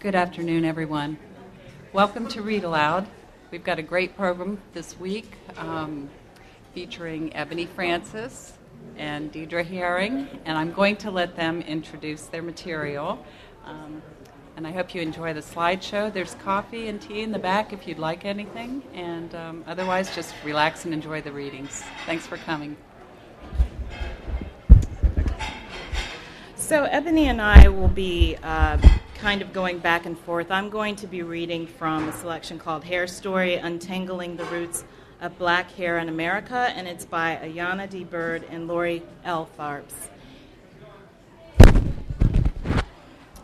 Good 0.00 0.14
afternoon, 0.14 0.64
everyone. 0.64 1.18
Welcome 1.92 2.28
to 2.28 2.40
Read 2.40 2.62
Aloud. 2.62 3.08
We've 3.50 3.64
got 3.64 3.80
a 3.80 3.82
great 3.82 4.16
program 4.16 4.62
this 4.72 4.96
week 5.00 5.32
um, 5.56 6.08
featuring 6.72 7.34
Ebony 7.34 7.66
Francis 7.66 8.52
and 8.96 9.32
Deidre 9.32 9.66
Herring, 9.66 10.28
and 10.44 10.56
I'm 10.56 10.70
going 10.72 10.94
to 10.98 11.10
let 11.10 11.34
them 11.34 11.62
introduce 11.62 12.26
their 12.26 12.42
material. 12.42 13.26
Um, 13.64 14.00
and 14.56 14.68
I 14.68 14.70
hope 14.70 14.94
you 14.94 15.02
enjoy 15.02 15.34
the 15.34 15.40
slideshow. 15.40 16.12
There's 16.12 16.34
coffee 16.34 16.86
and 16.86 17.02
tea 17.02 17.22
in 17.22 17.32
the 17.32 17.40
back 17.40 17.72
if 17.72 17.88
you'd 17.88 17.98
like 17.98 18.24
anything, 18.24 18.84
and 18.94 19.34
um, 19.34 19.64
otherwise, 19.66 20.14
just 20.14 20.32
relax 20.44 20.84
and 20.84 20.94
enjoy 20.94 21.22
the 21.22 21.32
readings. 21.32 21.82
Thanks 22.06 22.24
for 22.24 22.36
coming. 22.36 22.76
So, 26.54 26.84
Ebony 26.84 27.26
and 27.26 27.42
I 27.42 27.66
will 27.66 27.88
be 27.88 28.36
uh, 28.44 28.78
kind 29.18 29.42
of 29.42 29.52
going 29.52 29.80
back 29.80 30.06
and 30.06 30.16
forth. 30.16 30.48
I'm 30.48 30.70
going 30.70 30.94
to 30.96 31.08
be 31.08 31.22
reading 31.22 31.66
from 31.66 32.08
a 32.08 32.12
selection 32.12 32.56
called 32.56 32.84
Hair 32.84 33.08
Story 33.08 33.56
Untangling 33.56 34.36
the 34.36 34.44
Roots 34.44 34.84
of 35.20 35.36
Black 35.38 35.72
Hair 35.72 35.98
in 35.98 36.08
America, 36.08 36.72
and 36.76 36.86
it's 36.86 37.04
by 37.04 37.36
Ayana 37.42 37.90
D. 37.90 38.04
Byrd 38.04 38.44
and 38.48 38.68
Lori 38.68 39.02
L. 39.24 39.48
Tharps. 39.58 40.08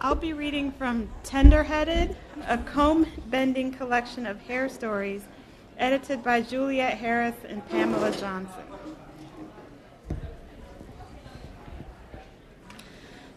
I'll 0.01 0.15
be 0.15 0.33
reading 0.33 0.71
from 0.71 1.09
Tenderheaded, 1.25 2.15
a 2.47 2.59
comb 2.59 3.07
bending 3.27 3.73
collection 3.73 4.27
of 4.27 4.41
hair 4.43 4.69
stories 4.69 5.23
edited 5.77 6.23
by 6.23 6.41
Juliette 6.41 6.99
Harris 6.99 7.35
and 7.49 7.69
Pamela 7.69 8.13
Johnson. 8.13 8.74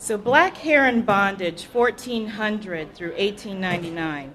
So, 0.08 0.18
Black 0.18 0.56
Hair 0.56 0.88
in 0.88 1.02
Bondage, 1.02 1.66
1400 1.66 2.96
through 2.96 3.10
1899. 3.10 4.34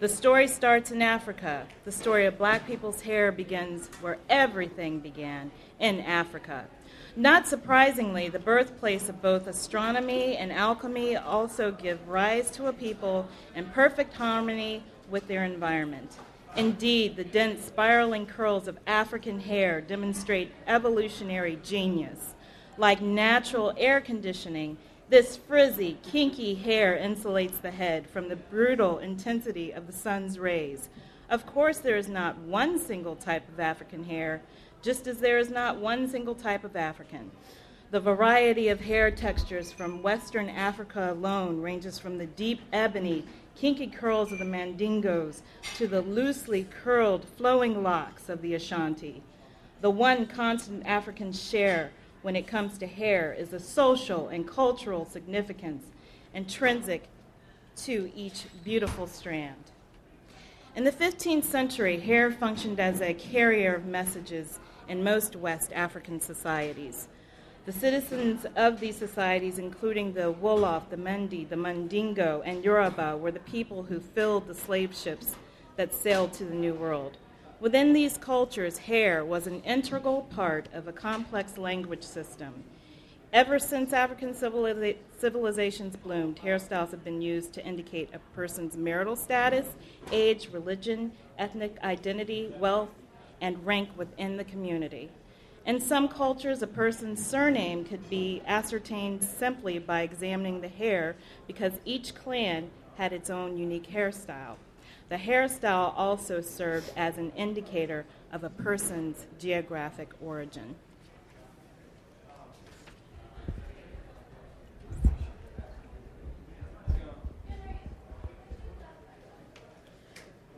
The 0.00 0.08
story 0.08 0.48
starts 0.48 0.90
in 0.90 1.00
Africa. 1.02 1.68
The 1.84 1.92
story 1.92 2.26
of 2.26 2.36
black 2.36 2.66
people's 2.66 3.00
hair 3.00 3.30
begins 3.30 3.86
where 4.00 4.18
everything 4.28 4.98
began 4.98 5.52
in 5.78 6.00
Africa. 6.00 6.64
Not 7.14 7.46
surprisingly, 7.46 8.28
the 8.28 8.40
birthplace 8.40 9.08
of 9.08 9.22
both 9.22 9.46
astronomy 9.46 10.36
and 10.36 10.50
alchemy 10.50 11.14
also 11.14 11.70
give 11.70 12.08
rise 12.08 12.50
to 12.50 12.66
a 12.66 12.72
people 12.72 13.28
in 13.54 13.66
perfect 13.66 14.14
harmony 14.14 14.82
with 15.08 15.28
their 15.28 15.44
environment. 15.44 16.10
Indeed, 16.56 17.14
the 17.14 17.22
dense, 17.22 17.64
spiraling 17.64 18.26
curls 18.26 18.66
of 18.66 18.78
African 18.84 19.38
hair 19.38 19.80
demonstrate 19.80 20.50
evolutionary 20.66 21.60
genius. 21.62 22.34
Like 22.76 23.00
natural 23.00 23.72
air 23.76 24.00
conditioning, 24.00 24.76
this 25.10 25.36
frizzy, 25.36 25.98
kinky 26.02 26.54
hair 26.54 26.96
insulates 26.96 27.60
the 27.60 27.70
head 27.70 28.08
from 28.08 28.28
the 28.28 28.36
brutal 28.36 28.98
intensity 28.98 29.70
of 29.70 29.86
the 29.86 29.92
sun's 29.92 30.38
rays. 30.38 30.88
Of 31.28 31.46
course, 31.46 31.78
there 31.78 31.96
is 31.96 32.08
not 32.08 32.38
one 32.38 32.78
single 32.78 33.14
type 33.14 33.48
of 33.48 33.60
African 33.60 34.04
hair, 34.04 34.40
just 34.82 35.06
as 35.06 35.18
there 35.18 35.38
is 35.38 35.50
not 35.50 35.78
one 35.78 36.08
single 36.08 36.34
type 36.34 36.64
of 36.64 36.74
African. 36.74 37.30
The 37.90 38.00
variety 38.00 38.68
of 38.68 38.80
hair 38.80 39.10
textures 39.10 39.70
from 39.70 40.02
Western 40.02 40.48
Africa 40.48 41.12
alone 41.12 41.60
ranges 41.60 41.98
from 41.98 42.18
the 42.18 42.26
deep 42.26 42.60
ebony, 42.72 43.24
kinky 43.56 43.86
curls 43.86 44.32
of 44.32 44.38
the 44.38 44.44
Mandingos 44.44 45.42
to 45.76 45.86
the 45.86 46.02
loosely 46.02 46.66
curled, 46.82 47.24
flowing 47.36 47.82
locks 47.82 48.28
of 48.28 48.42
the 48.42 48.54
Ashanti. 48.54 49.22
The 49.80 49.90
one 49.90 50.26
constant 50.26 50.84
African 50.86 51.32
share 51.32 51.90
when 52.24 52.36
it 52.36 52.46
comes 52.46 52.78
to 52.78 52.86
hair 52.86 53.34
is 53.34 53.52
a 53.52 53.60
social 53.60 54.28
and 54.28 54.48
cultural 54.48 55.04
significance 55.04 55.84
intrinsic 56.32 57.06
to 57.76 58.10
each 58.16 58.46
beautiful 58.64 59.06
strand. 59.06 59.70
In 60.74 60.84
the 60.84 60.90
15th 60.90 61.44
century, 61.44 62.00
hair 62.00 62.32
functioned 62.32 62.80
as 62.80 63.02
a 63.02 63.12
carrier 63.12 63.74
of 63.74 63.84
messages 63.84 64.58
in 64.88 65.04
most 65.04 65.36
West 65.36 65.70
African 65.74 66.18
societies. 66.18 67.08
The 67.66 67.72
citizens 67.72 68.46
of 68.56 68.80
these 68.80 68.96
societies, 68.96 69.58
including 69.58 70.14
the 70.14 70.32
Wolof, 70.32 70.88
the 70.88 70.96
Mende, 70.96 71.50
the 71.50 71.58
Mandingo, 71.58 72.40
and 72.46 72.64
Yoruba, 72.64 73.18
were 73.18 73.32
the 73.32 73.40
people 73.40 73.82
who 73.82 74.00
filled 74.00 74.46
the 74.46 74.54
slave 74.54 74.96
ships 74.96 75.34
that 75.76 75.92
sailed 75.92 76.32
to 76.32 76.44
the 76.46 76.54
New 76.54 76.72
World. 76.72 77.18
Within 77.60 77.92
these 77.92 78.18
cultures, 78.18 78.78
hair 78.78 79.24
was 79.24 79.46
an 79.46 79.60
integral 79.62 80.22
part 80.22 80.68
of 80.72 80.88
a 80.88 80.92
complex 80.92 81.56
language 81.56 82.02
system. 82.02 82.64
Ever 83.32 83.58
since 83.58 83.92
African 83.92 84.34
civiliza- 84.34 84.96
civilizations 85.18 85.96
bloomed, 85.96 86.36
hairstyles 86.36 86.90
have 86.90 87.04
been 87.04 87.22
used 87.22 87.52
to 87.54 87.64
indicate 87.64 88.10
a 88.12 88.18
person's 88.34 88.76
marital 88.76 89.16
status, 89.16 89.66
age, 90.12 90.50
religion, 90.52 91.12
ethnic 91.38 91.76
identity, 91.82 92.52
wealth, 92.58 92.90
and 93.40 93.64
rank 93.64 93.88
within 93.96 94.36
the 94.36 94.44
community. 94.44 95.10
In 95.66 95.80
some 95.80 96.08
cultures, 96.08 96.62
a 96.62 96.66
person's 96.66 97.24
surname 97.24 97.84
could 97.84 98.08
be 98.10 98.42
ascertained 98.46 99.24
simply 99.24 99.78
by 99.78 100.02
examining 100.02 100.60
the 100.60 100.68
hair 100.68 101.16
because 101.46 101.72
each 101.84 102.14
clan 102.14 102.70
had 102.96 103.12
its 103.12 103.30
own 103.30 103.56
unique 103.56 103.90
hairstyle. 103.90 104.56
The 105.08 105.16
hairstyle 105.16 105.92
also 105.96 106.40
served 106.40 106.90
as 106.96 107.18
an 107.18 107.30
indicator 107.36 108.06
of 108.32 108.42
a 108.42 108.50
person's 108.50 109.26
geographic 109.38 110.10
origin. 110.20 110.76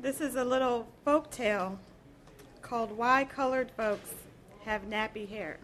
This 0.01 0.21
is 0.21 0.37
a 0.37 0.45
little 0.45 0.87
folk 1.05 1.33
tale 1.33 1.81
called 2.63 2.97
Why 2.97 3.25
Colored 3.25 3.73
Folks 3.77 4.11
Have 4.65 4.83
Nappy 4.83 5.28
Hair. 5.28 5.59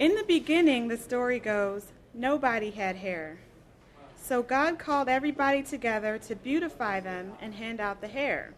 In 0.00 0.16
the 0.16 0.24
beginning, 0.24 0.88
the 0.88 0.96
story 0.96 1.38
goes, 1.38 1.92
nobody 2.12 2.70
had 2.70 2.96
hair. 2.96 3.38
So 4.30 4.44
God 4.44 4.78
called 4.78 5.08
everybody 5.08 5.60
together 5.60 6.16
to 6.28 6.36
beautify 6.36 7.00
them 7.00 7.32
and 7.40 7.52
hand 7.52 7.80
out 7.80 8.00
the 8.00 8.06
hair. 8.06 8.54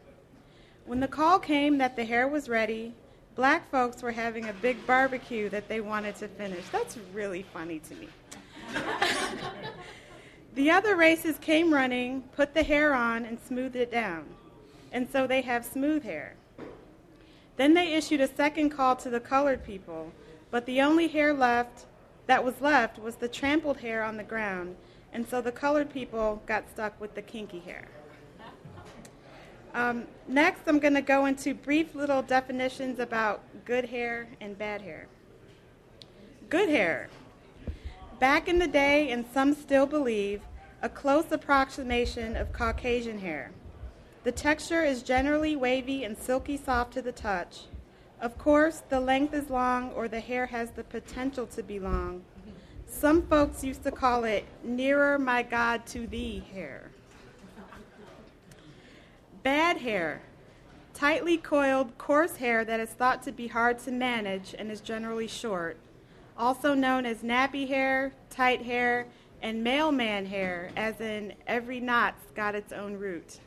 When 0.84 1.00
the 1.00 1.08
call 1.08 1.38
came 1.38 1.78
that 1.78 1.96
the 1.96 2.04
hair 2.04 2.28
was 2.28 2.46
ready, 2.46 2.92
black 3.36 3.70
folks 3.70 4.02
were 4.02 4.12
having 4.12 4.50
a 4.50 4.52
big 4.52 4.86
barbecue 4.86 5.48
that 5.48 5.70
they 5.70 5.80
wanted 5.80 6.16
to 6.16 6.28
finish. 6.28 6.68
That's 6.70 6.98
really 7.14 7.42
funny 7.54 7.78
to 7.88 7.94
me. 7.94 8.08
the 10.54 10.70
other 10.70 10.94
races 10.94 11.38
came 11.38 11.72
running, 11.72 12.20
put 12.36 12.52
the 12.52 12.64
hair 12.64 12.92
on, 12.92 13.24
and 13.24 13.38
smoothed 13.40 13.76
it 13.76 13.90
down. 13.90 14.26
And 14.92 15.08
so 15.10 15.26
they 15.26 15.40
have 15.40 15.64
smooth 15.64 16.04
hair. 16.04 16.34
Then 17.56 17.72
they 17.72 17.94
issued 17.94 18.20
a 18.20 18.28
second 18.28 18.68
call 18.68 18.96
to 18.96 19.08
the 19.08 19.20
colored 19.20 19.64
people, 19.64 20.12
but 20.50 20.66
the 20.66 20.82
only 20.82 21.08
hair 21.08 21.32
left 21.32 21.86
that 22.26 22.44
was 22.44 22.60
left 22.60 22.98
was 22.98 23.16
the 23.16 23.26
trampled 23.26 23.78
hair 23.78 24.02
on 24.02 24.18
the 24.18 24.22
ground 24.22 24.76
and 25.12 25.26
so 25.28 25.40
the 25.40 25.52
colored 25.52 25.92
people 25.92 26.42
got 26.46 26.68
stuck 26.70 26.98
with 27.00 27.14
the 27.14 27.22
kinky 27.22 27.60
hair. 27.60 27.88
Um, 29.74 30.04
next, 30.28 30.62
I'm 30.66 30.78
going 30.78 30.94
to 30.94 31.02
go 31.02 31.24
into 31.24 31.54
brief 31.54 31.94
little 31.94 32.22
definitions 32.22 32.98
about 32.98 33.40
good 33.64 33.86
hair 33.86 34.28
and 34.40 34.58
bad 34.58 34.82
hair. 34.82 35.06
Good 36.50 36.68
hair. 36.68 37.08
Back 38.18 38.48
in 38.48 38.58
the 38.58 38.66
day, 38.66 39.10
and 39.10 39.24
some 39.32 39.54
still 39.54 39.86
believe, 39.86 40.42
a 40.82 40.88
close 40.88 41.30
approximation 41.30 42.36
of 42.36 42.52
Caucasian 42.52 43.18
hair. 43.18 43.52
The 44.24 44.32
texture 44.32 44.84
is 44.84 45.02
generally 45.02 45.56
wavy 45.56 46.04
and 46.04 46.16
silky 46.16 46.56
soft 46.56 46.92
to 46.92 47.02
the 47.02 47.12
touch. 47.12 47.62
Of 48.20 48.38
course, 48.38 48.82
the 48.88 49.00
length 49.00 49.34
is 49.34 49.50
long 49.50 49.90
or 49.92 50.06
the 50.06 50.20
hair 50.20 50.46
has 50.46 50.70
the 50.70 50.84
potential 50.84 51.46
to 51.46 51.62
be 51.62 51.80
long, 51.80 52.22
some 52.92 53.22
folks 53.22 53.64
used 53.64 53.82
to 53.82 53.90
call 53.90 54.24
it 54.24 54.44
nearer 54.62 55.18
my 55.18 55.42
God 55.42 55.86
to 55.86 56.06
thee 56.06 56.44
hair. 56.52 56.90
Bad 59.42 59.78
hair. 59.78 60.22
Tightly 60.94 61.36
coiled, 61.36 61.96
coarse 61.98 62.36
hair 62.36 62.64
that 62.64 62.78
is 62.78 62.90
thought 62.90 63.22
to 63.24 63.32
be 63.32 63.48
hard 63.48 63.78
to 63.80 63.90
manage 63.90 64.54
and 64.56 64.70
is 64.70 64.80
generally 64.80 65.26
short. 65.26 65.78
Also 66.38 66.74
known 66.74 67.04
as 67.04 67.18
nappy 67.18 67.66
hair, 67.66 68.12
tight 68.30 68.62
hair, 68.62 69.06
and 69.40 69.64
mailman 69.64 70.26
hair, 70.26 70.70
as 70.76 71.00
in 71.00 71.32
every 71.48 71.80
knot's 71.80 72.30
got 72.34 72.54
its 72.54 72.72
own 72.72 72.94
root. 72.94 73.40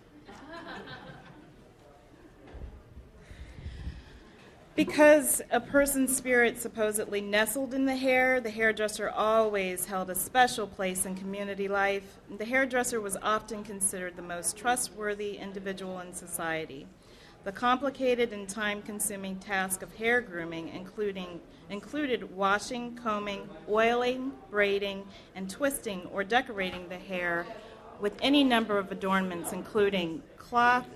Because 4.76 5.42
a 5.52 5.62
person's 5.62 6.14
spirit 6.14 6.62
supposedly 6.62 7.22
nestled 7.22 7.74
in 7.74 7.86
the 7.86 7.96
hair, 7.96 8.42
the 8.42 8.50
hairdresser 8.50 9.10
always 9.10 9.86
held 9.86 10.10
a 10.10 10.16
special 10.16 10.68
place 10.68 11.06
in 11.06 11.16
community 11.16 11.70
life. 11.70 12.18
The 12.38 12.44
hairdresser 12.44 13.00
was 13.00 13.16
often 13.24 13.64
considered 13.64 14.18
the 14.18 14.22
most 14.22 14.58
trustworthy 14.58 15.38
individual 15.38 16.02
in 16.02 16.14
society. 16.14 16.88
The 17.46 17.54
complicated 17.54 18.34
and 18.34 18.50
time 18.50 18.82
consuming 18.82 19.38
task 19.38 19.82
of 19.82 19.96
hair 19.96 20.20
grooming 20.20 20.68
including, 20.68 21.40
included 21.70 22.36
washing, 22.36 22.96
combing, 22.96 23.48
oiling, 23.70 24.34
braiding, 24.52 25.06
and 25.36 25.50
twisting 25.50 26.02
or 26.12 26.26
decorating 26.26 26.90
the 26.90 26.98
hair 26.98 27.46
with 28.02 28.18
any 28.22 28.44
number 28.44 28.78
of 28.78 28.92
adornments, 28.92 29.54
including 29.54 30.22
cloth, 30.36 30.88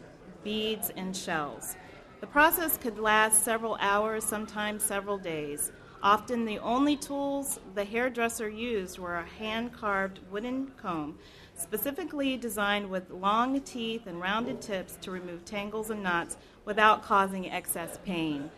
beads, 0.43 0.91
and 0.97 1.15
shells. 1.15 1.77
The 2.19 2.27
process 2.27 2.77
could 2.77 2.99
last 2.99 3.45
several 3.45 3.77
hours, 3.79 4.25
sometimes 4.25 4.83
several 4.83 5.17
days. 5.17 5.71
Often, 6.03 6.43
the 6.43 6.59
only 6.59 6.97
tools 6.97 7.61
the 7.75 7.85
hairdresser 7.85 8.49
used 8.49 8.99
were 8.99 9.15
a 9.15 9.25
hand 9.25 9.71
carved 9.71 10.19
wooden 10.29 10.71
comb, 10.75 11.17
specifically 11.55 12.35
designed 12.35 12.89
with 12.89 13.09
long 13.09 13.61
teeth 13.61 14.05
and 14.05 14.19
rounded 14.19 14.61
tips 14.61 14.97
to 15.01 15.11
remove 15.11 15.45
tangles 15.45 15.91
and 15.91 16.03
knots 16.03 16.35
without 16.65 17.03
causing 17.03 17.49
excess 17.49 17.97
pain. 18.03 18.51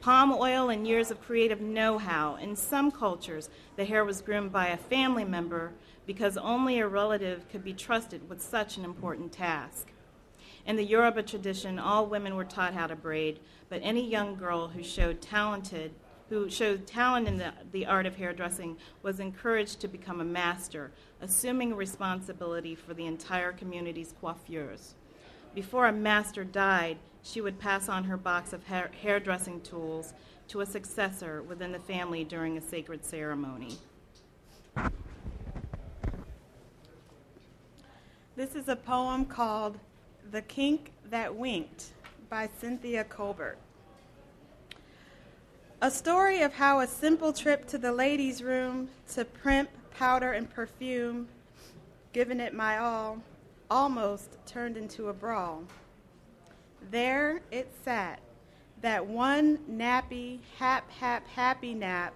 Palm 0.00 0.32
oil 0.32 0.70
and 0.70 0.86
years 0.86 1.10
of 1.10 1.20
creative 1.20 1.60
know 1.60 1.98
how. 1.98 2.36
In 2.36 2.56
some 2.56 2.90
cultures, 2.90 3.50
the 3.76 3.84
hair 3.84 4.06
was 4.06 4.22
groomed 4.22 4.52
by 4.52 4.68
a 4.68 4.76
family 4.78 5.24
member 5.24 5.72
because 6.06 6.38
only 6.38 6.78
a 6.78 6.88
relative 6.88 7.46
could 7.50 7.62
be 7.62 7.74
trusted 7.74 8.26
with 8.26 8.40
such 8.40 8.78
an 8.78 8.84
important 8.86 9.32
task. 9.32 9.92
In 10.66 10.76
the 10.76 10.84
Yoruba 10.84 11.22
tradition, 11.22 11.78
all 11.78 12.06
women 12.06 12.34
were 12.34 12.44
taught 12.44 12.74
how 12.74 12.88
to 12.88 12.96
braid, 12.96 13.38
but 13.68 13.80
any 13.84 14.06
young 14.06 14.34
girl 14.34 14.68
who 14.68 14.82
showed 14.82 15.22
talented 15.22 15.92
who 16.28 16.50
showed 16.50 16.86
talent 16.86 17.28
in 17.28 17.36
the, 17.36 17.52
the 17.72 17.86
art 17.86 18.06
of 18.06 18.16
hairdressing 18.16 18.76
was 19.02 19.20
encouraged 19.20 19.80
to 19.80 19.88
become 19.88 20.20
a 20.20 20.24
master, 20.24 20.90
assuming 21.20 21.74
responsibility 21.74 22.74
for 22.74 22.94
the 22.94 23.06
entire 23.06 23.52
community's 23.52 24.12
coiffures. 24.20 24.94
Before 25.54 25.86
a 25.86 25.92
master 25.92 26.42
died, 26.42 26.98
she 27.22 27.40
would 27.40 27.58
pass 27.60 27.88
on 27.88 28.04
her 28.04 28.16
box 28.16 28.52
of 28.52 28.64
hair- 28.64 28.90
hairdressing 29.02 29.60
tools 29.60 30.14
to 30.48 30.60
a 30.60 30.66
successor 30.66 31.42
within 31.42 31.72
the 31.72 31.78
family 31.78 32.24
during 32.24 32.58
a 32.58 32.60
sacred 32.60 33.04
ceremony. 33.04 33.78
This 38.34 38.54
is 38.54 38.68
a 38.68 38.76
poem 38.76 39.24
called 39.24 39.78
The 40.32 40.42
Kink 40.42 40.90
That 41.10 41.36
Winked 41.36 41.92
by 42.28 42.48
Cynthia 42.58 43.04
Colbert. 43.04 43.58
A 45.80 45.88
story 45.88 46.42
of 46.42 46.52
how 46.52 46.80
a 46.80 46.86
simple 46.88 47.32
trip 47.32 47.68
to 47.68 47.78
the 47.78 47.92
ladies' 47.92 48.42
room 48.42 48.88
to 49.12 49.24
primp, 49.24 49.68
powder, 49.94 50.32
and 50.32 50.50
perfume, 50.50 51.28
giving 52.12 52.40
it 52.40 52.54
my 52.54 52.78
all, 52.78 53.22
almost 53.70 54.36
turned 54.46 54.76
into 54.76 55.10
a 55.10 55.12
brawl. 55.12 55.62
There 56.90 57.40
it 57.52 57.70
sat, 57.84 58.18
that 58.82 59.06
one 59.06 59.58
nappy, 59.70 60.40
hap, 60.58 60.90
hap, 60.90 61.28
happy 61.28 61.72
nap, 61.72 62.14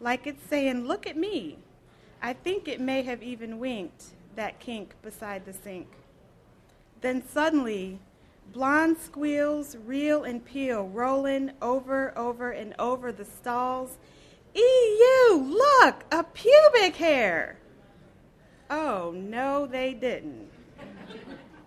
like 0.00 0.26
it's 0.26 0.44
saying, 0.48 0.84
Look 0.84 1.06
at 1.06 1.16
me. 1.16 1.58
I 2.20 2.32
think 2.32 2.66
it 2.66 2.80
may 2.80 3.02
have 3.02 3.22
even 3.22 3.60
winked 3.60 4.06
that 4.34 4.58
kink 4.58 4.94
beside 5.02 5.44
the 5.44 5.52
sink. 5.52 5.86
Then 7.00 7.22
suddenly, 7.28 7.98
blonde 8.52 8.96
squeals 8.98 9.76
reel 9.76 10.24
and 10.24 10.44
peel, 10.44 10.88
rolling 10.88 11.52
over, 11.60 12.16
over, 12.16 12.50
and 12.50 12.74
over 12.78 13.12
the 13.12 13.24
stalls. 13.24 13.98
EU, 14.54 15.34
look, 15.34 16.04
a 16.10 16.24
pubic 16.24 16.96
hair. 16.96 17.58
Oh, 18.70 19.12
no, 19.14 19.66
they 19.66 19.94
didn't. 19.94 20.50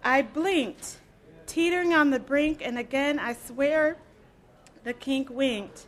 I 0.03 0.21
blinked, 0.21 0.97
teetering 1.45 1.93
on 1.93 2.09
the 2.09 2.19
brink, 2.19 2.61
and 2.63 2.77
again 2.77 3.19
I 3.19 3.33
swear 3.33 3.97
the 4.83 4.93
kink 4.93 5.29
winked. 5.29 5.85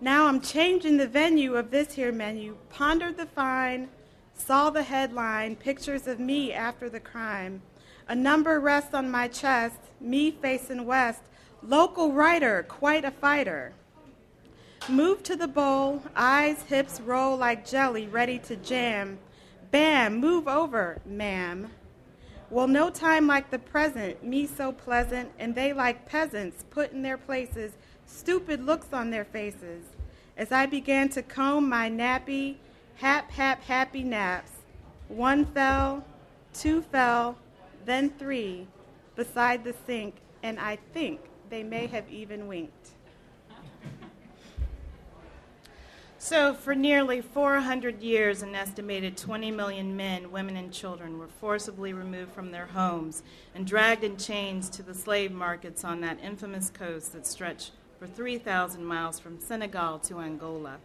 Now 0.00 0.26
I'm 0.26 0.40
changing 0.40 0.96
the 0.96 1.06
venue 1.06 1.54
of 1.54 1.70
this 1.70 1.92
here 1.92 2.12
menu, 2.12 2.56
pondered 2.70 3.16
the 3.16 3.26
fine, 3.26 3.88
Saw 4.36 4.68
the 4.70 4.82
headline, 4.82 5.56
pictures 5.56 6.06
of 6.06 6.18
me 6.18 6.52
after 6.52 6.90
the 6.90 7.00
crime. 7.00 7.62
A 8.08 8.14
number 8.14 8.60
rests 8.60 8.94
on 8.94 9.10
my 9.10 9.28
chest, 9.28 9.78
me 10.00 10.30
facing 10.30 10.84
west. 10.84 11.22
Local 11.62 12.12
writer, 12.12 12.64
quite 12.68 13.04
a 13.04 13.10
fighter. 13.10 13.72
Move 14.88 15.22
to 15.22 15.36
the 15.36 15.48
bowl, 15.48 16.02
eyes, 16.14 16.62
hips 16.64 17.00
roll 17.00 17.36
like 17.36 17.66
jelly, 17.66 18.06
ready 18.06 18.38
to 18.40 18.56
jam. 18.56 19.18
Bam, 19.70 20.16
move 20.18 20.46
over, 20.46 21.00
ma'am. 21.06 21.70
Well, 22.50 22.68
no 22.68 22.90
time 22.90 23.26
like 23.26 23.50
the 23.50 23.58
present, 23.58 24.22
me 24.22 24.46
so 24.46 24.72
pleasant, 24.72 25.30
and 25.38 25.54
they 25.54 25.72
like 25.72 26.06
peasants, 26.06 26.64
put 26.70 26.92
in 26.92 27.02
their 27.02 27.18
places, 27.18 27.72
stupid 28.06 28.64
looks 28.64 28.92
on 28.92 29.10
their 29.10 29.24
faces. 29.24 29.84
As 30.36 30.52
I 30.52 30.66
began 30.66 31.08
to 31.10 31.22
comb 31.22 31.68
my 31.68 31.88
nappy, 31.90 32.56
Hap, 32.96 33.30
hap, 33.32 33.62
happy 33.64 34.02
naps. 34.02 34.52
One 35.08 35.44
fell, 35.46 36.04
two 36.52 36.80
fell, 36.80 37.36
then 37.84 38.10
three 38.10 38.66
beside 39.16 39.64
the 39.64 39.74
sink, 39.86 40.16
and 40.42 40.58
I 40.58 40.78
think 40.92 41.20
they 41.50 41.62
may 41.62 41.86
have 41.86 42.08
even 42.10 42.46
winked. 42.46 42.90
So, 46.18 46.54
for 46.54 46.74
nearly 46.74 47.20
400 47.20 48.00
years, 48.00 48.40
an 48.42 48.54
estimated 48.54 49.14
20 49.14 49.50
million 49.50 49.94
men, 49.94 50.32
women, 50.32 50.56
and 50.56 50.72
children 50.72 51.18
were 51.18 51.28
forcibly 51.28 51.92
removed 51.92 52.32
from 52.32 52.50
their 52.50 52.64
homes 52.64 53.22
and 53.54 53.66
dragged 53.66 54.04
in 54.04 54.16
chains 54.16 54.70
to 54.70 54.82
the 54.82 54.94
slave 54.94 55.32
markets 55.32 55.84
on 55.84 56.00
that 56.00 56.18
infamous 56.22 56.70
coast 56.70 57.12
that 57.12 57.26
stretched 57.26 57.72
for 57.98 58.06
3,000 58.06 58.82
miles 58.82 59.20
from 59.20 59.38
Senegal 59.38 59.98
to 59.98 60.18
Angola. 60.20 60.78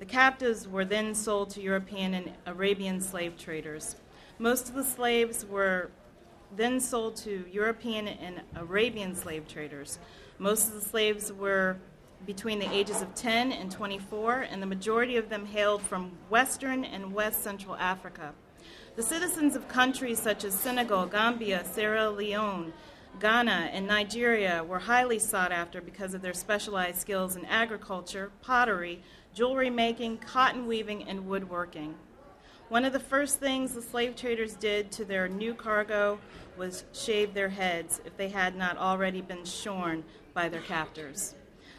The 0.00 0.06
captives 0.06 0.66
were 0.66 0.84
then 0.84 1.14
sold 1.14 1.50
to 1.50 1.62
European 1.62 2.12
and 2.14 2.32
Arabian 2.44 3.00
slave 3.00 3.38
traders. 3.38 3.94
Most 4.42 4.68
of 4.68 4.74
the 4.74 4.82
slaves 4.82 5.46
were 5.46 5.92
then 6.56 6.80
sold 6.80 7.14
to 7.18 7.44
European 7.52 8.08
and 8.08 8.40
Arabian 8.56 9.14
slave 9.14 9.46
traders. 9.46 10.00
Most 10.40 10.66
of 10.66 10.74
the 10.74 10.80
slaves 10.80 11.32
were 11.32 11.76
between 12.26 12.58
the 12.58 12.68
ages 12.74 13.02
of 13.02 13.14
10 13.14 13.52
and 13.52 13.70
24, 13.70 14.40
and 14.40 14.60
the 14.60 14.66
majority 14.66 15.16
of 15.16 15.28
them 15.28 15.46
hailed 15.46 15.80
from 15.80 16.10
Western 16.28 16.84
and 16.84 17.12
West 17.14 17.44
Central 17.44 17.76
Africa. 17.76 18.34
The 18.96 19.04
citizens 19.04 19.54
of 19.54 19.68
countries 19.68 20.18
such 20.18 20.42
as 20.42 20.54
Senegal, 20.54 21.06
Gambia, 21.06 21.64
Sierra 21.64 22.10
Leone, 22.10 22.72
Ghana, 23.20 23.70
and 23.72 23.86
Nigeria 23.86 24.64
were 24.64 24.80
highly 24.80 25.20
sought 25.20 25.52
after 25.52 25.80
because 25.80 26.14
of 26.14 26.22
their 26.22 26.34
specialized 26.34 26.98
skills 26.98 27.36
in 27.36 27.44
agriculture, 27.44 28.32
pottery, 28.42 29.04
jewelry 29.32 29.70
making, 29.70 30.18
cotton 30.18 30.66
weaving, 30.66 31.04
and 31.04 31.28
woodworking. 31.28 31.94
One 32.72 32.86
of 32.86 32.94
the 32.94 33.00
first 33.00 33.38
things 33.38 33.74
the 33.74 33.82
slave 33.82 34.16
traders 34.16 34.54
did 34.54 34.90
to 34.92 35.04
their 35.04 35.28
new 35.28 35.52
cargo 35.52 36.18
was 36.56 36.86
shave 36.94 37.34
their 37.34 37.50
heads 37.50 38.00
if 38.06 38.16
they 38.16 38.30
had 38.30 38.56
not 38.56 38.78
already 38.78 39.20
been 39.20 39.44
shorn 39.44 40.04
by 40.32 40.48
their 40.48 40.62
captors. 40.62 41.34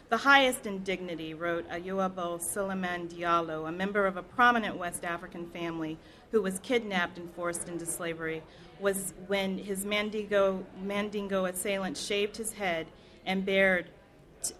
The 0.08 0.18
highest 0.18 0.66
indignity, 0.66 1.34
wrote 1.34 1.68
Ayuba 1.68 2.40
Suleiman 2.40 3.08
Diallo, 3.08 3.68
a 3.68 3.72
member 3.72 4.06
of 4.06 4.16
a 4.16 4.22
prominent 4.22 4.76
West 4.76 5.04
African 5.04 5.50
family 5.50 5.98
who 6.30 6.40
was 6.40 6.60
kidnapped 6.60 7.18
and 7.18 7.28
forced 7.34 7.68
into 7.68 7.86
slavery, 7.86 8.44
was 8.78 9.14
when 9.26 9.58
his 9.58 9.84
Mandingo, 9.84 10.64
Mandingo 10.80 11.46
assailant 11.46 11.96
shaved 11.96 12.36
his 12.36 12.52
head 12.52 12.86
and 13.26 13.44
bared 13.44 13.90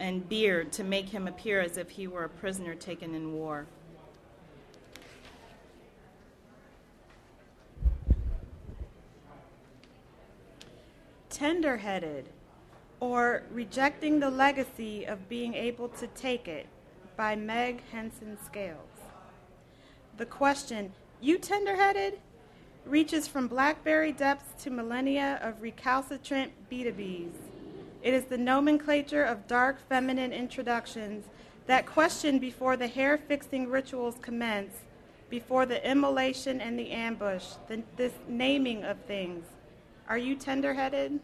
and 0.01 0.29
beard 0.29 0.73
to 0.73 0.83
make 0.83 1.11
him 1.11 1.29
appear 1.29 1.61
as 1.61 1.77
if 1.77 1.91
he 1.91 2.09
were 2.09 2.25
a 2.25 2.29
prisoner 2.29 2.75
taken 2.75 3.15
in 3.15 3.35
war. 3.35 3.67
Tender 11.35 11.79
headed, 11.79 12.29
or 13.01 13.43
Rejecting 13.51 14.21
the 14.21 14.31
Legacy 14.31 15.05
of 15.05 15.29
Being 15.29 15.55
Able 15.55 15.89
to 15.89 16.07
Take 16.07 16.47
It 16.47 16.69
by 17.17 17.35
Meg 17.35 17.83
Henson 17.91 18.39
Scales. 18.47 18.79
The 20.17 20.27
question, 20.27 20.93
You 21.21 21.39
tender 21.39 21.75
headed? 21.75 22.21
reaches 22.87 23.27
from 23.27 23.49
blackberry 23.49 24.13
depths 24.13 24.63
to 24.63 24.71
millennia 24.71 25.41
of 25.43 25.61
recalcitrant 25.61 26.53
B2Bs. 26.71 27.33
It 28.05 28.15
is 28.15 28.27
the 28.27 28.39
nomenclature 28.39 29.25
of 29.25 29.49
dark 29.49 29.81
feminine 29.89 30.33
introductions 30.33 31.25
that 31.67 31.85
question 31.85 32.39
before 32.39 32.77
the 32.77 32.87
hair 32.87 33.19
fixing 33.19 33.69
rituals 33.69 34.19
commence, 34.23 34.83
before 35.31 35.67
the 35.67 35.85
immolation 35.85 36.61
and 36.61 36.79
the 36.79 36.93
ambush, 36.93 37.55
the, 37.67 37.83
this 37.97 38.13
naming 38.29 38.85
of 38.85 38.99
things. 39.09 39.45
Are 40.07 40.19
you 40.19 40.35
tender 40.35 40.75
headed? 40.75 41.19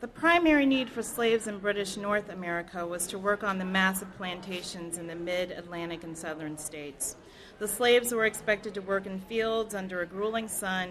The 0.00 0.08
primary 0.08 0.66
need 0.66 0.90
for 0.90 1.00
slaves 1.00 1.46
in 1.46 1.58
British 1.58 1.96
North 1.96 2.28
America 2.28 2.84
was 2.84 3.06
to 3.06 3.18
work 3.18 3.44
on 3.44 3.58
the 3.58 3.64
massive 3.64 4.12
plantations 4.16 4.98
in 4.98 5.06
the 5.06 5.14
mid 5.14 5.52
Atlantic 5.52 6.02
and 6.02 6.18
southern 6.18 6.58
states. 6.58 7.14
The 7.60 7.68
slaves 7.68 8.12
were 8.12 8.26
expected 8.26 8.74
to 8.74 8.82
work 8.82 9.06
in 9.06 9.20
fields 9.20 9.76
under 9.76 10.02
a 10.02 10.06
grueling 10.06 10.48
sun 10.48 10.90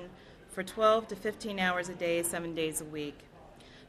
for 0.50 0.64
12 0.64 1.10
to 1.10 1.16
15 1.18 1.60
hours 1.60 1.90
a 1.90 1.94
day, 1.94 2.24
seven 2.24 2.56
days 2.56 2.80
a 2.80 2.86
week. 2.86 3.20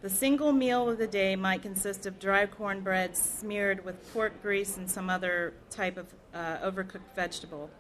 The 0.03 0.11
single 0.11 0.53
meal 0.53 0.89
of 0.89 0.99
the 0.99 1.07
day 1.07 1.37
might 1.37 1.63
consist 1.63 2.05
of 2.05 2.19
dry 2.19 2.47
cornbread 2.47 3.17
smeared 3.17 3.85
with 3.85 4.13
pork 4.13 4.43
grease 4.43 4.77
and 4.77 4.91
some 4.91 5.09
other 5.09 5.55
type 5.71 5.97
of 5.97 6.07
uh, 6.35 6.59
overcooked 6.59 7.15
vegetable. 7.15 7.71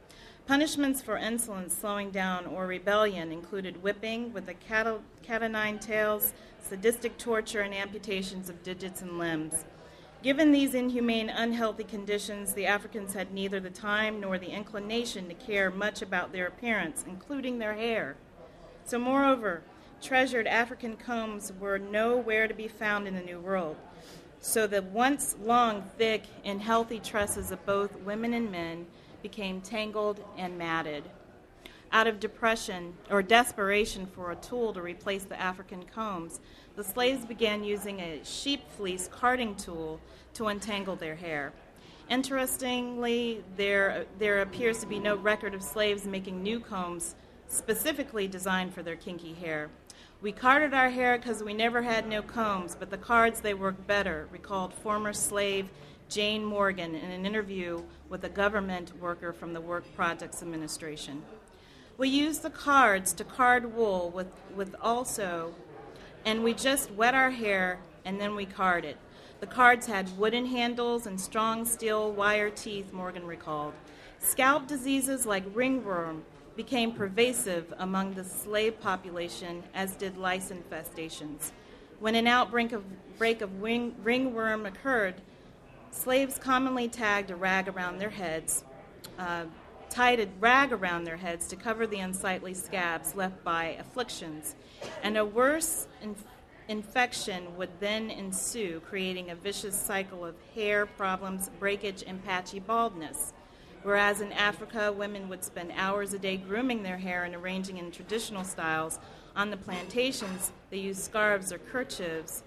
Punishments 0.46 1.00
for 1.00 1.16
insolence, 1.16 1.74
slowing 1.74 2.10
down, 2.10 2.44
or 2.44 2.66
rebellion 2.66 3.32
included 3.32 3.82
whipping 3.82 4.30
with 4.34 4.44
the 4.44 4.52
cat 4.52 4.86
o' 4.86 5.48
nine 5.48 5.78
tails, 5.78 6.34
sadistic 6.62 7.16
torture, 7.16 7.62
and 7.62 7.72
amputations 7.72 8.50
of 8.50 8.62
digits 8.62 9.00
and 9.00 9.18
limbs. 9.18 9.64
Given 10.22 10.52
these 10.52 10.74
inhumane, 10.74 11.30
unhealthy 11.30 11.84
conditions, 11.84 12.52
the 12.52 12.66
Africans 12.66 13.14
had 13.14 13.32
neither 13.32 13.58
the 13.58 13.70
time 13.70 14.20
nor 14.20 14.36
the 14.36 14.50
inclination 14.50 15.28
to 15.28 15.34
care 15.34 15.70
much 15.70 16.02
about 16.02 16.32
their 16.32 16.46
appearance, 16.46 17.04
including 17.06 17.58
their 17.58 17.74
hair. 17.74 18.16
So, 18.84 18.98
moreover, 18.98 19.62
treasured 20.02 20.46
African 20.46 20.98
combs 20.98 21.54
were 21.58 21.78
nowhere 21.78 22.48
to 22.48 22.54
be 22.54 22.68
found 22.68 23.08
in 23.08 23.14
the 23.14 23.22
New 23.22 23.40
World. 23.40 23.76
So 24.40 24.66
the 24.66 24.82
once 24.82 25.36
long, 25.42 25.84
thick, 25.96 26.24
and 26.44 26.60
healthy 26.60 27.00
tresses 27.00 27.50
of 27.50 27.64
both 27.64 27.96
women 28.00 28.34
and 28.34 28.52
men 28.52 28.86
became 29.24 29.58
tangled 29.62 30.22
and 30.36 30.58
matted. 30.58 31.02
Out 31.92 32.06
of 32.06 32.20
depression 32.20 32.92
or 33.10 33.22
desperation 33.22 34.04
for 34.04 34.32
a 34.32 34.36
tool 34.36 34.74
to 34.74 34.82
replace 34.82 35.24
the 35.24 35.40
African 35.40 35.82
combs, 35.82 36.40
the 36.76 36.84
slaves 36.84 37.24
began 37.24 37.64
using 37.64 38.00
a 38.00 38.20
sheep 38.22 38.70
fleece 38.76 39.08
carding 39.10 39.54
tool 39.56 39.98
to 40.34 40.48
untangle 40.48 40.94
their 40.94 41.14
hair. 41.14 41.54
Interestingly, 42.10 43.42
there, 43.56 44.04
there 44.18 44.42
appears 44.42 44.80
to 44.80 44.86
be 44.86 44.98
no 44.98 45.16
record 45.16 45.54
of 45.54 45.62
slaves 45.62 46.04
making 46.04 46.42
new 46.42 46.60
combs 46.60 47.14
specifically 47.48 48.28
designed 48.28 48.74
for 48.74 48.82
their 48.82 48.96
kinky 48.96 49.32
hair. 49.32 49.70
We 50.20 50.32
carded 50.32 50.74
our 50.74 50.90
hair 50.90 51.16
because 51.16 51.42
we 51.42 51.54
never 51.54 51.80
had 51.80 52.06
no 52.06 52.20
combs, 52.20 52.76
but 52.78 52.90
the 52.90 52.98
cards 52.98 53.40
they 53.40 53.54
worked 53.54 53.86
better, 53.86 54.28
recalled 54.30 54.74
former 54.74 55.14
slave 55.14 55.70
Jane 56.14 56.44
Morgan 56.44 56.94
in 56.94 57.10
an 57.10 57.26
interview 57.26 57.82
with 58.08 58.22
a 58.22 58.28
government 58.28 58.96
worker 59.00 59.32
from 59.32 59.52
the 59.52 59.60
Work 59.60 59.82
Projects 59.96 60.42
Administration. 60.42 61.20
We 61.98 62.08
used 62.08 62.42
the 62.42 62.50
cards 62.50 63.12
to 63.14 63.24
card 63.24 63.74
wool 63.74 64.10
with, 64.10 64.28
with 64.54 64.76
also, 64.80 65.56
and 66.24 66.44
we 66.44 66.54
just 66.54 66.92
wet 66.92 67.16
our 67.16 67.30
hair 67.30 67.80
and 68.04 68.20
then 68.20 68.36
we 68.36 68.46
card 68.46 68.84
it. 68.84 68.96
The 69.40 69.48
cards 69.48 69.88
had 69.88 70.16
wooden 70.16 70.46
handles 70.46 71.04
and 71.04 71.20
strong 71.20 71.64
steel 71.64 72.12
wire 72.12 72.48
teeth, 72.48 72.92
Morgan 72.92 73.26
recalled. 73.26 73.72
Scalp 74.20 74.68
diseases 74.68 75.26
like 75.26 75.42
ringworm 75.52 76.22
became 76.54 76.92
pervasive 76.92 77.74
among 77.78 78.14
the 78.14 78.22
slave 78.22 78.80
population, 78.80 79.64
as 79.74 79.96
did 79.96 80.16
lice 80.16 80.52
infestations. 80.52 81.50
When 81.98 82.14
an 82.14 82.28
outbreak 82.28 82.70
of, 82.70 82.84
break 83.18 83.40
of 83.40 83.60
wing, 83.60 83.96
ringworm 84.04 84.64
occurred, 84.64 85.20
slaves 85.94 86.38
commonly 86.38 86.88
tagged 86.88 87.30
a 87.30 87.36
rag 87.36 87.68
around 87.68 87.98
their 87.98 88.10
heads, 88.10 88.64
uh, 89.18 89.44
tied 89.88 90.20
a 90.20 90.28
rag 90.40 90.72
around 90.72 91.04
their 91.04 91.16
heads 91.16 91.46
to 91.46 91.56
cover 91.56 91.86
the 91.86 92.00
unsightly 92.00 92.52
scabs 92.52 93.14
left 93.14 93.42
by 93.44 93.76
afflictions, 93.78 94.56
and 95.02 95.16
a 95.16 95.24
worse 95.24 95.86
inf- 96.02 96.24
infection 96.68 97.56
would 97.56 97.70
then 97.78 98.10
ensue, 98.10 98.80
creating 98.80 99.30
a 99.30 99.34
vicious 99.34 99.76
cycle 99.76 100.24
of 100.24 100.34
hair 100.54 100.84
problems, 100.84 101.50
breakage, 101.60 102.02
and 102.06 102.24
patchy 102.24 102.58
baldness. 102.58 103.32
Whereas 103.82 104.20
in 104.20 104.32
Africa, 104.32 104.90
women 104.90 105.28
would 105.28 105.44
spend 105.44 105.70
hours 105.76 106.14
a 106.14 106.18
day 106.18 106.38
grooming 106.38 106.82
their 106.82 106.96
hair 106.96 107.24
and 107.24 107.34
arranging 107.34 107.76
in 107.76 107.90
traditional 107.90 108.42
styles, 108.42 108.98
on 109.36 109.50
the 109.50 109.56
plantations, 109.56 110.52
they 110.70 110.78
used 110.78 111.02
scarves 111.02 111.52
or 111.52 111.58
kerchiefs 111.58 112.44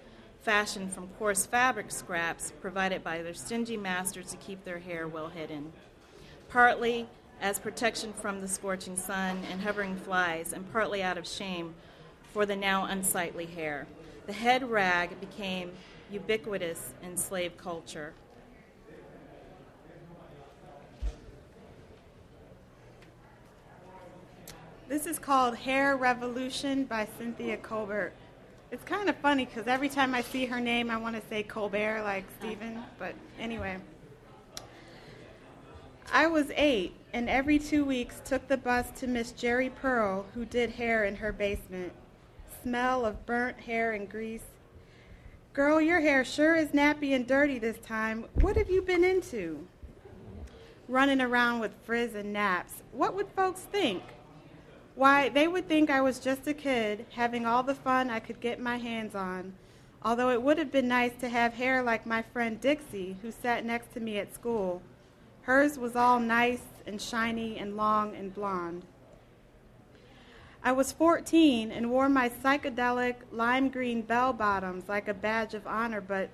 fashioned 0.48 0.94
from 0.94 1.10
coarse 1.20 1.46
fabric 1.46 1.92
scraps 1.92 2.54
provided 2.62 3.04
by 3.04 3.22
their 3.22 3.34
stingy 3.34 3.76
masters 3.76 4.32
to 4.32 4.38
keep 4.38 4.64
their 4.64 4.80
hair 4.80 5.06
well 5.06 5.28
hidden. 5.28 5.74
Partly 6.48 7.06
as 7.42 7.60
protection 7.60 8.14
from 8.14 8.40
the 8.40 8.48
scorching 8.48 8.96
sun 8.96 9.42
and 9.52 9.60
hovering 9.60 9.98
flies, 9.98 10.54
and 10.54 10.72
partly 10.72 11.04
out 11.04 11.18
of 11.18 11.28
shame 11.28 11.76
for 12.32 12.46
the 12.46 12.56
now 12.56 12.86
unsightly 12.86 13.46
hair. 13.46 13.88
The 14.26 14.32
head 14.32 14.64
rag 14.64 15.20
became 15.20 15.74
ubiquitous 16.10 16.94
in 17.04 17.18
slave 17.18 17.58
culture. 17.58 18.14
This 24.88 25.06
is 25.06 25.20
called 25.20 25.58
Hair 25.58 25.98
Revolution 25.98 26.86
by 26.86 27.06
Cynthia 27.18 27.58
Colbert. 27.58 28.14
It's 28.70 28.84
kind 28.84 29.10
of 29.10 29.16
funny 29.18 29.46
because 29.46 29.68
every 29.68 29.88
time 29.88 30.14
I 30.14 30.22
see 30.22 30.46
her 30.46 30.60
name, 30.60 30.92
I 30.92 30.98
want 30.98 31.16
to 31.16 31.22
say 31.30 31.42
Colbert 31.42 32.04
like 32.04 32.26
Stephen, 32.38 32.84
but 33.00 33.16
anyway. 33.40 33.78
I 36.12 36.28
was 36.28 36.52
eight, 36.56 36.94
and 37.14 37.30
every 37.30 37.60
two 37.60 37.86
weeks 37.86 38.22
took 38.26 38.48
the 38.48 38.58
bus 38.58 38.92
to 39.00 39.08
Miss 39.08 39.32
Jerry 39.32 39.70
Pearl, 39.70 40.26
who 40.34 40.44
did 40.44 40.72
hair 40.72 41.06
in 41.06 41.16
her 41.16 41.32
basement. 41.32 41.94
Smell 42.62 43.06
of 43.06 43.26
burnt 43.26 43.60
hair 43.62 43.94
and 43.94 44.10
grease. 44.10 44.44
Girl, 45.54 45.80
your 45.80 46.02
hair 46.02 46.26
sure 46.26 46.56
is 46.56 46.70
nappy 46.70 47.16
and 47.16 47.26
dirty 47.26 47.60
this 47.60 47.78
time. 47.80 48.26
What 48.36 48.58
have 48.58 48.70
you 48.70 48.82
been 48.82 49.04
into? 49.04 49.66
Running 50.90 51.22
around 51.22 51.60
with 51.60 51.72
frizz 51.84 52.16
and 52.16 52.34
naps. 52.34 52.84
What 52.92 53.16
would 53.16 53.30
folks 53.30 53.62
think? 53.62 54.04
Why, 54.98 55.30
they 55.30 55.48
would 55.48 55.68
think 55.68 55.92
I 55.92 56.02
was 56.02 56.18
just 56.18 56.48
a 56.48 56.56
kid 56.56 57.06
having 57.12 57.46
all 57.46 57.62
the 57.62 57.76
fun 57.76 58.10
I 58.10 58.20
could 58.20 58.42
get 58.42 58.60
my 58.60 58.78
hands 58.78 59.14
on. 59.14 59.54
Although 60.02 60.32
it 60.32 60.42
would 60.42 60.58
have 60.58 60.72
been 60.72 60.88
nice 60.88 61.12
to 61.20 61.30
have 61.30 61.54
hair 61.54 61.84
like 61.84 62.08
my 62.08 62.24
friend 62.24 62.60
Dixie, 62.60 63.16
who 63.22 63.32
sat 63.32 63.64
next 63.64 63.94
to 63.94 64.00
me 64.00 64.18
at 64.18 64.34
school. 64.34 64.82
Hers 65.44 65.78
was 65.78 65.96
all 65.96 66.20
nice 66.20 66.64
and 66.88 67.00
shiny 67.00 67.60
and 67.60 67.78
long 67.78 68.16
and 68.16 68.34
blonde. 68.34 68.86
I 70.64 70.72
was 70.72 70.92
14 70.92 71.72
and 71.72 71.92
wore 71.92 72.10
my 72.10 72.28
psychedelic 72.28 73.18
lime 73.32 73.70
green 73.70 74.02
bell 74.02 74.34
bottoms 74.34 74.90
like 74.90 75.08
a 75.08 75.14
badge 75.14 75.54
of 75.54 75.68
honor, 75.68 76.02
but 76.02 76.32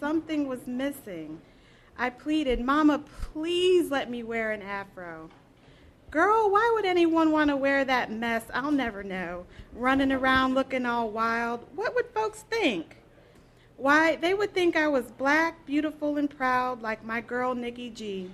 something 0.00 0.48
was 0.48 0.66
missing. 0.66 1.42
I 1.98 2.08
pleaded, 2.08 2.58
Mama, 2.58 3.00
please 3.00 3.90
let 3.90 4.08
me 4.08 4.22
wear 4.22 4.50
an 4.52 4.62
afro. 4.62 5.28
Girl, 6.10 6.48
why 6.50 6.70
would 6.74 6.86
anyone 6.86 7.32
want 7.32 7.50
to 7.50 7.56
wear 7.56 7.84
that 7.84 8.10
mess? 8.10 8.44
I'll 8.54 8.72
never 8.72 9.02
know. 9.02 9.44
Running 9.74 10.10
around 10.10 10.54
looking 10.54 10.86
all 10.86 11.10
wild. 11.10 11.66
What 11.74 11.94
would 11.94 12.06
folks 12.14 12.46
think? 12.48 12.96
Why, 13.76 14.16
they 14.16 14.32
would 14.32 14.54
think 14.54 14.74
I 14.74 14.88
was 14.88 15.12
black, 15.12 15.66
beautiful, 15.66 16.16
and 16.16 16.30
proud 16.30 16.80
like 16.80 17.04
my 17.04 17.20
girl 17.20 17.54
Nikki 17.54 17.90
G, 17.90 18.30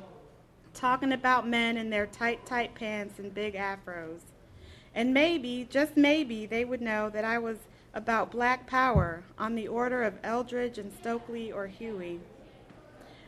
talking 0.72 1.12
about 1.12 1.48
men 1.48 1.76
in 1.76 1.90
their 1.90 2.06
tight, 2.06 2.46
tight 2.46 2.76
pants 2.76 3.18
and 3.18 3.34
big 3.34 3.54
afros. 3.54 4.20
And 4.94 5.12
maybe, 5.12 5.66
just 5.68 5.96
maybe, 5.96 6.46
they 6.46 6.64
would 6.64 6.80
know 6.80 7.10
that 7.10 7.24
I 7.24 7.38
was 7.38 7.58
about 7.92 8.30
black 8.30 8.68
power 8.68 9.24
on 9.36 9.56
the 9.56 9.66
order 9.66 10.04
of 10.04 10.14
Eldridge 10.22 10.78
and 10.78 10.92
Stokely 10.92 11.50
or 11.50 11.66
Huey. 11.66 12.20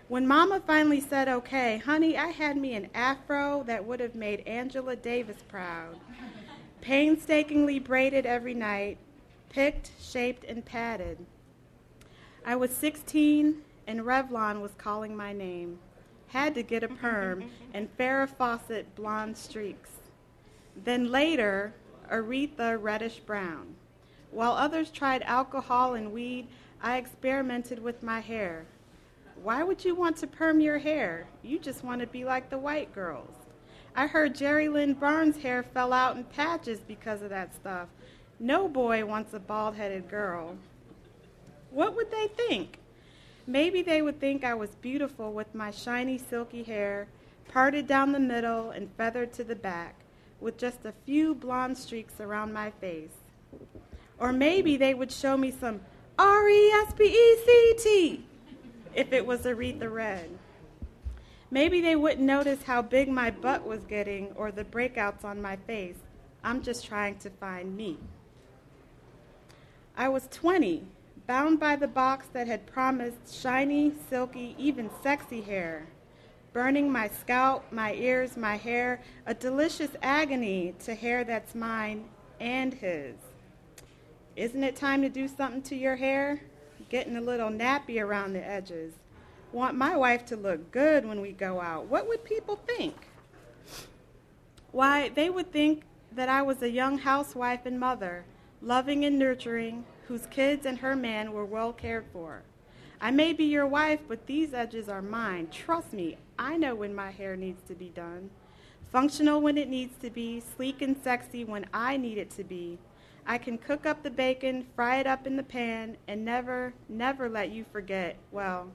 When 0.09 0.25
Mama 0.29 0.61
finally 0.65 1.01
said, 1.01 1.27
okay, 1.27 1.79
honey, 1.79 2.17
I 2.17 2.29
had 2.29 2.57
me 2.57 2.75
an 2.75 2.89
afro 2.95 3.65
that 3.65 3.85
would 3.85 3.99
have 3.99 4.15
made 4.15 4.47
Angela 4.47 4.95
Davis 4.95 5.43
proud. 5.49 5.97
Painstakingly 6.81 7.81
braided 7.81 8.25
every 8.25 8.55
night, 8.55 8.99
picked, 9.49 9.91
shaped, 10.01 10.45
and 10.45 10.65
padded. 10.65 11.19
I 12.45 12.55
was 12.55 12.71
16, 12.71 13.57
and 13.89 14.01
Revlon 14.03 14.61
was 14.63 14.71
calling 14.79 15.17
my 15.17 15.33
name. 15.33 15.81
Had 16.29 16.55
to 16.55 16.63
get 16.63 16.85
a 16.85 16.89
perm 16.89 17.51
and 17.75 17.89
Farrah 17.99 18.29
Fawcett 18.29 18.95
blonde 18.95 19.37
streaks. 19.37 19.91
Then 20.85 21.11
later, 21.11 21.75
Aretha 22.09 22.81
reddish 22.81 23.19
brown. 23.19 23.75
While 24.31 24.53
others 24.53 24.93
tried 24.93 25.23
alcohol 25.23 25.95
and 25.95 26.13
weed, 26.13 26.47
I 26.81 26.99
experimented 26.99 27.83
with 27.83 28.05
my 28.05 28.21
hair. 28.21 28.67
Why 29.47 29.63
would 29.63 29.85
you 29.85 29.95
want 29.95 30.17
to 30.17 30.27
perm 30.27 30.59
your 30.59 30.79
hair? 30.79 31.29
You 31.45 31.61
just 31.61 31.85
want 31.85 32.01
to 32.01 32.09
be 32.09 32.25
like 32.25 32.51
the 32.51 32.59
white 32.59 32.93
girls. 32.93 33.31
I 33.95 34.09
heard 34.09 34.35
Jerry 34.35 34.69
Lynn 34.69 34.95
Barnes' 34.95 35.37
hair 35.37 35.63
fell 35.63 35.93
out 35.93 36.17
in 36.17 36.25
patches 36.25 36.81
because 36.81 37.23
of 37.23 37.31
that 37.31 37.55
stuff. 37.55 37.87
No 38.41 38.67
boy 38.67 39.05
wants 39.05 39.35
a 39.35 39.39
bald 39.39 39.77
headed 39.77 40.11
girl. 40.11 40.57
What 41.71 41.95
would 41.95 42.11
they 42.11 42.27
think? 42.27 42.81
Maybe 43.47 43.83
they 43.83 44.03
would 44.03 44.19
think 44.19 44.43
I 44.43 44.55
was 44.55 44.75
beautiful 44.83 45.33
with 45.33 45.55
my 45.55 45.71
shiny, 45.71 46.19
silky 46.19 46.65
hair, 46.65 47.07
parted 47.47 47.87
down 47.87 48.11
the 48.11 48.19
middle 48.19 48.71
and 48.71 48.91
feathered 48.97 49.33
to 49.35 49.45
the 49.45 49.55
back, 49.55 49.95
with 50.41 50.59
just 50.59 50.85
a 50.85 50.93
few 51.05 51.37
blonde 51.37 51.79
streaks 51.79 52.19
around 52.19 52.53
my 52.53 52.73
face. 52.73 53.15
Or 54.19 54.33
maybe 54.33 54.77
they 54.77 54.93
would 54.93 55.13
show 55.13 55.37
me 55.37 55.53
some 55.53 55.83
R 56.19 56.49
E 56.49 56.71
S 56.71 56.93
P 56.95 57.05
E 57.05 57.37
C 57.47 57.75
T 57.79 58.26
if 58.97 59.13
it 59.13 59.25
was 59.25 59.43
Aretha 59.43 59.93
Red. 59.93 60.31
Maybe 61.51 61.81
they 61.81 61.95
wouldn't 61.95 62.23
notice 62.27 62.63
how 62.65 62.83
big 62.83 63.09
my 63.09 63.31
butt 63.31 63.65
was 63.65 63.85
getting 63.85 64.33
or 64.33 64.51
the 64.51 64.65
breakouts 64.65 65.25
on 65.25 65.41
my 65.41 65.57
face. 65.57 65.97
I'm 66.43 66.63
just 66.63 66.87
trying 66.87 67.19
to 67.19 67.31
find 67.31 67.77
me. 67.77 67.99
I 69.97 70.09
was 70.09 70.29
20, 70.33 70.85
bound 71.27 71.61
by 71.61 71.77
the 71.77 71.89
box 71.89 72.27
that 72.33 72.47
had 72.47 72.67
promised 72.67 73.35
shiny, 73.35 73.93
silky, 74.09 74.57
even 74.59 74.91
sexy 75.03 75.43
hair, 75.43 75.87
burning 76.53 76.91
my 76.91 77.09
scalp, 77.09 77.71
my 77.71 77.93
ears, 77.95 78.37
my 78.37 78.57
hair, 78.57 79.03
a 79.27 79.35
delicious 79.35 79.91
agony 80.03 80.75
to 80.85 80.95
hair 80.95 81.23
that's 81.23 81.55
mine 81.55 82.05
and 82.41 82.75
his. 82.75 83.15
Isn't 84.37 84.65
it 84.65 84.77
time 84.77 85.03
to 85.03 85.09
do 85.09 85.29
something 85.29 85.63
to 85.63 85.77
your 85.77 85.97
hair? 85.97 86.41
Getting 86.89 87.17
a 87.17 87.21
little 87.21 87.51
nappy 87.51 88.01
around 88.01 88.33
the 88.33 88.47
edges. 88.47 88.95
Want 89.53 89.77
my 89.77 89.97
wife 89.97 90.25
to 90.27 90.37
look 90.37 90.71
good 90.71 91.05
when 91.05 91.21
we 91.21 91.33
go 91.33 91.61
out. 91.61 91.87
What 91.87 92.07
would 92.09 92.25
people 92.25 92.57
think? 92.57 92.95
Why, 94.71 95.09
they 95.09 95.31
would 95.31 95.53
think 95.53 95.83
that 96.13 96.29
I 96.29 96.43
was 96.43 96.63
a 96.63 96.71
young 96.71 96.99
housewife 96.99 97.67
and 97.67 97.81
mother, 97.81 98.25
loving 98.63 99.05
and 99.05 99.19
nurturing, 99.19 99.85
whose 100.07 100.27
kids 100.27 100.67
and 100.67 100.79
her 100.79 100.95
man 100.95 101.33
were 101.33 101.45
well 101.45 101.73
cared 101.73 102.07
for. 102.13 102.43
I 103.01 103.11
may 103.11 103.33
be 103.33 103.45
your 103.45 103.67
wife, 103.67 104.01
but 104.09 104.27
these 104.27 104.55
edges 104.55 104.89
are 104.89 105.03
mine. 105.03 105.49
Trust 105.51 105.93
me, 105.93 106.17
I 106.39 106.57
know 106.57 106.75
when 106.75 106.95
my 106.95 107.11
hair 107.11 107.37
needs 107.37 107.63
to 107.69 107.75
be 107.75 107.89
done. 107.89 108.31
Functional 108.91 109.41
when 109.41 109.59
it 109.59 109.69
needs 109.69 109.99
to 109.99 110.11
be, 110.11 110.41
sleek 110.41 110.81
and 110.81 110.97
sexy 111.03 111.45
when 111.45 111.67
I 111.75 111.97
need 111.97 112.19
it 112.19 112.31
to 112.33 112.45
be. 112.45 112.79
I 113.27 113.39
can 113.39 113.59
cook 113.59 113.87
up 113.87 114.03
the 114.03 114.11
bacon, 114.11 114.67
fry 114.77 114.97
it 114.97 115.07
up 115.07 115.27
in 115.27 115.37
the 115.37 115.43
pan, 115.43 115.97
and 116.07 116.25
never, 116.25 116.73
never 116.89 117.29
let 117.29 117.51
you 117.51 117.65
forget. 117.73 118.17
Well, 118.31 118.71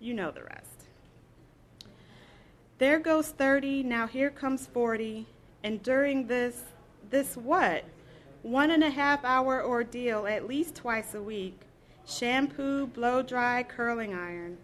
you 0.00 0.14
know 0.14 0.32
the 0.32 0.42
rest. 0.42 0.88
There 2.78 2.98
goes 2.98 3.28
30, 3.28 3.84
now 3.84 4.08
here 4.08 4.30
comes 4.30 4.66
40, 4.66 5.26
and 5.62 5.80
during 5.80 6.26
this, 6.26 6.60
this 7.08 7.36
what? 7.36 7.84
One 8.42 8.72
and 8.72 8.82
a 8.82 8.90
half 8.90 9.24
hour 9.24 9.64
ordeal 9.64 10.26
at 10.26 10.48
least 10.48 10.74
twice 10.74 11.14
a 11.14 11.22
week. 11.22 11.60
Shampoo, 12.04 12.88
blow 12.88 13.22
dry, 13.22 13.62
curling 13.62 14.12
iron. 14.12 14.58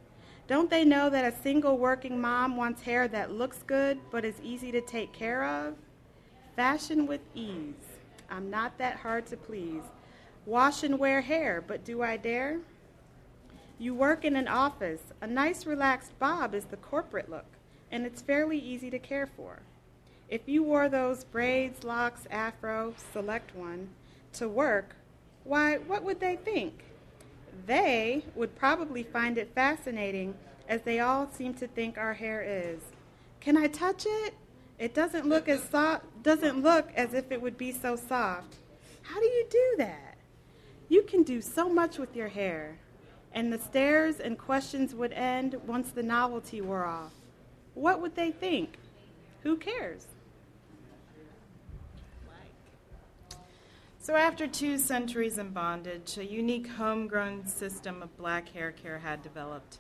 Don't 0.49 0.69
they 0.69 0.85
know 0.85 1.09
that 1.09 1.33
a 1.33 1.43
single 1.43 1.79
working 1.79 2.21
mom 2.21 2.57
wants 2.57 2.83
hair 2.83 3.07
that 3.09 3.31
looks 3.31 3.63
good 3.63 4.01
but 4.11 4.25
is 4.25 4.41
easy 4.43 4.73
to 4.73 4.81
take 4.81 5.13
care 5.13 5.45
of? 5.45 5.77
Fashion 6.57 7.07
with 7.07 7.21
ease. 7.35 7.90
I'm 8.31 8.49
not 8.49 8.79
that 8.79 8.97
hard 8.97 9.27
to 9.27 9.37
please. 9.37 9.83
Wash 10.47 10.83
and 10.83 10.99
wear 10.99 11.21
hair, 11.21 11.63
but 11.67 11.85
do 11.85 12.03
I 12.03 12.17
dare? 12.17 12.61
You 13.79 13.95
work 13.95 14.25
in 14.25 14.37
an 14.37 14.49
office. 14.49 15.01
A 15.21 15.27
nice 15.27 15.67
relaxed 15.67 16.19
bob 16.19 16.55
is 16.55 16.67
the 16.67 16.77
corporate 16.77 17.31
look, 17.31 17.47
and 17.91 18.07
it's 18.07 18.23
fairly 18.23 18.59
easy 18.59 18.91
to 18.91 18.99
care 18.99 19.27
for. 19.27 19.61
If 20.29 20.43
you 20.47 20.63
wore 20.63 20.89
those 20.89 21.25
braids, 21.25 21.83
locks, 21.83 22.27
afro, 22.31 22.95
select 23.13 23.55
one, 23.57 23.89
to 24.35 24.49
work, 24.49 24.95
why, 25.45 25.79
what 25.79 26.05
would 26.05 26.21
they 26.21 26.37
think? 26.37 26.85
They 27.67 28.25
would 28.37 28.55
probably 28.55 29.03
find 29.03 29.39
it 29.39 29.51
fascinating, 29.55 30.35
as 30.69 30.83
they 30.83 31.01
all 31.01 31.29
seem 31.33 31.55
to 31.55 31.67
think 31.67 31.99
our 31.99 32.15
hair 32.15 32.43
is. 32.43 32.81
Can 33.41 33.57
I 33.57 33.67
touch 33.67 34.07
it? 34.07 34.35
It 34.79 34.95
doesn't 34.95 35.27
look 35.27 35.49
as 35.49 35.63
soft, 35.65 36.05
doesn't 36.23 36.63
look 36.63 36.91
as 36.95 37.15
if 37.15 37.31
it 37.31 37.41
would 37.41 37.57
be 37.57 37.73
so 37.73 37.97
soft. 37.97 38.57
How 39.03 39.21
do 39.21 39.27
you 39.27 39.47
do 39.51 39.75
that? 39.79 40.17
You 40.89 41.03
can 41.03 41.23
do 41.23 41.41
so 41.41 41.69
much 41.69 41.99
with 41.99 42.17
your 42.17 42.29
hair. 42.29 42.79
And 43.33 43.53
the 43.53 43.59
stares 43.59 44.19
and 44.19 44.37
questions 44.37 44.95
would 44.95 45.13
end 45.13 45.55
once 45.67 45.91
the 45.91 46.03
novelty 46.03 46.61
wore 46.61 46.85
off. 46.85 47.13
What 47.75 48.01
would 48.01 48.17
they 48.17 48.33
think? 48.33 48.77
Who 49.43 49.57
cares? 49.57 50.07
So, 54.03 54.17
after 54.17 54.49
two 54.49 54.79
centuries 54.79 55.39
in 55.39 55.51
bondage, 55.51 56.17
a 56.17 56.25
unique 56.25 56.67
homegrown 56.67 57.47
system 57.47 58.03
of 58.03 58.17
black 58.17 58.49
hair 58.49 58.73
care 58.73 58.99
had 58.99 59.23
developed. 59.23 59.79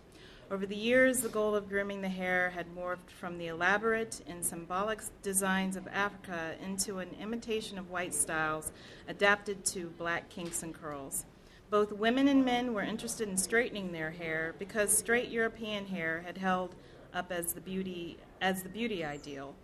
Over 0.51 0.67
the 0.67 0.75
years, 0.75 1.21
the 1.21 1.29
goal 1.29 1.55
of 1.55 1.69
grooming 1.69 2.01
the 2.01 2.09
hair 2.09 2.51
had 2.51 2.75
morphed 2.75 3.11
from 3.21 3.39
the 3.39 3.47
elaborate 3.47 4.21
and 4.27 4.45
symbolic 4.45 5.01
designs 5.23 5.77
of 5.77 5.87
Africa 5.87 6.57
into 6.61 6.99
an 6.99 7.11
imitation 7.21 7.79
of 7.79 7.89
white 7.89 8.13
styles 8.13 8.73
adapted 9.07 9.65
to 9.67 9.93
black 9.97 10.29
kinks 10.29 10.65
and 10.65 10.75
curls. 10.75 11.25
Both 11.71 11.93
women 11.93 12.27
and 12.27 12.45
men 12.45 12.75
were 12.75 12.83
interested 12.83 13.29
in 13.29 13.37
straightening 13.37 13.93
their 13.93 14.11
hair 14.11 14.57
because 14.59 14.91
straight 14.91 15.29
European 15.29 15.87
hair 15.87 16.25
had 16.27 16.39
held 16.39 16.75
up 17.15 17.31
as 17.31 17.53
the 17.53 17.61
beauty 17.61 18.17
as 18.41 18.65
the 18.65 18.69
beauty 18.69 19.05
ideal. 19.05 19.55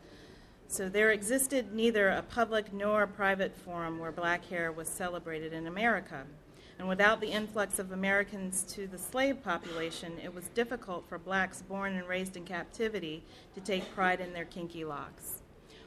So 0.68 0.88
there 0.88 1.10
existed 1.10 1.74
neither 1.74 2.10
a 2.10 2.22
public 2.22 2.72
nor 2.72 3.02
a 3.02 3.08
private 3.08 3.56
forum 3.56 3.98
where 3.98 4.12
black 4.12 4.44
hair 4.44 4.70
was 4.70 4.86
celebrated 4.86 5.52
in 5.52 5.66
America. 5.66 6.26
And 6.78 6.88
without 6.88 7.20
the 7.20 7.30
influx 7.30 7.78
of 7.78 7.92
Americans 7.92 8.62
to 8.74 8.86
the 8.86 8.98
slave 8.98 9.42
population, 9.42 10.18
it 10.22 10.34
was 10.34 10.48
difficult 10.48 11.08
for 11.08 11.18
blacks 11.18 11.62
born 11.62 11.94
and 11.94 12.06
raised 12.06 12.36
in 12.36 12.44
captivity 12.44 13.24
to 13.54 13.60
take 13.60 13.94
pride 13.94 14.20
in 14.20 14.32
their 14.32 14.44
kinky 14.44 14.84
locks. 14.84 15.42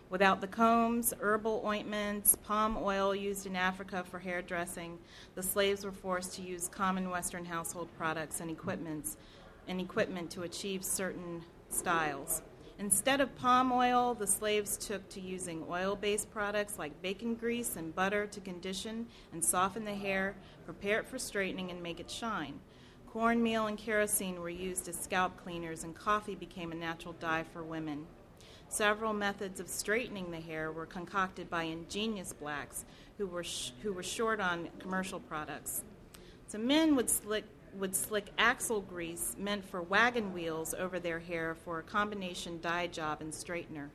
Without 0.10 0.42
the 0.42 0.48
combs, 0.48 1.14
herbal 1.20 1.62
ointments, 1.64 2.36
palm 2.44 2.76
oil 2.82 3.14
used 3.14 3.46
in 3.46 3.56
Africa 3.56 4.04
for 4.10 4.18
hair 4.18 4.42
dressing, 4.42 4.98
the 5.36 5.44
slaves 5.44 5.86
were 5.86 5.92
forced 5.92 6.34
to 6.36 6.42
use 6.42 6.68
common 6.68 7.12
Western 7.12 7.46
household 7.46 7.90
products 7.96 8.40
and 8.40 8.50
equipments 8.50 9.18
and 9.68 9.80
equipment 9.80 10.32
to 10.32 10.42
achieve 10.42 10.84
certain 10.84 11.44
styles. 11.70 12.42
Instead 12.80 13.20
of 13.20 13.36
palm 13.36 13.74
oil, 13.74 14.14
the 14.14 14.26
slaves 14.26 14.78
took 14.78 15.08
to 15.10 15.20
using 15.20 15.66
oil 15.70 15.98
based 15.98 16.32
products 16.32 16.80
like 16.80 17.02
bacon 17.02 17.36
grease 17.36 17.76
and 17.76 17.94
butter 17.94 18.26
to 18.26 18.40
condition 18.40 19.06
and 19.34 19.44
soften 19.44 19.84
the 19.84 19.94
hair, 19.94 20.34
prepare 20.64 21.00
it 21.02 21.06
for 21.06 21.20
straightening, 21.20 21.72
and 21.72 21.84
make 21.84 22.00
it 22.00 22.10
shine. 22.10 22.58
Cornmeal 23.06 23.68
and 23.68 23.78
kerosene 23.78 24.40
were 24.40 24.50
used 24.50 24.88
as 24.88 24.98
scalp 24.98 25.36
cleaners, 25.44 25.84
and 25.84 25.94
coffee 25.94 26.36
became 26.36 26.72
a 26.72 26.76
natural 26.76 27.14
dye 27.20 27.44
for 27.52 27.64
women. 27.64 28.06
Several 28.70 29.12
methods 29.12 29.60
of 29.60 29.68
straightening 29.68 30.32
the 30.32 30.40
hair 30.40 30.72
were 30.72 30.86
concocted 30.86 31.50
by 31.50 31.64
ingenious 31.64 32.32
blacks 32.32 32.86
who 33.18 33.28
were, 33.28 33.44
sh- 33.44 33.72
who 33.82 33.92
were 33.92 34.04
short 34.04 34.40
on 34.40 34.70
commercial 34.80 35.20
products. 35.20 35.84
So 36.48 36.60
men 36.60 36.96
would 36.96 37.10
slick 37.10 37.44
would 37.76 37.96
slick 37.96 38.28
axle 38.38 38.82
grease 38.82 39.36
meant 39.38 39.66
for 39.66 39.82
wagon 39.82 40.34
wheels 40.34 40.74
over 40.74 41.00
their 41.00 41.20
hair 41.20 41.56
for 41.66 41.80
a 41.80 41.84
combination 41.84 42.60
dye 42.62 42.88
job 42.88 43.22
and 43.22 43.32
straightener. 43.32 43.90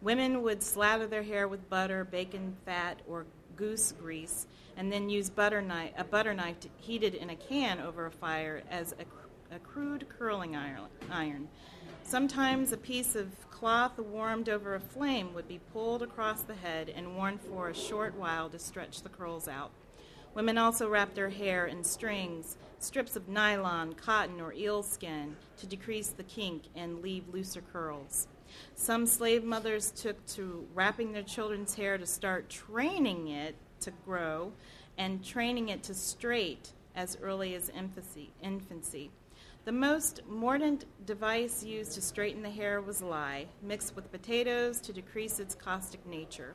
Women 0.00 0.42
would 0.42 0.62
slather 0.62 1.06
their 1.06 1.22
hair 1.22 1.46
with 1.46 1.70
butter, 1.70 2.04
bacon 2.04 2.56
fat, 2.66 3.00
or 3.08 3.26
goose 3.56 3.92
grease, 3.92 4.46
and 4.76 4.92
then 4.92 5.08
use 5.08 5.30
butter 5.30 5.62
knife, 5.62 5.92
a 5.96 6.04
butter 6.04 6.34
knife 6.34 6.56
heated 6.76 7.14
in 7.14 7.30
a 7.30 7.36
can 7.36 7.80
over 7.80 8.06
a 8.06 8.10
fire 8.10 8.62
as 8.70 8.94
a, 8.98 9.54
a 9.54 9.58
crude 9.60 10.06
curling 10.08 10.56
iron. 10.56 11.48
Sometimes 12.02 12.72
a 12.72 12.76
piece 12.76 13.14
of 13.14 13.28
cloth 13.50 13.98
warmed 13.98 14.48
over 14.48 14.74
a 14.74 14.80
flame 14.80 15.34
would 15.34 15.46
be 15.46 15.60
pulled 15.72 16.02
across 16.02 16.42
the 16.42 16.54
head 16.54 16.92
and 16.94 17.14
worn 17.16 17.38
for 17.38 17.68
a 17.68 17.74
short 17.74 18.14
while 18.16 18.48
to 18.50 18.58
stretch 18.58 19.02
the 19.02 19.08
curls 19.08 19.46
out. 19.46 19.70
Women 20.34 20.58
also 20.58 20.88
wrapped 20.88 21.14
their 21.14 21.30
hair 21.30 21.66
in 21.66 21.84
strings, 21.84 22.56
strips 22.82 23.16
of 23.16 23.28
nylon, 23.28 23.92
cotton, 23.94 24.40
or 24.40 24.52
eel 24.52 24.82
skin 24.82 25.36
to 25.58 25.66
decrease 25.66 26.08
the 26.08 26.22
kink 26.22 26.64
and 26.74 27.02
leave 27.02 27.28
looser 27.32 27.62
curls. 27.72 28.28
Some 28.74 29.06
slave 29.06 29.44
mothers 29.44 29.90
took 29.90 30.24
to 30.28 30.66
wrapping 30.74 31.12
their 31.12 31.22
children's 31.22 31.74
hair 31.74 31.96
to 31.96 32.06
start 32.06 32.50
training 32.50 33.28
it 33.28 33.54
to 33.80 33.92
grow 34.04 34.52
and 34.98 35.24
training 35.24 35.68
it 35.70 35.82
to 35.84 35.94
straight 35.94 36.72
as 36.94 37.16
early 37.22 37.54
as 37.54 37.70
infancy. 37.70 39.10
The 39.64 39.72
most 39.72 40.20
mordant 40.26 40.84
device 41.06 41.62
used 41.62 41.92
to 41.92 42.02
straighten 42.02 42.42
the 42.42 42.50
hair 42.50 42.80
was 42.80 43.00
lye, 43.00 43.46
mixed 43.62 43.94
with 43.94 44.10
potatoes 44.10 44.80
to 44.80 44.92
decrease 44.92 45.38
its 45.38 45.54
caustic 45.54 46.04
nature. 46.04 46.54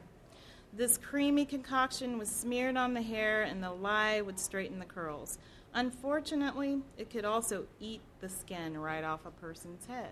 This 0.74 0.98
creamy 0.98 1.46
concoction 1.46 2.18
was 2.18 2.30
smeared 2.30 2.76
on 2.76 2.94
the 2.94 3.02
hair, 3.02 3.44
and 3.44 3.64
the 3.64 3.72
lye 3.72 4.22
would 4.22 4.38
straighten 4.38 4.80
the 4.80 4.86
curls. 4.86 5.40
Unfortunately, 5.78 6.80
it 6.98 7.12
could 7.12 7.24
also 7.24 7.68
eat 7.80 8.02
the 8.20 8.28
skin 8.28 8.80
right 8.80 9.04
off 9.04 9.28
a 9.28 9.30
person's 9.30 9.86
head. 9.86 10.10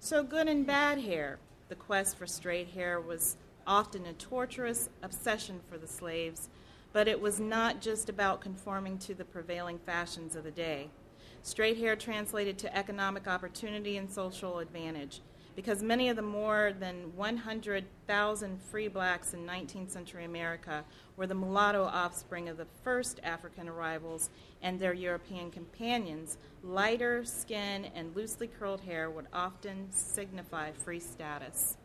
So, 0.00 0.24
good 0.24 0.48
and 0.48 0.66
bad 0.66 0.98
hair. 0.98 1.38
The 1.68 1.76
quest 1.76 2.18
for 2.18 2.26
straight 2.26 2.70
hair 2.70 3.00
was 3.00 3.36
often 3.68 4.04
a 4.04 4.12
torturous 4.14 4.88
obsession 5.00 5.60
for 5.70 5.78
the 5.78 5.86
slaves, 5.86 6.48
but 6.92 7.06
it 7.06 7.20
was 7.20 7.38
not 7.38 7.80
just 7.80 8.08
about 8.08 8.40
conforming 8.40 8.98
to 8.98 9.14
the 9.14 9.24
prevailing 9.24 9.78
fashions 9.78 10.34
of 10.34 10.42
the 10.42 10.50
day. 10.50 10.90
Straight 11.44 11.78
hair 11.78 11.94
translated 11.94 12.58
to 12.58 12.76
economic 12.76 13.28
opportunity 13.28 13.96
and 13.96 14.10
social 14.10 14.58
advantage 14.58 15.20
because 15.54 15.82
many 15.82 16.08
of 16.08 16.16
the 16.16 16.22
more 16.22 16.72
than 16.78 17.14
100,000 17.16 18.62
free 18.62 18.88
blacks 18.88 19.34
in 19.34 19.46
19th 19.46 19.90
century 19.90 20.24
America 20.24 20.84
were 21.16 21.26
the 21.26 21.34
mulatto 21.34 21.84
offspring 21.84 22.48
of 22.48 22.56
the 22.56 22.66
first 22.82 23.20
African 23.22 23.68
arrivals 23.68 24.30
and 24.62 24.78
their 24.78 24.94
European 24.94 25.50
companions, 25.50 26.38
lighter 26.62 27.24
skin 27.24 27.86
and 27.94 28.16
loosely 28.16 28.46
curled 28.46 28.80
hair 28.80 29.10
would 29.10 29.26
often 29.32 29.88
signify 29.90 30.72
free 30.72 31.00
status. 31.00 31.76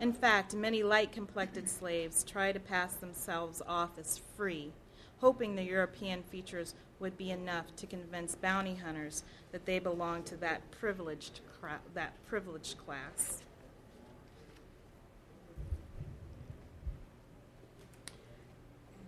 In 0.00 0.12
fact, 0.12 0.54
many 0.54 0.82
light 0.82 1.12
complected 1.12 1.68
slaves 1.68 2.24
tried 2.24 2.52
to 2.52 2.60
pass 2.60 2.94
themselves 2.94 3.62
off 3.66 3.98
as 3.98 4.20
free, 4.36 4.72
hoping 5.20 5.54
the 5.54 5.62
European 5.62 6.22
features 6.24 6.74
would 6.98 7.16
be 7.16 7.30
enough 7.30 7.74
to 7.76 7.86
convince 7.86 8.34
bounty 8.34 8.74
hunters 8.74 9.22
that 9.52 9.66
they 9.66 9.78
belonged 9.78 10.26
to 10.26 10.36
that 10.36 10.68
privileged, 10.70 11.40
that 11.94 12.12
privileged 12.26 12.76
class. 12.78 13.42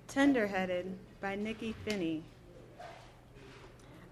Tenderheaded 0.09 0.95
by 1.21 1.37
Nikky 1.37 1.75
Finney. 1.85 2.23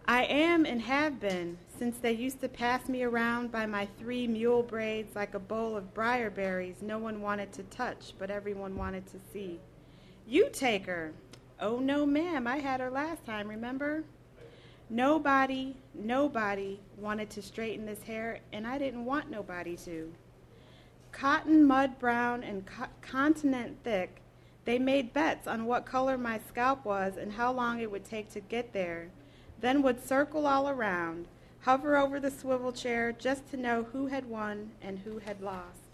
I 0.06 0.24
am 0.24 0.66
and 0.66 0.82
have 0.82 1.18
been 1.18 1.56
since 1.78 1.96
they 1.98 2.12
used 2.12 2.40
to 2.42 2.48
pass 2.48 2.88
me 2.88 3.02
around 3.02 3.50
by 3.50 3.64
my 3.64 3.88
three 3.98 4.26
mule 4.26 4.62
braids 4.62 5.16
like 5.16 5.34
a 5.34 5.38
bowl 5.38 5.76
of 5.76 5.94
briar 5.94 6.30
berries 6.30 6.76
no 6.82 6.98
one 6.98 7.22
wanted 7.22 7.52
to 7.54 7.62
touch, 7.64 8.12
but 8.18 8.30
everyone 8.30 8.76
wanted 8.76 9.06
to 9.06 9.18
see. 9.32 9.60
You 10.26 10.50
take 10.52 10.86
her. 10.86 11.12
Oh, 11.60 11.78
no, 11.78 12.04
ma'am, 12.04 12.46
I 12.46 12.58
had 12.58 12.80
her 12.80 12.90
last 12.90 13.24
time, 13.24 13.48
remember? 13.48 14.04
Nobody, 14.94 15.74
nobody 15.92 16.78
wanted 16.96 17.28
to 17.30 17.42
straighten 17.42 17.84
this 17.84 18.04
hair, 18.04 18.38
and 18.52 18.64
I 18.64 18.78
didn't 18.78 19.04
want 19.04 19.28
nobody 19.28 19.76
to. 19.78 20.12
Cotton 21.10 21.64
mud 21.66 21.98
brown 21.98 22.44
and 22.44 22.64
co- 22.64 22.86
continent 23.02 23.78
thick, 23.82 24.20
they 24.64 24.78
made 24.78 25.12
bets 25.12 25.48
on 25.48 25.64
what 25.64 25.84
color 25.84 26.16
my 26.16 26.38
scalp 26.38 26.84
was 26.84 27.16
and 27.16 27.32
how 27.32 27.50
long 27.50 27.80
it 27.80 27.90
would 27.90 28.04
take 28.04 28.30
to 28.34 28.40
get 28.40 28.72
there, 28.72 29.08
then 29.60 29.82
would 29.82 30.00
circle 30.00 30.46
all 30.46 30.68
around, 30.68 31.26
hover 31.62 31.96
over 31.96 32.20
the 32.20 32.30
swivel 32.30 32.70
chair 32.70 33.10
just 33.10 33.50
to 33.50 33.56
know 33.56 33.82
who 33.90 34.06
had 34.06 34.26
won 34.26 34.70
and 34.80 35.00
who 35.00 35.18
had 35.18 35.40
lost. 35.40 35.88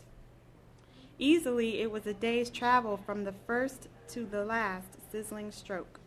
Easily, 1.18 1.80
it 1.80 1.90
was 1.90 2.06
a 2.06 2.12
day's 2.12 2.50
travel 2.50 2.98
from 2.98 3.24
the 3.24 3.34
first 3.46 3.88
to 4.08 4.26
the 4.26 4.44
last 4.44 5.10
sizzling 5.10 5.50
stroke. 5.50 6.00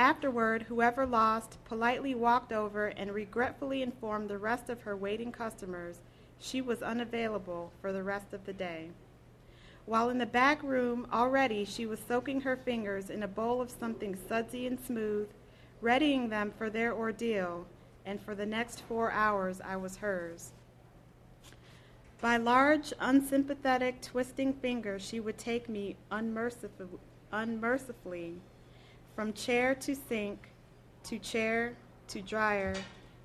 Afterward, 0.00 0.62
whoever 0.62 1.04
lost 1.04 1.62
politely 1.66 2.14
walked 2.14 2.54
over 2.54 2.86
and 2.86 3.12
regretfully 3.12 3.82
informed 3.82 4.30
the 4.30 4.38
rest 4.38 4.70
of 4.70 4.80
her 4.80 4.96
waiting 4.96 5.30
customers 5.30 6.00
she 6.38 6.62
was 6.62 6.80
unavailable 6.80 7.70
for 7.82 7.92
the 7.92 8.02
rest 8.02 8.32
of 8.32 8.46
the 8.46 8.54
day. 8.54 8.92
While 9.84 10.08
in 10.08 10.16
the 10.16 10.24
back 10.24 10.62
room, 10.62 11.06
already 11.12 11.66
she 11.66 11.84
was 11.84 12.00
soaking 12.00 12.40
her 12.40 12.56
fingers 12.56 13.10
in 13.10 13.22
a 13.22 13.28
bowl 13.28 13.60
of 13.60 13.70
something 13.70 14.16
sudsy 14.16 14.66
and 14.66 14.80
smooth, 14.80 15.28
readying 15.82 16.30
them 16.30 16.54
for 16.56 16.70
their 16.70 16.94
ordeal, 16.94 17.66
and 18.06 18.22
for 18.22 18.34
the 18.34 18.46
next 18.46 18.80
four 18.80 19.10
hours 19.10 19.60
I 19.60 19.76
was 19.76 19.98
hers. 19.98 20.52
By 22.22 22.38
large, 22.38 22.94
unsympathetic, 22.98 24.00
twisting 24.00 24.54
fingers, 24.54 25.06
she 25.06 25.20
would 25.20 25.36
take 25.36 25.68
me 25.68 25.96
unmercifully, 26.10 27.00
unmercifully 27.30 28.40
from 29.20 29.34
chair 29.34 29.74
to 29.74 29.94
sink, 29.94 30.48
to 31.04 31.18
chair 31.18 31.74
to 32.08 32.22
dryer, 32.22 32.74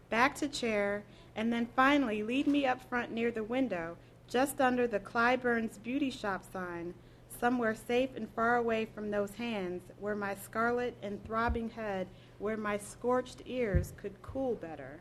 back 0.10 0.36
to 0.36 0.46
chair, 0.46 1.02
and 1.38 1.54
then 1.54 1.66
finally 1.74 2.22
lead 2.22 2.48
me 2.48 2.66
up 2.66 2.84
front 2.90 3.14
near 3.14 3.32
the 3.32 3.46
window, 3.46 3.96
just 4.28 4.60
under 4.60 4.88
the 4.88 5.00
Clyburn's 5.00 5.78
Beauty 5.78 6.12
Shop 6.12 6.44
sign, 6.52 6.94
somewhere 7.40 7.74
safe 7.74 8.10
and 8.18 8.28
far 8.32 8.58
away 8.58 8.90
from 8.94 9.10
those 9.10 9.36
hands, 9.36 9.84
where 9.98 10.18
my 10.18 10.36
scarlet 10.36 10.98
and 11.02 11.24
throbbing 11.24 11.70
head, 11.70 12.08
where 12.40 12.58
my 12.58 12.78
scorched 12.78 13.42
ears 13.46 13.94
could 13.96 14.22
cool 14.22 14.56
better. 14.56 15.00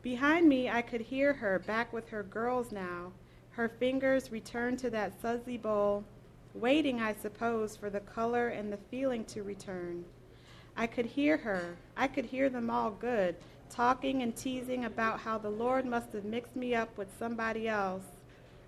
Behind 0.00 0.48
me, 0.48 0.70
I 0.70 0.82
could 0.82 1.00
hear 1.00 1.32
her 1.32 1.58
back 1.58 1.92
with 1.92 2.08
her 2.10 2.22
girls 2.22 2.70
now, 2.70 3.10
her 3.50 3.68
fingers 3.68 4.30
returned 4.30 4.78
to 4.78 4.90
that 4.90 5.20
sudsy 5.20 5.56
bowl, 5.56 6.04
waiting, 6.54 7.00
I 7.00 7.14
suppose, 7.14 7.76
for 7.76 7.90
the 7.90 8.00
color 8.00 8.48
and 8.48 8.72
the 8.72 8.78
feeling 8.90 9.24
to 9.26 9.42
return. 9.42 10.04
I 10.76 10.86
could 10.86 11.06
hear 11.06 11.36
her, 11.38 11.76
I 11.96 12.08
could 12.08 12.26
hear 12.26 12.48
them 12.48 12.70
all 12.70 12.90
good, 12.90 13.36
talking 13.68 14.22
and 14.22 14.34
teasing 14.34 14.84
about 14.84 15.20
how 15.20 15.38
the 15.38 15.50
Lord 15.50 15.84
must 15.86 16.12
have 16.12 16.24
mixed 16.24 16.56
me 16.56 16.74
up 16.74 16.96
with 16.96 17.08
somebody 17.18 17.68
else, 17.68 18.04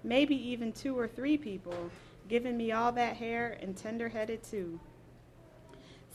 maybe 0.02 0.36
even 0.36 0.72
two 0.72 0.98
or 0.98 1.08
three 1.08 1.36
people, 1.36 1.90
giving 2.28 2.56
me 2.56 2.72
all 2.72 2.92
that 2.92 3.16
hair 3.16 3.58
and 3.60 3.76
tender 3.76 4.08
headed 4.08 4.42
too. 4.42 4.80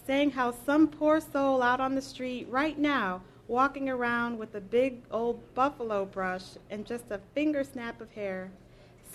Saying 0.06 0.32
how 0.32 0.52
some 0.52 0.88
poor 0.88 1.20
soul 1.20 1.62
out 1.62 1.80
on 1.80 1.96
the 1.96 2.02
street 2.02 2.48
right 2.50 2.78
now, 2.78 3.22
walking 3.48 3.90
around 3.90 4.38
with 4.38 4.56
a 4.56 4.62
big 4.62 5.02
old 5.12 5.54
buffalo 5.56 6.06
brush 6.06 6.46
and 6.70 6.86
just 6.86 7.12
a 7.12 7.20
finger 7.34 7.64
snap 7.64 8.00
of 8.02 8.12
hair, 8.12 8.52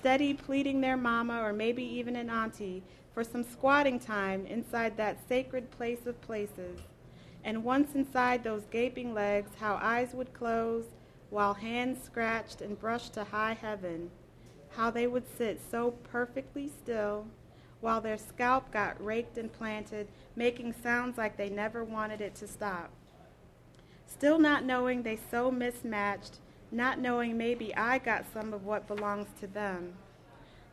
steady 0.04 0.34
pleading 0.34 0.82
their 0.82 0.98
mama 0.98 1.40
or 1.40 1.50
maybe 1.50 1.82
even 1.82 2.14
an 2.14 2.28
auntie 2.28 2.82
for 3.14 3.24
some 3.24 3.42
squatting 3.42 3.98
time 3.98 4.44
inside 4.44 4.94
that 4.98 5.16
sacred 5.30 5.70
place 5.70 6.04
of 6.04 6.20
places. 6.20 6.78
And 7.42 7.64
once 7.64 7.94
inside 7.94 8.44
those 8.44 8.66
gaping 8.70 9.14
legs, 9.14 9.52
how 9.58 9.78
eyes 9.80 10.12
would 10.12 10.34
close 10.34 10.84
while 11.30 11.54
hands 11.54 12.04
scratched 12.04 12.60
and 12.60 12.78
brushed 12.78 13.14
to 13.14 13.24
high 13.24 13.54
heaven. 13.54 14.10
How 14.76 14.90
they 14.90 15.06
would 15.06 15.24
sit 15.38 15.58
so 15.70 15.92
perfectly 15.92 16.68
still 16.68 17.24
while 17.80 18.02
their 18.02 18.18
scalp 18.18 18.70
got 18.70 19.02
raked 19.02 19.38
and 19.38 19.50
planted, 19.50 20.08
making 20.36 20.74
sounds 20.82 21.16
like 21.16 21.38
they 21.38 21.48
never 21.48 21.82
wanted 21.82 22.20
it 22.20 22.34
to 22.34 22.46
stop. 22.46 22.90
Still 24.06 24.38
not 24.38 24.66
knowing 24.66 25.02
they 25.02 25.18
so 25.30 25.50
mismatched, 25.50 26.40
not 26.74 26.98
knowing 26.98 27.38
maybe 27.38 27.74
I 27.74 27.98
got 27.98 28.24
some 28.32 28.52
of 28.52 28.64
what 28.64 28.88
belongs 28.88 29.28
to 29.40 29.46
them. 29.46 29.94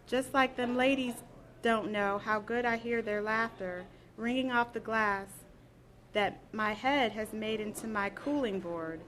Just 0.08 0.34
like 0.34 0.58
them 0.58 0.76
ladies 0.76 1.14
don't 1.62 1.92
know 1.92 2.18
how 2.18 2.40
good 2.40 2.66
I 2.66 2.78
hear 2.78 3.02
their 3.02 3.22
laughter 3.22 3.86
ringing 4.18 4.52
off 4.52 4.74
the 4.74 4.80
glass 4.80 5.28
that 6.14 6.40
my 6.52 6.74
head 6.74 7.12
has 7.14 7.32
made 7.32 7.60
into 7.62 7.88
my 7.88 8.10
cooling 8.10 8.60
board. 8.60 9.00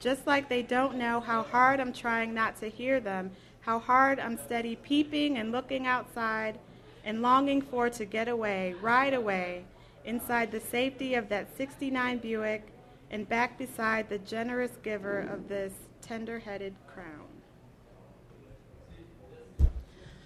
Just 0.00 0.26
like 0.26 0.48
they 0.48 0.62
don't 0.62 0.96
know 0.96 1.20
how 1.20 1.42
hard 1.42 1.80
I'm 1.80 1.92
trying 1.92 2.34
not 2.34 2.56
to 2.60 2.68
hear 2.68 3.00
them, 3.00 3.30
how 3.60 3.78
hard 3.78 4.20
I'm 4.20 4.38
steady 4.38 4.76
peeping 4.76 5.38
and 5.38 5.50
looking 5.50 5.86
outside 5.86 6.58
and 7.04 7.22
longing 7.22 7.62
for 7.62 7.88
to 7.90 8.04
get 8.04 8.28
away, 8.28 8.74
right 8.82 9.14
away, 9.14 9.64
inside 10.04 10.52
the 10.52 10.60
safety 10.60 11.14
of 11.14 11.28
that 11.28 11.56
69 11.56 12.18
Buick 12.18 12.66
and 13.10 13.28
back 13.28 13.58
beside 13.58 14.08
the 14.08 14.18
generous 14.18 14.72
giver 14.82 15.20
of 15.20 15.48
this 15.48 15.72
tender 16.08 16.38
headed 16.38 16.74
crown. 16.86 17.28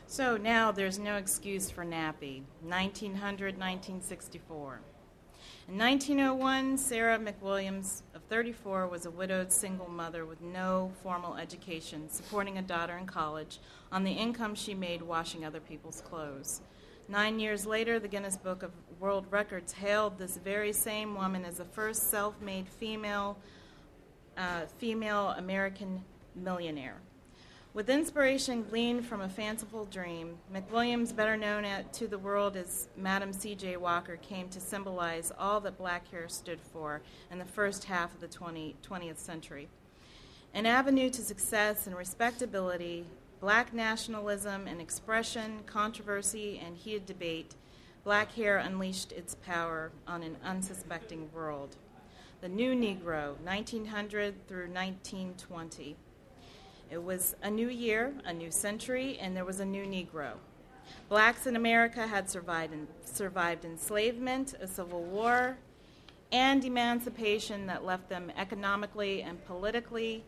So 0.06 0.36
now 0.36 0.70
there's 0.70 0.98
no 0.98 1.16
excuse 1.16 1.70
for 1.70 1.84
nappy. 1.84 2.42
1900, 2.62 3.58
1964. 3.58 4.80
In 5.68 5.78
1901, 5.78 6.78
Sarah 6.78 7.18
McWilliams, 7.18 8.02
of 8.14 8.22
34, 8.28 8.86
was 8.86 9.06
a 9.06 9.10
widowed 9.10 9.50
single 9.50 9.88
mother 9.88 10.24
with 10.24 10.40
no 10.40 10.92
formal 11.02 11.34
education, 11.34 12.08
supporting 12.08 12.58
a 12.58 12.62
daughter 12.62 12.96
in 12.96 13.06
college 13.06 13.58
on 13.90 14.04
the 14.04 14.12
income 14.12 14.54
she 14.54 14.74
made 14.74 15.02
washing 15.02 15.44
other 15.44 15.60
people's 15.60 16.00
clothes. 16.02 16.60
Nine 17.08 17.40
years 17.40 17.66
later, 17.66 17.98
the 17.98 18.06
Guinness 18.06 18.36
Book 18.36 18.62
of 18.62 18.70
World 19.00 19.26
Records 19.30 19.72
hailed 19.72 20.18
this 20.18 20.36
very 20.36 20.72
same 20.72 21.16
woman 21.16 21.44
as 21.44 21.56
the 21.56 21.64
first 21.64 22.08
self-made 22.08 22.68
female 22.68 23.36
uh, 24.36 24.66
female 24.78 25.28
American 25.38 26.04
millionaire. 26.34 26.96
With 27.74 27.88
inspiration 27.88 28.64
gleaned 28.64 29.06
from 29.06 29.22
a 29.22 29.28
fanciful 29.30 29.86
dream, 29.86 30.36
McWilliams, 30.54 31.16
better 31.16 31.38
known 31.38 31.64
at, 31.64 31.90
to 31.94 32.06
the 32.06 32.18
world 32.18 32.54
as 32.54 32.88
Madam 32.98 33.32
C.J. 33.32 33.78
Walker, 33.78 34.16
came 34.16 34.50
to 34.50 34.60
symbolize 34.60 35.32
all 35.38 35.58
that 35.60 35.78
black 35.78 36.06
hair 36.10 36.28
stood 36.28 36.60
for 36.60 37.00
in 37.30 37.38
the 37.38 37.46
first 37.46 37.84
half 37.84 38.12
of 38.12 38.20
the 38.20 38.28
20, 38.28 38.76
20th 38.86 39.16
century. 39.16 39.68
An 40.52 40.66
avenue 40.66 41.08
to 41.08 41.22
success 41.22 41.86
and 41.86 41.96
respectability, 41.96 43.06
black 43.40 43.72
nationalism 43.72 44.66
and 44.66 44.78
expression, 44.78 45.60
controversy, 45.64 46.60
and 46.62 46.76
heated 46.76 47.06
debate, 47.06 47.54
black 48.04 48.32
hair 48.32 48.58
unleashed 48.58 49.12
its 49.12 49.34
power 49.34 49.92
on 50.06 50.22
an 50.22 50.36
unsuspecting 50.44 51.30
world 51.32 51.76
the 52.42 52.48
New 52.48 52.74
Negro, 52.74 53.38
1900 53.44 54.48
through 54.48 54.66
1920. 54.66 55.96
It 56.90 57.00
was 57.00 57.36
a 57.40 57.48
new 57.48 57.68
year, 57.68 58.12
a 58.24 58.32
new 58.32 58.50
century, 58.50 59.16
and 59.20 59.36
there 59.36 59.44
was 59.44 59.60
a 59.60 59.64
new 59.64 59.84
Negro. 59.84 60.32
Blacks 61.08 61.46
in 61.46 61.54
America 61.54 62.04
had 62.04 62.28
survived, 62.28 62.72
in, 62.72 62.88
survived 63.04 63.64
enslavement, 63.64 64.54
a 64.60 64.66
civil 64.66 65.04
war, 65.04 65.56
and 66.32 66.64
emancipation 66.64 67.68
that 67.68 67.84
left 67.84 68.08
them 68.08 68.32
economically 68.36 69.22
and 69.22 69.44
politically 69.46 70.24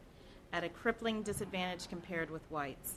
at 0.52 0.62
a 0.62 0.68
crippling 0.68 1.20
disadvantage 1.24 1.88
compared 1.88 2.30
with 2.30 2.48
whites. 2.48 2.94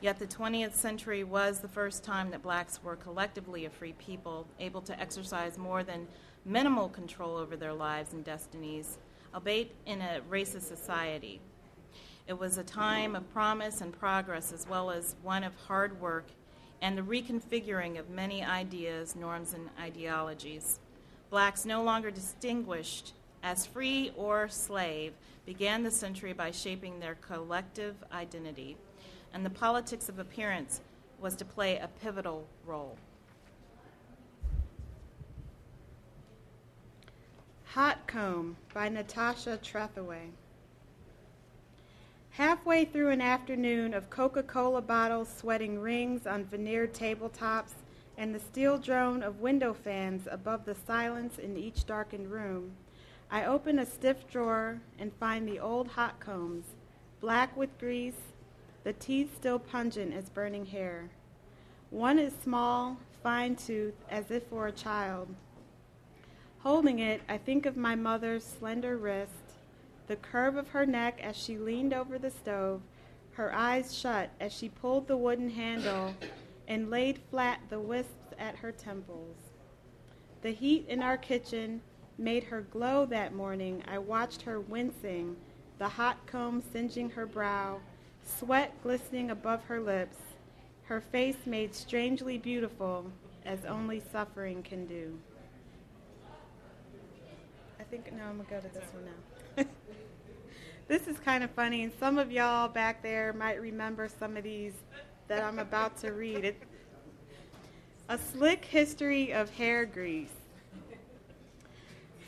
Yet 0.00 0.20
the 0.20 0.28
20th 0.28 0.74
century 0.74 1.24
was 1.24 1.58
the 1.58 1.68
first 1.68 2.04
time 2.04 2.30
that 2.30 2.42
blacks 2.42 2.78
were 2.84 2.94
collectively 2.94 3.64
a 3.64 3.70
free 3.70 3.94
people, 3.94 4.46
able 4.60 4.82
to 4.82 5.00
exercise 5.00 5.58
more 5.58 5.82
than 5.82 6.06
minimal 6.44 6.88
control 6.88 7.36
over 7.36 7.56
their 7.56 7.72
lives 7.72 8.12
and 8.12 8.24
destinies, 8.24 8.98
albeit 9.34 9.74
in 9.86 10.00
a 10.00 10.20
racist 10.30 10.68
society. 10.68 11.40
It 12.26 12.38
was 12.38 12.56
a 12.56 12.64
time 12.64 13.14
of 13.14 13.32
promise 13.32 13.80
and 13.80 13.92
progress, 13.92 14.52
as 14.52 14.66
well 14.68 14.90
as 14.90 15.16
one 15.22 15.44
of 15.44 15.54
hard 15.66 16.00
work 16.00 16.26
and 16.80 16.98
the 16.98 17.02
reconfiguring 17.02 17.98
of 17.98 18.10
many 18.10 18.42
ideas, 18.44 19.16
norms, 19.16 19.54
and 19.54 19.70
ideologies. 19.80 20.80
Blacks, 21.30 21.64
no 21.64 21.82
longer 21.82 22.10
distinguished 22.10 23.12
as 23.42 23.66
free 23.66 24.12
or 24.16 24.48
slave, 24.48 25.12
began 25.46 25.82
the 25.82 25.90
century 25.90 26.32
by 26.32 26.50
shaping 26.50 27.00
their 27.00 27.16
collective 27.16 27.96
identity, 28.12 28.76
and 29.32 29.44
the 29.44 29.50
politics 29.50 30.08
of 30.08 30.18
appearance 30.18 30.80
was 31.20 31.36
to 31.36 31.44
play 31.44 31.76
a 31.76 31.88
pivotal 32.02 32.46
role. 32.66 32.96
Hot 37.74 38.06
Comb 38.06 38.56
by 38.72 38.88
Natasha 38.88 39.58
Trethewey. 39.60 40.30
Halfway 42.30 42.84
through 42.84 43.10
an 43.10 43.20
afternoon 43.20 43.94
of 43.94 44.10
Coca 44.10 44.44
Cola 44.44 44.80
bottles 44.80 45.28
sweating 45.36 45.80
rings 45.80 46.24
on 46.24 46.44
veneered 46.44 46.94
tabletops 46.94 47.72
and 48.16 48.32
the 48.32 48.38
steel 48.38 48.78
drone 48.78 49.24
of 49.24 49.40
window 49.40 49.74
fans 49.74 50.28
above 50.30 50.64
the 50.64 50.76
silence 50.86 51.36
in 51.36 51.56
each 51.56 51.84
darkened 51.84 52.30
room, 52.30 52.76
I 53.28 53.44
open 53.44 53.80
a 53.80 53.86
stiff 53.86 54.28
drawer 54.30 54.80
and 54.96 55.12
find 55.12 55.48
the 55.48 55.58
old 55.58 55.88
hot 55.88 56.20
combs, 56.20 56.76
black 57.20 57.56
with 57.56 57.76
grease, 57.80 58.34
the 58.84 58.92
teeth 58.92 59.34
still 59.34 59.58
pungent 59.58 60.14
as 60.14 60.28
burning 60.28 60.66
hair. 60.66 61.10
One 61.90 62.20
is 62.20 62.34
small, 62.40 62.98
fine 63.20 63.56
toothed, 63.56 64.04
as 64.08 64.30
if 64.30 64.44
for 64.44 64.68
a 64.68 64.72
child. 64.72 65.34
Holding 66.64 66.98
it, 66.98 67.20
I 67.28 67.36
think 67.36 67.66
of 67.66 67.76
my 67.76 67.94
mother's 67.94 68.42
slender 68.42 68.96
wrist 68.96 69.32
the 70.06 70.16
curve 70.16 70.56
of 70.56 70.68
her 70.68 70.86
neck 70.86 71.20
as 71.22 71.36
she 71.36 71.58
leaned 71.58 71.92
over 71.92 72.18
the 72.18 72.30
stove, 72.30 72.80
her 73.32 73.54
eyes 73.54 73.94
shut 73.94 74.30
as 74.40 74.50
she 74.50 74.70
pulled 74.70 75.06
the 75.06 75.16
wooden 75.16 75.50
handle 75.50 76.14
and 76.66 76.88
laid 76.88 77.18
flat 77.30 77.60
the 77.68 77.78
wisps 77.78 78.32
at 78.38 78.56
her 78.56 78.72
temples. 78.72 79.36
The 80.40 80.52
heat 80.52 80.86
in 80.88 81.02
our 81.02 81.18
kitchen 81.18 81.82
made 82.16 82.44
her 82.44 82.62
glow 82.62 83.04
that 83.06 83.34
morning. 83.34 83.82
I 83.86 83.98
watched 83.98 84.40
her 84.42 84.58
wincing, 84.58 85.36
the 85.78 85.88
hot 85.88 86.26
comb 86.26 86.62
singeing 86.72 87.10
her 87.10 87.26
brow, 87.26 87.80
sweat 88.24 88.72
glistening 88.82 89.30
above 89.30 89.64
her 89.64 89.80
lips, 89.80 90.16
her 90.84 91.02
face 91.02 91.44
made 91.44 91.74
strangely 91.74 92.38
beautiful 92.38 93.10
as 93.44 93.66
only 93.66 94.00
suffering 94.10 94.62
can 94.62 94.86
do. 94.86 95.18
Think 97.94 98.12
now 98.16 98.28
I'm 98.28 98.44
to 98.44 98.50
go 98.50 98.58
to 98.58 98.74
this 98.74 98.82
one 98.92 99.04
now. 99.04 99.64
This 100.88 101.06
is 101.06 101.16
kind 101.20 101.44
of 101.44 101.50
funny, 101.52 101.84
and 101.84 101.92
some 102.00 102.18
of 102.18 102.32
y'all 102.32 102.66
back 102.66 103.04
there 103.04 103.32
might 103.32 103.60
remember 103.60 104.08
some 104.08 104.36
of 104.36 104.42
these 104.42 104.72
that 105.28 105.44
I'm 105.44 105.60
about 105.60 105.96
to 105.98 106.12
read. 106.12 106.44
It, 106.44 106.60
a 108.08 108.18
slick 108.18 108.64
history 108.64 109.32
of 109.32 109.48
hair 109.48 109.86
grease. 109.86 110.34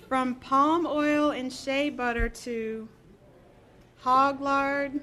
From 0.08 0.36
palm 0.36 0.86
oil 0.86 1.30
and 1.30 1.52
shea 1.52 1.90
butter 1.90 2.28
to 2.28 2.88
hog 3.96 4.40
lard, 4.40 5.00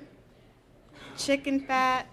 chicken 1.17 1.59
fat, 1.59 2.07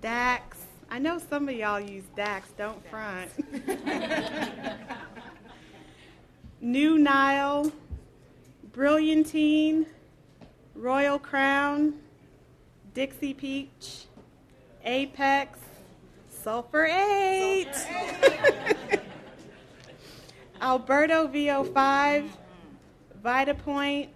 Dax. 0.00 0.58
I 0.88 1.00
know 1.00 1.18
some 1.18 1.48
of 1.48 1.56
y'all 1.56 1.80
use 1.80 2.04
Dax, 2.14 2.48
don't 2.56 2.80
front. 2.88 3.28
Nu 6.60 6.98
Nile, 6.98 7.72
Brilliantine, 8.72 9.86
Royal 10.74 11.18
Crown, 11.18 11.94
Dixie 12.94 13.34
Peach, 13.34 14.06
Apex, 14.84 15.58
Sulfur 16.28 16.86
8, 16.86 17.68
Alberto 20.60 21.28
VO5, 21.28 22.28
Vitapointe, 23.22 24.08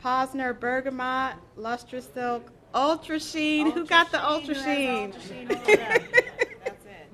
Posner 0.00 0.58
Bergamot, 0.58 1.34
Lustrous 1.56 2.08
Silk, 2.14 2.50
Ultra 2.72 3.18
Sheen. 3.18 3.72
Who 3.72 3.84
got 3.84 4.12
the 4.12 4.24
Ultra 4.24 4.54
Sheen? 4.54 5.12
That's 5.48 5.68
it. 5.68 7.10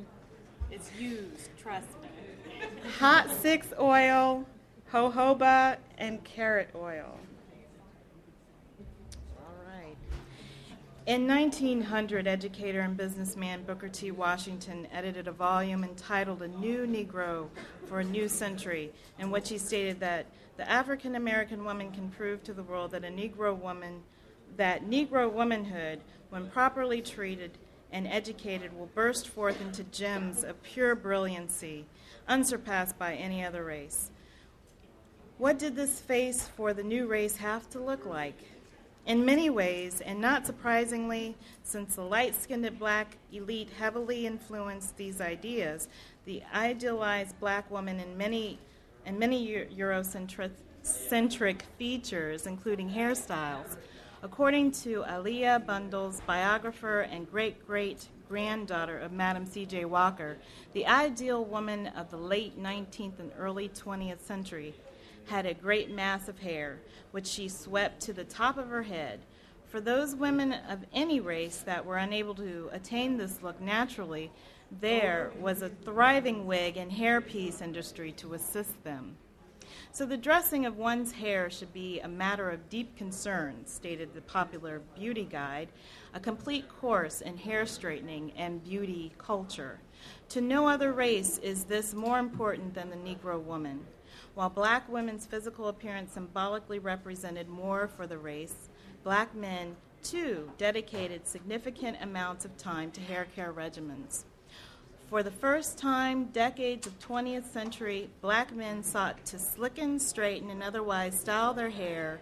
It's 0.71 0.91
used, 0.99 1.57
trust 1.57 1.89
me. 1.89 1.96
Hot 2.87 3.31
Six 3.31 3.69
Oil, 3.79 4.47
Jojoba, 4.91 5.77
and 5.99 6.23
Carrot 6.25 6.71
Oil. 6.75 7.19
In 11.07 11.29
1900, 11.29 12.27
educator 12.27 12.81
and 12.81 12.97
businessman 12.97 13.63
Booker 13.63 13.89
T. 13.89 14.11
Washington 14.11 14.89
edited 14.93 15.29
a 15.29 15.33
volume 15.33 15.85
entitled 15.85 16.43
A 16.43 16.49
New 16.49 16.85
Negro 16.85 17.49
for 17.87 18.01
a 18.01 18.05
New 18.05 18.29
Century, 18.29 18.91
in 19.21 19.31
which 19.31 19.49
he 19.49 19.57
stated 19.57 20.01
that 20.01 20.27
the 20.57 20.69
African 20.69 21.15
American 21.15 21.65
woman 21.65 21.93
can 21.93 22.09
prove 22.09 22.43
to 22.43 22.53
the 22.53 22.63
world 22.65 22.91
that 22.91 23.05
a 23.05 23.09
Negro 23.09 23.57
woman, 23.57 24.03
that 24.57 24.85
Negro 24.87 25.31
womanhood, 25.31 26.01
when 26.31 26.49
properly 26.49 27.01
treated 27.01 27.53
and 27.93 28.09
educated, 28.09 28.77
will 28.77 28.91
burst 28.95 29.29
forth 29.29 29.61
into 29.61 29.85
gems 29.85 30.43
of 30.43 30.61
pure 30.65 30.97
brilliancy, 30.97 31.85
unsurpassed 32.29 32.99
by 32.99 33.15
any 33.15 33.45
other 33.45 33.65
race. 33.65 34.11
What 35.39 35.59
did 35.59 35.77
this 35.77 36.01
face 36.01 36.49
for 36.49 36.73
the 36.73 36.83
new 36.83 37.07
race 37.07 37.37
have 37.37 37.69
to 37.71 37.79
look 37.79 38.07
like? 38.07 38.39
In 39.07 39.25
many 39.25 39.51
ways, 39.51 40.01
and 40.01 40.21
not 40.21 40.47
surprisingly, 40.47 41.37
since 41.63 41.95
the 41.95 42.03
light 42.03 42.35
skinned 42.35 42.79
black 42.79 43.19
elite 43.33 43.71
heavily 43.79 44.27
influenced 44.27 44.97
these 44.97 45.21
ideas, 45.21 45.89
the 46.25 46.43
idealized 46.53 47.39
black 47.39 47.71
woman 47.71 48.01
in 48.01 48.17
many, 48.17 48.59
and 49.05 49.17
many 49.19 49.47
Eurocentric 49.77 51.61
features, 51.79 52.47
including 52.47 52.91
hairstyles. 52.91 53.77
According 54.23 54.73
to 54.73 55.05
A'Lelia 55.07 55.65
Bundles, 55.65 56.21
biographer 56.27 57.03
and 57.03 57.31
great 57.31 57.65
great 57.65 58.09
granddaughter 58.29 58.99
of 58.99 59.13
Madam 59.13 59.47
C.J. 59.47 59.85
Walker, 59.85 60.37
the 60.73 60.87
ideal 60.87 61.45
woman 61.45 61.89
of 61.89 62.11
the 62.11 62.17
late 62.17 62.61
19th 62.61 63.19
and 63.19 63.33
early 63.39 63.69
20th 63.69 64.21
century 64.21 64.75
had 65.27 65.47
a 65.47 65.55
great 65.55 65.91
mass 65.91 66.29
of 66.29 66.39
hair, 66.39 66.79
which 67.11 67.27
she 67.27 67.49
swept 67.49 68.01
to 68.03 68.13
the 68.13 68.25
top 68.25 68.59
of 68.59 68.69
her 68.69 68.83
head. 68.83 69.21
For 69.69 69.81
those 69.81 70.15
women 70.15 70.53
of 70.69 70.85
any 70.93 71.21
race 71.21 71.59
that 71.67 71.85
were 71.85 71.97
unable 71.97 72.35
to 72.37 72.71
attain 72.73 73.17
this 73.17 73.43
look 73.43 73.61
naturally, 73.61 74.31
there 74.81 75.33
was 75.41 75.63
a 75.63 75.69
thriving 75.69 76.47
wig 76.47 76.77
and 76.77 76.91
hairpiece 76.91 77.61
industry 77.61 78.13
to 78.13 78.35
assist 78.35 78.83
them. 78.85 79.17
So 79.93 80.07
the 80.07 80.17
dressing 80.17 80.67
of 80.67 80.77
one's 80.77 81.13
hair 81.13 81.51
should 81.51 81.73
be 81.73 82.01
a 82.01 82.09
matter 82.09 82.51
of 82.51 82.69
deep 82.69 82.97
concern, 82.97 83.67
stated 83.67 84.15
the 84.15 84.21
popular 84.21 84.81
beauty 84.95 85.25
guide, 85.25 85.69
a 86.17 86.21
complete 86.21 86.67
course 86.81 87.21
in 87.21 87.37
hair 87.37 87.67
straightening 87.67 88.33
and 88.39 88.65
beauty 88.65 89.13
culture. 89.19 89.79
To 90.31 90.41
no 90.41 90.67
other 90.67 90.95
race 90.95 91.37
is 91.43 91.65
this 91.65 91.93
more 91.93 92.19
important 92.19 92.73
than 92.75 92.89
the 92.89 92.97
Negro 92.97 93.39
woman. 93.39 93.85
While 94.35 94.49
black 94.49 94.89
women's 94.89 95.27
physical 95.27 95.69
appearance 95.69 96.15
symbolically 96.15 96.79
represented 96.79 97.51
more 97.51 97.87
for 97.87 98.07
the 98.07 98.17
race, 98.17 98.71
black 99.05 99.35
men, 99.35 99.77
too, 100.03 100.51
dedicated 100.57 101.27
significant 101.27 101.99
amounts 102.01 102.47
of 102.47 102.57
time 102.57 102.91
to 102.93 103.01
hair 103.03 103.27
care 103.37 103.53
regimens. 103.53 104.25
For 105.11 105.23
the 105.23 105.31
first 105.31 105.77
time, 105.77 106.29
decades 106.33 106.87
of 106.87 106.99
20th 106.99 107.53
century, 107.53 108.09
black 108.23 108.57
men 108.57 108.83
sought 108.83 109.23
to 109.27 109.37
slicken, 109.37 110.01
straighten, 110.01 110.49
and 110.49 110.63
otherwise 110.63 111.21
style 111.21 111.53
their 111.53 111.69
hair 111.69 112.21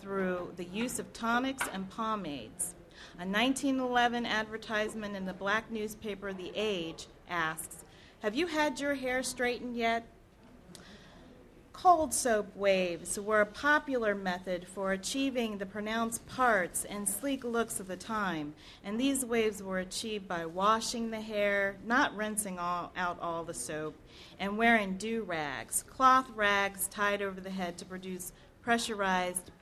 through 0.00 0.52
the 0.54 0.66
use 0.66 1.00
of 1.00 1.12
tonics 1.12 1.66
and 1.72 1.90
pomades. 1.90 2.76
A 3.16 3.24
1911 3.24 4.26
advertisement 4.26 5.14
in 5.14 5.24
the 5.24 5.32
black 5.32 5.70
newspaper 5.70 6.32
The 6.32 6.50
Age 6.56 7.06
asks, 7.28 7.84
Have 8.22 8.34
you 8.34 8.48
had 8.48 8.80
your 8.80 8.94
hair 8.94 9.22
straightened 9.22 9.76
yet? 9.76 10.04
Cold 11.72 12.12
soap 12.12 12.56
waves 12.56 13.16
were 13.20 13.40
a 13.40 13.46
popular 13.46 14.16
method 14.16 14.66
for 14.66 14.90
achieving 14.90 15.58
the 15.58 15.66
pronounced 15.66 16.26
parts 16.26 16.84
and 16.84 17.08
sleek 17.08 17.44
looks 17.44 17.78
of 17.78 17.86
the 17.86 17.96
time, 17.96 18.52
and 18.82 18.98
these 18.98 19.24
waves 19.24 19.62
were 19.62 19.78
achieved 19.78 20.26
by 20.26 20.44
washing 20.44 21.12
the 21.12 21.20
hair, 21.20 21.76
not 21.86 22.16
rinsing 22.16 22.58
all, 22.58 22.90
out 22.96 23.18
all 23.20 23.44
the 23.44 23.54
soap, 23.54 23.94
and 24.40 24.58
wearing 24.58 24.96
do 24.96 25.22
rags, 25.22 25.84
cloth 25.84 26.28
rags 26.34 26.88
tied 26.88 27.22
over 27.22 27.40
the 27.40 27.50
head 27.50 27.78
to 27.78 27.84
produce 27.84 28.32
pressurized 28.60 29.52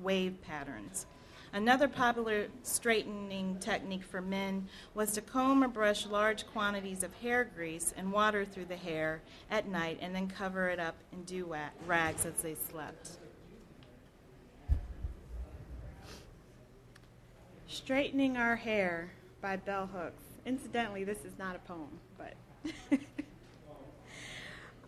wave 0.00 0.40
patterns. 0.42 1.06
Another 1.54 1.86
popular 1.86 2.46
straightening 2.62 3.58
technique 3.58 4.04
for 4.04 4.22
men 4.22 4.68
was 4.94 5.12
to 5.12 5.20
comb 5.20 5.62
or 5.62 5.68
brush 5.68 6.06
large 6.06 6.46
quantities 6.46 7.02
of 7.02 7.12
hair 7.14 7.44
grease 7.44 7.92
and 7.94 8.10
water 8.10 8.46
through 8.46 8.64
the 8.64 8.76
hair 8.76 9.20
at 9.50 9.68
night 9.68 9.98
and 10.00 10.14
then 10.14 10.28
cover 10.28 10.70
it 10.70 10.80
up 10.80 10.96
in 11.12 11.24
dew 11.24 11.54
rags 11.86 12.24
as 12.24 12.40
they 12.42 12.54
slept. 12.54 13.18
Straightening 17.68 18.38
Our 18.38 18.56
Hair 18.56 19.12
by 19.42 19.56
Bell 19.56 19.90
Hooks. 19.92 20.22
Incidentally, 20.46 21.04
this 21.04 21.24
is 21.24 21.38
not 21.38 21.56
a 21.56 21.58
poem, 21.60 22.00
but. 22.16 22.34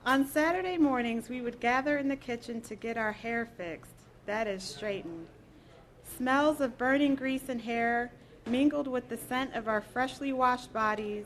On 0.07 0.27
Saturday 0.27 0.79
mornings, 0.79 1.29
we 1.29 1.41
would 1.41 1.61
gather 1.61 1.99
in 1.99 2.09
the 2.09 2.17
kitchen 2.17 2.61
to 2.63 2.75
get 2.75 2.97
our 2.99 3.13
hair 3.13 3.47
fixed, 3.57 3.95
that 4.27 4.47
is, 4.47 4.63
straightened. 4.63 5.27
Smells 6.17 6.61
of 6.61 6.79
burning 6.79 7.17
grease 7.17 7.49
and 7.49 7.61
hair 7.61 8.13
mingled 8.47 8.87
with 8.87 9.09
the 9.09 9.17
scent 9.17 9.53
of 9.55 9.67
our 9.67 9.81
freshly 9.81 10.33
washed 10.33 10.73
bodies, 10.73 11.25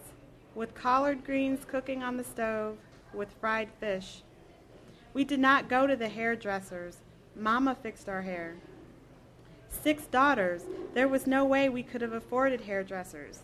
with 0.55 0.75
collard 0.75 1.25
greens 1.25 1.67
cooking 1.67 2.03
on 2.03 2.17
the 2.17 2.25
stove, 2.25 2.79
with 3.13 3.29
fried 3.39 3.69
fish. 3.81 4.23
We 5.13 5.25
did 5.25 5.41
not 5.41 5.69
go 5.69 5.87
to 5.87 5.95
the 5.95 6.09
hairdressers. 6.09 6.99
Mama 7.37 7.75
fixed 7.75 8.09
our 8.09 8.23
hair. 8.23 8.57
Six 9.69 10.07
daughters, 10.07 10.63
there 10.95 11.09
was 11.09 11.27
no 11.27 11.45
way 11.45 11.69
we 11.69 11.83
could 11.83 12.01
have 12.01 12.15
afforded 12.15 12.63
hairdressers. 12.63 13.41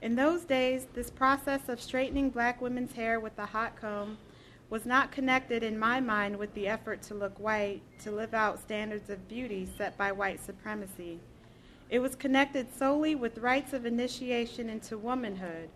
In 0.00 0.14
those 0.14 0.44
days, 0.44 0.86
this 0.94 1.10
process 1.10 1.68
of 1.68 1.82
straightening 1.82 2.30
black 2.30 2.62
women's 2.62 2.94
hair 2.94 3.20
with 3.20 3.38
a 3.38 3.46
hot 3.46 3.78
comb 3.78 4.16
was 4.70 4.86
not 4.86 5.10
connected 5.10 5.64
in 5.64 5.76
my 5.76 6.00
mind 6.00 6.36
with 6.36 6.54
the 6.54 6.68
effort 6.68 7.02
to 7.02 7.14
look 7.14 7.38
white, 7.40 7.82
to 7.98 8.12
live 8.12 8.32
out 8.32 8.60
standards 8.60 9.10
of 9.10 9.28
beauty 9.28 9.68
set 9.76 9.98
by 9.98 10.12
white 10.12 10.40
supremacy. 10.40 11.18
It 11.90 11.98
was 11.98 12.14
connected 12.14 12.72
solely 12.72 13.16
with 13.16 13.38
rites 13.38 13.72
of 13.72 13.84
initiation 13.84 14.70
into 14.70 14.96
womanhood. 14.96 15.68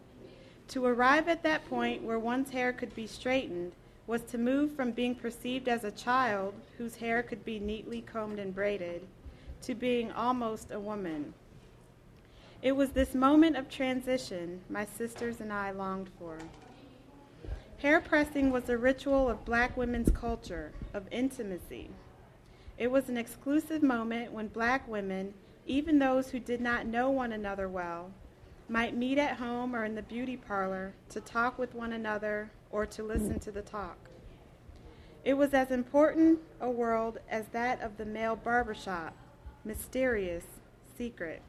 To 0.68 0.87
arrive 0.87 1.28
at 1.28 1.42
that 1.42 1.68
point 1.68 2.02
where 2.02 2.20
one's 2.20 2.50
hair 2.50 2.72
could 2.72 2.94
be 2.94 3.09
straightened 3.09 3.72
was 4.07 4.22
to 4.22 4.38
move 4.38 4.76
from 4.76 4.92
being 4.92 5.16
perceived 5.16 5.68
as 5.68 5.83
a 5.83 5.90
child 5.90 6.54
whose 6.78 6.96
hair 6.96 7.22
could 7.22 7.44
be 7.44 7.59
neatly 7.59 8.00
combed 8.00 8.38
and 8.38 8.54
braided 8.54 9.02
to 9.62 9.74
being 9.74 10.12
almost 10.12 10.70
a 10.70 10.78
woman. 10.78 11.35
It 12.62 12.76
was 12.76 12.90
this 12.90 13.14
moment 13.14 13.57
of 13.57 13.68
transition 13.68 14.61
my 14.70 14.85
sisters 14.85 15.40
and 15.40 15.52
I 15.52 15.72
longed 15.72 16.11
for. 16.18 16.38
Hair 17.85 18.01
pressing 18.01 18.51
was 18.51 18.70
a 18.70 18.79
ritual 18.79 19.29
of 19.29 19.44
black 19.44 19.77
women's 19.77 20.11
culture, 20.11 20.73
of 20.94 21.07
intimacy. 21.11 21.90
It 22.79 22.90
was 22.90 23.11
an 23.11 23.18
exclusive 23.18 23.83
moment 23.83 24.33
when 24.33 24.49
black 24.49 24.88
women, 24.88 25.35
even 25.66 25.99
those 25.99 26.31
who 26.31 26.40
did 26.40 26.62
not 26.62 26.87
know 26.87 27.11
one 27.11 27.31
another 27.31 27.68
well, 27.68 28.11
might 28.70 28.97
meet 28.97 29.18
at 29.18 29.37
home 29.37 29.77
or 29.77 29.85
in 29.85 29.97
the 29.97 30.03
beauty 30.03 30.35
parlor 30.35 30.94
to 31.11 31.20
talk 31.20 31.59
with 31.59 31.75
one 31.75 31.92
another 31.92 32.51
or 32.70 32.87
to 32.87 33.03
listen 33.03 33.38
to 33.40 33.51
the 33.51 33.61
talk. 33.61 33.99
It 35.23 35.35
was 35.35 35.53
as 35.53 35.70
important 35.70 36.38
a 36.62 36.70
world 36.70 37.18
as 37.29 37.49
that 37.49 37.83
of 37.83 37.99
the 37.99 38.07
male 38.07 38.35
barbershop, 38.35 39.14
mysterious, 39.62 40.44
secret. 40.97 41.42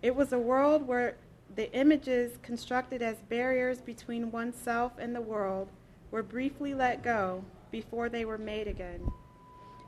It 0.00 0.16
was 0.16 0.32
a 0.32 0.38
world 0.38 0.86
where 0.86 1.16
the 1.54 1.72
images 1.72 2.38
constructed 2.42 3.02
as 3.02 3.16
barriers 3.28 3.80
between 3.80 4.30
oneself 4.30 4.92
and 4.98 5.14
the 5.14 5.20
world 5.20 5.68
were 6.10 6.22
briefly 6.22 6.74
let 6.74 7.02
go 7.02 7.44
before 7.70 8.08
they 8.08 8.24
were 8.24 8.38
made 8.38 8.66
again. 8.68 9.10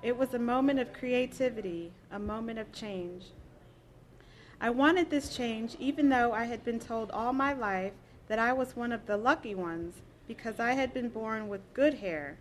It 0.02 0.16
was 0.18 0.34
a 0.34 0.38
moment 0.38 0.80
of 0.80 0.92
creativity, 0.92 1.92
a 2.10 2.18
moment 2.18 2.58
of 2.58 2.72
change. 2.72 3.26
I 4.60 4.70
wanted 4.70 5.10
this 5.10 5.34
change 5.34 5.76
even 5.78 6.08
though 6.10 6.32
I 6.32 6.44
had 6.44 6.64
been 6.64 6.78
told 6.78 7.10
all 7.10 7.32
my 7.32 7.52
life 7.52 7.92
that 8.28 8.38
I 8.38 8.52
was 8.52 8.76
one 8.76 8.92
of 8.92 9.06
the 9.06 9.16
lucky 9.16 9.54
ones 9.54 9.96
because 10.28 10.60
I 10.60 10.72
had 10.72 10.92
been 10.92 11.08
born 11.08 11.48
with 11.48 11.60
good 11.74 11.94
hair, 11.94 12.36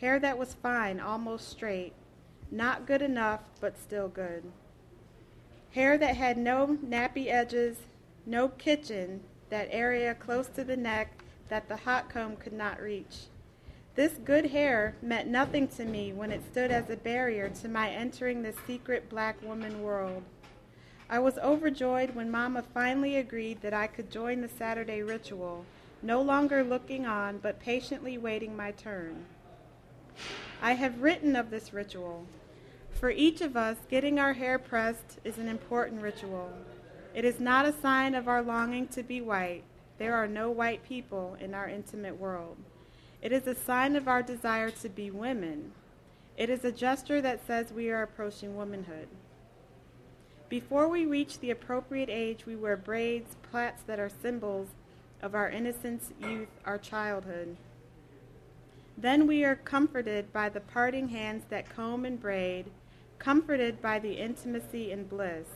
hair 0.00 0.18
that 0.18 0.38
was 0.38 0.54
fine, 0.54 1.00
almost 1.00 1.48
straight, 1.48 1.92
not 2.50 2.86
good 2.86 3.02
enough, 3.02 3.40
but 3.60 3.78
still 3.78 4.08
good. 4.08 4.44
Hair 5.72 5.98
that 5.98 6.16
had 6.16 6.36
no 6.36 6.78
nappy 6.84 7.28
edges 7.28 7.76
no 8.30 8.46
kitchen, 8.48 9.20
that 9.48 9.66
area 9.72 10.14
close 10.14 10.46
to 10.46 10.62
the 10.62 10.76
neck 10.76 11.20
that 11.48 11.68
the 11.68 11.78
hot 11.78 12.08
comb 12.08 12.36
could 12.36 12.52
not 12.52 12.80
reach. 12.80 13.24
This 13.96 14.12
good 14.24 14.46
hair 14.46 14.94
meant 15.02 15.28
nothing 15.28 15.66
to 15.66 15.84
me 15.84 16.12
when 16.12 16.30
it 16.30 16.44
stood 16.48 16.70
as 16.70 16.88
a 16.88 16.96
barrier 16.96 17.48
to 17.60 17.68
my 17.68 17.90
entering 17.90 18.42
the 18.42 18.54
secret 18.68 19.10
black 19.10 19.42
woman 19.42 19.82
world. 19.82 20.22
I 21.08 21.18
was 21.18 21.38
overjoyed 21.38 22.14
when 22.14 22.30
Mama 22.30 22.62
finally 22.72 23.16
agreed 23.16 23.62
that 23.62 23.74
I 23.74 23.88
could 23.88 24.12
join 24.12 24.42
the 24.42 24.48
Saturday 24.48 25.02
ritual, 25.02 25.64
no 26.00 26.22
longer 26.22 26.62
looking 26.62 27.06
on 27.06 27.38
but 27.38 27.58
patiently 27.58 28.16
waiting 28.16 28.56
my 28.56 28.70
turn. 28.70 29.24
I 30.62 30.74
have 30.74 31.02
written 31.02 31.34
of 31.34 31.50
this 31.50 31.72
ritual. 31.72 32.26
For 32.92 33.10
each 33.10 33.40
of 33.40 33.56
us, 33.56 33.78
getting 33.90 34.20
our 34.20 34.34
hair 34.34 34.56
pressed 34.56 35.18
is 35.24 35.36
an 35.36 35.48
important 35.48 36.00
ritual. 36.00 36.52
It 37.14 37.24
is 37.24 37.40
not 37.40 37.66
a 37.66 37.72
sign 37.72 38.14
of 38.14 38.28
our 38.28 38.42
longing 38.42 38.86
to 38.88 39.02
be 39.02 39.20
white. 39.20 39.64
There 39.98 40.14
are 40.14 40.28
no 40.28 40.50
white 40.50 40.84
people 40.84 41.36
in 41.40 41.54
our 41.54 41.68
intimate 41.68 42.18
world. 42.18 42.56
It 43.20 43.32
is 43.32 43.46
a 43.46 43.54
sign 43.54 43.96
of 43.96 44.08
our 44.08 44.22
desire 44.22 44.70
to 44.70 44.88
be 44.88 45.10
women. 45.10 45.72
It 46.36 46.48
is 46.48 46.64
a 46.64 46.72
gesture 46.72 47.20
that 47.20 47.46
says 47.46 47.72
we 47.72 47.90
are 47.90 48.02
approaching 48.02 48.56
womanhood. 48.56 49.08
Before 50.48 50.88
we 50.88 51.04
reach 51.04 51.38
the 51.38 51.50
appropriate 51.50 52.08
age, 52.10 52.46
we 52.46 52.56
wear 52.56 52.76
braids, 52.76 53.36
plaits 53.50 53.82
that 53.86 54.00
are 54.00 54.08
symbols 54.08 54.68
of 55.20 55.34
our 55.34 55.50
innocence, 55.50 56.12
youth, 56.20 56.48
our 56.64 56.78
childhood. 56.78 57.56
Then 58.96 59.26
we 59.26 59.44
are 59.44 59.56
comforted 59.56 60.32
by 60.32 60.48
the 60.48 60.60
parting 60.60 61.08
hands 61.08 61.44
that 61.50 61.68
comb 61.68 62.04
and 62.04 62.20
braid, 62.20 62.66
comforted 63.18 63.82
by 63.82 63.98
the 63.98 64.14
intimacy 64.14 64.90
and 64.90 65.08
bliss. 65.08 65.46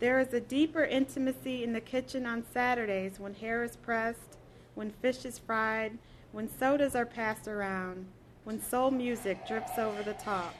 There 0.00 0.18
is 0.18 0.34
a 0.34 0.40
deeper 0.40 0.84
intimacy 0.84 1.62
in 1.62 1.72
the 1.72 1.80
kitchen 1.80 2.26
on 2.26 2.44
Saturdays 2.52 3.20
when 3.20 3.34
hair 3.34 3.62
is 3.62 3.76
pressed, 3.76 4.38
when 4.74 4.90
fish 4.90 5.24
is 5.24 5.38
fried, 5.38 5.98
when 6.32 6.48
sodas 6.48 6.96
are 6.96 7.06
passed 7.06 7.46
around, 7.46 8.06
when 8.42 8.60
soul 8.60 8.90
music 8.90 9.46
drips 9.46 9.78
over 9.78 10.02
the 10.02 10.14
top. 10.14 10.54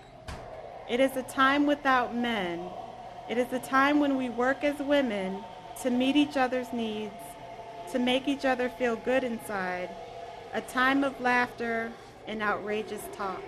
It 0.88 1.00
is 1.00 1.16
a 1.16 1.22
time 1.24 1.66
without 1.66 2.14
men. 2.14 2.60
It 3.28 3.36
is 3.36 3.52
a 3.52 3.58
time 3.58 3.98
when 3.98 4.16
we 4.16 4.28
work 4.28 4.62
as 4.62 4.78
women 4.78 5.42
to 5.82 5.90
meet 5.90 6.14
each 6.14 6.36
other's 6.36 6.72
needs, 6.72 7.14
to 7.90 7.98
make 7.98 8.28
each 8.28 8.44
other 8.44 8.68
feel 8.68 8.94
good 8.96 9.24
inside, 9.24 9.90
a 10.52 10.60
time 10.60 11.02
of 11.02 11.20
laughter 11.20 11.90
and 12.28 12.40
outrageous 12.40 13.02
talk. 13.12 13.42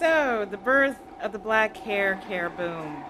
So, 0.00 0.48
the 0.50 0.56
birth 0.56 0.98
of 1.20 1.32
the 1.32 1.38
black 1.38 1.76
hair 1.76 2.18
care 2.26 2.48
boom. 2.48 3.04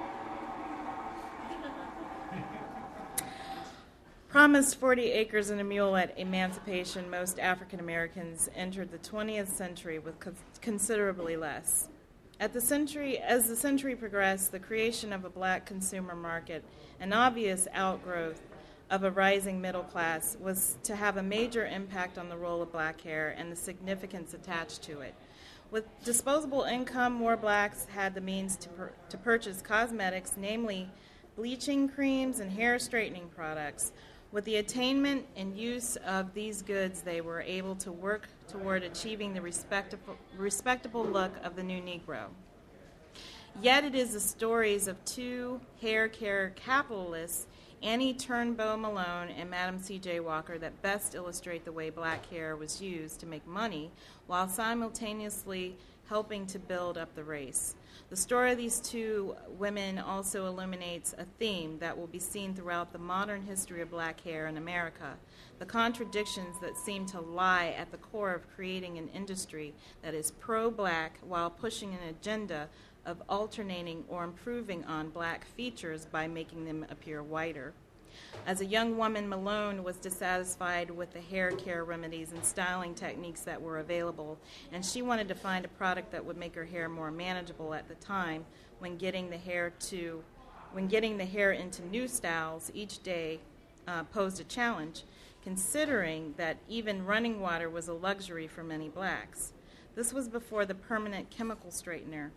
Promised 4.28 4.74
40 4.74 5.02
acres 5.02 5.50
and 5.50 5.60
a 5.60 5.64
mule 5.64 5.94
at 5.94 6.18
emancipation, 6.18 7.08
most 7.08 7.38
African 7.38 7.78
Americans 7.78 8.48
entered 8.56 8.90
the 8.90 8.98
20th 8.98 9.46
century 9.46 10.00
with 10.00 10.16
considerably 10.60 11.36
less. 11.36 11.86
At 12.40 12.52
the 12.52 12.60
century, 12.60 13.18
as 13.18 13.46
the 13.46 13.54
century 13.54 13.94
progressed, 13.94 14.50
the 14.50 14.58
creation 14.58 15.12
of 15.12 15.24
a 15.24 15.30
black 15.30 15.66
consumer 15.66 16.16
market, 16.16 16.64
an 16.98 17.12
obvious 17.12 17.68
outgrowth 17.72 18.42
of 18.90 19.04
a 19.04 19.12
rising 19.12 19.60
middle 19.60 19.84
class, 19.84 20.36
was 20.40 20.76
to 20.82 20.96
have 20.96 21.18
a 21.18 21.22
major 21.22 21.64
impact 21.66 22.18
on 22.18 22.28
the 22.28 22.36
role 22.36 22.60
of 22.60 22.72
black 22.72 23.00
hair 23.00 23.32
and 23.38 23.52
the 23.52 23.54
significance 23.54 24.34
attached 24.34 24.82
to 24.82 25.02
it. 25.02 25.14
With 25.70 25.84
disposable 26.04 26.62
income, 26.62 27.12
more 27.12 27.36
blacks 27.36 27.86
had 27.86 28.14
the 28.14 28.20
means 28.20 28.56
to, 28.56 28.68
per- 28.70 28.92
to 29.08 29.16
purchase 29.16 29.62
cosmetics, 29.62 30.34
namely 30.36 30.88
bleaching 31.36 31.88
creams 31.88 32.40
and 32.40 32.50
hair 32.50 32.78
straightening 32.80 33.28
products. 33.28 33.92
With 34.32 34.44
the 34.44 34.56
attainment 34.56 35.26
and 35.36 35.56
use 35.56 35.96
of 35.96 36.34
these 36.34 36.62
goods, 36.62 37.02
they 37.02 37.20
were 37.20 37.40
able 37.40 37.76
to 37.76 37.92
work 37.92 38.28
toward 38.48 38.82
achieving 38.82 39.32
the 39.32 39.40
respectable, 39.40 40.16
respectable 40.36 41.04
look 41.04 41.32
of 41.44 41.54
the 41.54 41.62
new 41.62 41.80
Negro. 41.80 42.26
Yet 43.62 43.84
it 43.84 43.94
is 43.94 44.12
the 44.12 44.20
stories 44.20 44.88
of 44.88 45.04
two 45.04 45.60
hair 45.80 46.08
care 46.08 46.52
capitalists 46.56 47.46
Annie 47.82 48.12
Turnbow 48.12 48.78
Malone 48.78 49.30
and 49.30 49.48
Madam 49.48 49.78
C.J. 49.78 50.20
Walker 50.20 50.58
that 50.58 50.82
best 50.82 51.14
illustrate 51.14 51.64
the 51.64 51.72
way 51.72 51.88
black 51.88 52.26
hair 52.26 52.54
was 52.54 52.82
used 52.82 53.20
to 53.20 53.26
make 53.26 53.46
money 53.46 53.90
while 54.26 54.48
simultaneously 54.48 55.76
helping 56.06 56.46
to 56.48 56.58
build 56.58 56.98
up 56.98 57.14
the 57.14 57.24
race. 57.24 57.74
The 58.10 58.16
story 58.16 58.52
of 58.52 58.58
these 58.58 58.80
two 58.80 59.34
women 59.58 59.98
also 59.98 60.46
illuminates 60.46 61.14
a 61.16 61.24
theme 61.38 61.78
that 61.78 61.96
will 61.96 62.06
be 62.06 62.18
seen 62.18 62.54
throughout 62.54 62.92
the 62.92 62.98
modern 62.98 63.42
history 63.42 63.80
of 63.80 63.90
black 63.90 64.20
hair 64.20 64.46
in 64.46 64.58
America 64.58 65.16
the 65.60 65.66
contradictions 65.66 66.56
that 66.62 66.74
seem 66.74 67.04
to 67.04 67.20
lie 67.20 67.74
at 67.78 67.90
the 67.90 67.98
core 67.98 68.32
of 68.32 68.48
creating 68.56 68.96
an 68.96 69.08
industry 69.14 69.74
that 70.02 70.14
is 70.14 70.30
pro 70.30 70.70
black 70.70 71.18
while 71.22 71.50
pushing 71.50 71.92
an 71.92 72.08
agenda 72.08 72.66
of 73.06 73.22
alternating 73.28 74.04
or 74.08 74.24
improving 74.24 74.84
on 74.84 75.10
black 75.10 75.44
features 75.44 76.06
by 76.06 76.26
making 76.26 76.64
them 76.64 76.86
appear 76.90 77.22
whiter. 77.22 77.72
As 78.46 78.60
a 78.60 78.66
young 78.66 78.96
woman, 78.96 79.28
Malone 79.28 79.84
was 79.84 79.96
dissatisfied 79.96 80.90
with 80.90 81.12
the 81.12 81.20
hair 81.20 81.52
care 81.52 81.84
remedies 81.84 82.32
and 82.32 82.44
styling 82.44 82.94
techniques 82.94 83.42
that 83.42 83.60
were 83.60 83.78
available, 83.78 84.38
and 84.72 84.84
she 84.84 85.02
wanted 85.02 85.28
to 85.28 85.34
find 85.34 85.64
a 85.64 85.68
product 85.68 86.10
that 86.12 86.24
would 86.24 86.36
make 86.36 86.54
her 86.54 86.64
hair 86.64 86.88
more 86.88 87.10
manageable 87.10 87.74
at 87.74 87.88
the 87.88 87.94
time 87.96 88.44
when 88.78 88.96
getting 88.96 89.30
the 89.30 89.36
hair 89.38 89.72
to 89.80 90.22
when 90.72 90.86
getting 90.86 91.18
the 91.18 91.24
hair 91.24 91.50
into 91.52 91.84
new 91.86 92.06
styles 92.06 92.70
each 92.74 93.02
day 93.02 93.40
uh, 93.88 94.04
posed 94.04 94.40
a 94.40 94.44
challenge, 94.44 95.02
considering 95.42 96.32
that 96.36 96.56
even 96.68 97.04
running 97.04 97.40
water 97.40 97.68
was 97.68 97.88
a 97.88 97.92
luxury 97.92 98.46
for 98.46 98.62
many 98.62 98.88
blacks. 98.88 99.52
This 99.96 100.12
was 100.12 100.28
before 100.28 100.64
the 100.64 100.74
permanent 100.74 101.28
chemical 101.30 101.70
straightener. 101.70 102.30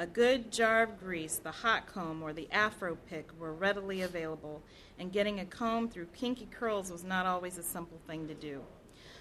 A 0.00 0.06
good 0.06 0.50
jar 0.50 0.82
of 0.82 0.98
grease, 0.98 1.36
the 1.36 1.50
hot 1.50 1.86
comb, 1.86 2.22
or 2.22 2.32
the 2.32 2.48
afro 2.50 2.96
pick 3.10 3.38
were 3.38 3.52
readily 3.52 4.00
available, 4.00 4.62
and 4.98 5.12
getting 5.12 5.38
a 5.38 5.44
comb 5.44 5.90
through 5.90 6.06
kinky 6.14 6.48
curls 6.50 6.90
was 6.90 7.04
not 7.04 7.26
always 7.26 7.58
a 7.58 7.62
simple 7.62 8.00
thing 8.06 8.26
to 8.26 8.32
do. 8.32 8.62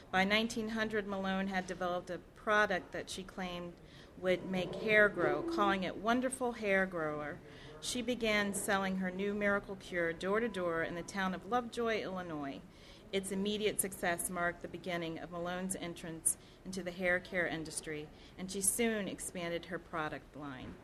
By 0.10 0.24
1900, 0.24 1.06
Malone 1.06 1.48
had 1.48 1.68
developed 1.68 2.10
a 2.10 2.20
product 2.38 2.94
that 2.94 3.10
she 3.10 3.24
claimed 3.24 3.74
would 4.20 4.50
make 4.50 4.74
hair 4.76 5.10
grow, 5.10 5.42
calling 5.42 5.84
it 5.84 5.98
Wonderful 5.98 6.54
Hair 6.54 6.86
Grower. 6.86 7.40
She 7.82 8.02
began 8.02 8.54
selling 8.54 9.00
her 9.00 9.12
new 9.12 9.34
miracle 9.34 9.76
cure 9.76 10.14
door 10.14 10.40
to 10.40 10.48
door 10.48 10.84
in 10.84 10.96
the 10.96 11.02
town 11.02 11.34
of 11.34 11.52
Lovejoy, 11.52 12.02
Illinois. 12.04 12.62
Its 13.12 13.32
immediate 13.32 13.82
success 13.82 14.30
marked 14.30 14.62
the 14.62 14.68
beginning 14.68 15.18
of 15.20 15.32
Malone's 15.32 15.76
entrance 15.82 16.38
into 16.66 16.84
the 16.84 16.92
hair 16.92 17.20
care 17.20 17.48
industry, 17.48 18.08
and 18.38 18.52
she 18.52 18.62
soon 18.62 19.08
expanded 19.08 19.66
her 19.66 19.80
product 19.80 20.36
line. 20.38 20.76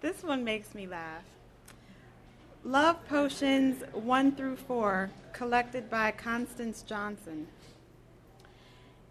This 0.00 0.22
one 0.22 0.42
makes 0.42 0.74
me 0.74 0.86
laugh. 0.86 1.24
Love 2.64 3.06
Potions 3.06 3.82
1 3.92 4.32
through 4.32 4.56
4, 4.56 5.10
collected 5.32 5.90
by 5.90 6.10
Constance 6.10 6.82
Johnson. 6.82 7.48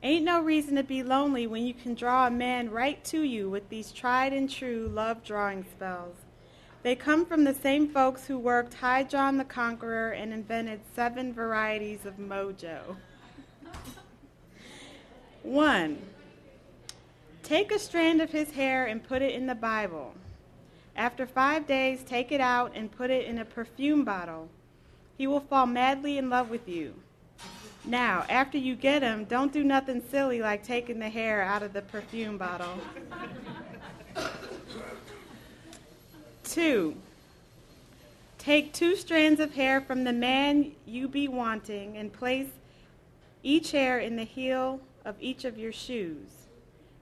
Ain't 0.03 0.26
no 0.26 0.41
reason 0.41 0.76
to 0.78 0.84
be 0.84 1.03
lonely 1.03 1.45
when 1.45 1.66
you 1.66 1.74
can 1.76 1.93
draw 1.93 2.26
a 2.26 2.32
man 2.32 2.72
right 2.72 3.03
to 3.05 3.22
you 3.22 3.49
with 3.49 3.70
these 3.70 3.91
tried 3.91 4.34
and 4.34 4.49
true 4.49 4.89
love 4.91 5.24
drawing 5.24 5.64
spells. 5.64 6.16
They 6.84 6.95
come 6.95 7.25
from 7.27 7.43
the 7.43 7.53
same 7.53 7.88
folks 7.88 8.25
who 8.25 8.39
worked 8.39 8.73
High 8.73 9.03
John 9.03 9.38
the 9.38 9.43
Conqueror 9.43 10.11
and 10.11 10.34
invented 10.34 10.82
seven 10.95 11.32
varieties 11.32 12.05
of 12.05 12.17
mojo. 12.17 12.97
One, 15.43 15.99
take 17.43 17.71
a 17.71 17.77
strand 17.77 18.19
of 18.19 18.32
his 18.32 18.51
hair 18.51 18.88
and 18.88 19.03
put 19.03 19.21
it 19.21 19.36
in 19.36 19.45
the 19.45 19.55
Bible. 19.55 20.15
After 20.95 21.27
five 21.27 21.67
days, 21.67 22.03
take 22.03 22.32
it 22.32 22.41
out 22.41 22.71
and 22.73 22.91
put 22.91 23.11
it 23.11 23.25
in 23.25 23.38
a 23.38 23.45
perfume 23.45 24.03
bottle. 24.03 24.49
He 25.17 25.27
will 25.27 25.39
fall 25.39 25.67
madly 25.67 26.17
in 26.17 26.32
love 26.32 26.49
with 26.49 26.67
you. 26.67 26.95
Now, 27.86 28.25
after 28.27 28.57
you 28.57 28.75
get 28.75 29.03
him, 29.03 29.25
don't 29.25 29.53
do 29.53 29.63
nothing 29.63 30.01
silly 30.09 30.41
like 30.41 30.63
taking 30.63 30.99
the 30.99 31.09
hair 31.09 31.43
out 31.43 31.61
of 31.61 31.73
the 31.73 31.82
perfume 31.84 32.38
bottle. 32.39 32.79
Two, 36.52 36.97
take 38.38 38.74
two 38.74 38.97
strands 38.97 39.39
of 39.39 39.54
hair 39.54 39.80
from 39.80 40.04
the 40.04 40.12
man 40.12 40.74
you 40.86 41.08
be 41.08 41.30
wanting 41.30 41.95
and 41.95 42.12
place 42.12 42.49
each 43.41 43.72
hair 43.72 43.99
in 43.99 44.18
the 44.18 44.26
heel 44.26 44.82
of 45.06 45.16
each 45.22 45.45
of 45.45 45.58
your 45.58 45.72
shoes. 45.72 46.28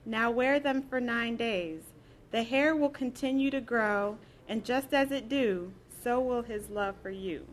Now 0.06 0.30
wear 0.30 0.60
them 0.60 0.84
for 0.84 1.02
nine 1.02 1.36
days. 1.36 1.82
The 2.30 2.44
hair 2.44 2.76
will 2.76 2.90
continue 2.90 3.50
to 3.50 3.60
grow, 3.60 4.20
and 4.48 4.64
just 4.64 4.94
as 4.94 5.10
it 5.10 5.28
do, 5.28 5.72
so 6.04 6.20
will 6.20 6.44
his 6.44 6.70
love 6.70 6.94
for 7.02 7.10
you. 7.10 7.44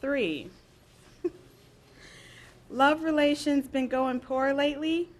Three, 0.00 0.48
love 2.70 3.02
relations 3.02 3.68
been 3.68 3.88
going 3.88 4.20
poor 4.20 4.54
lately? 4.54 5.10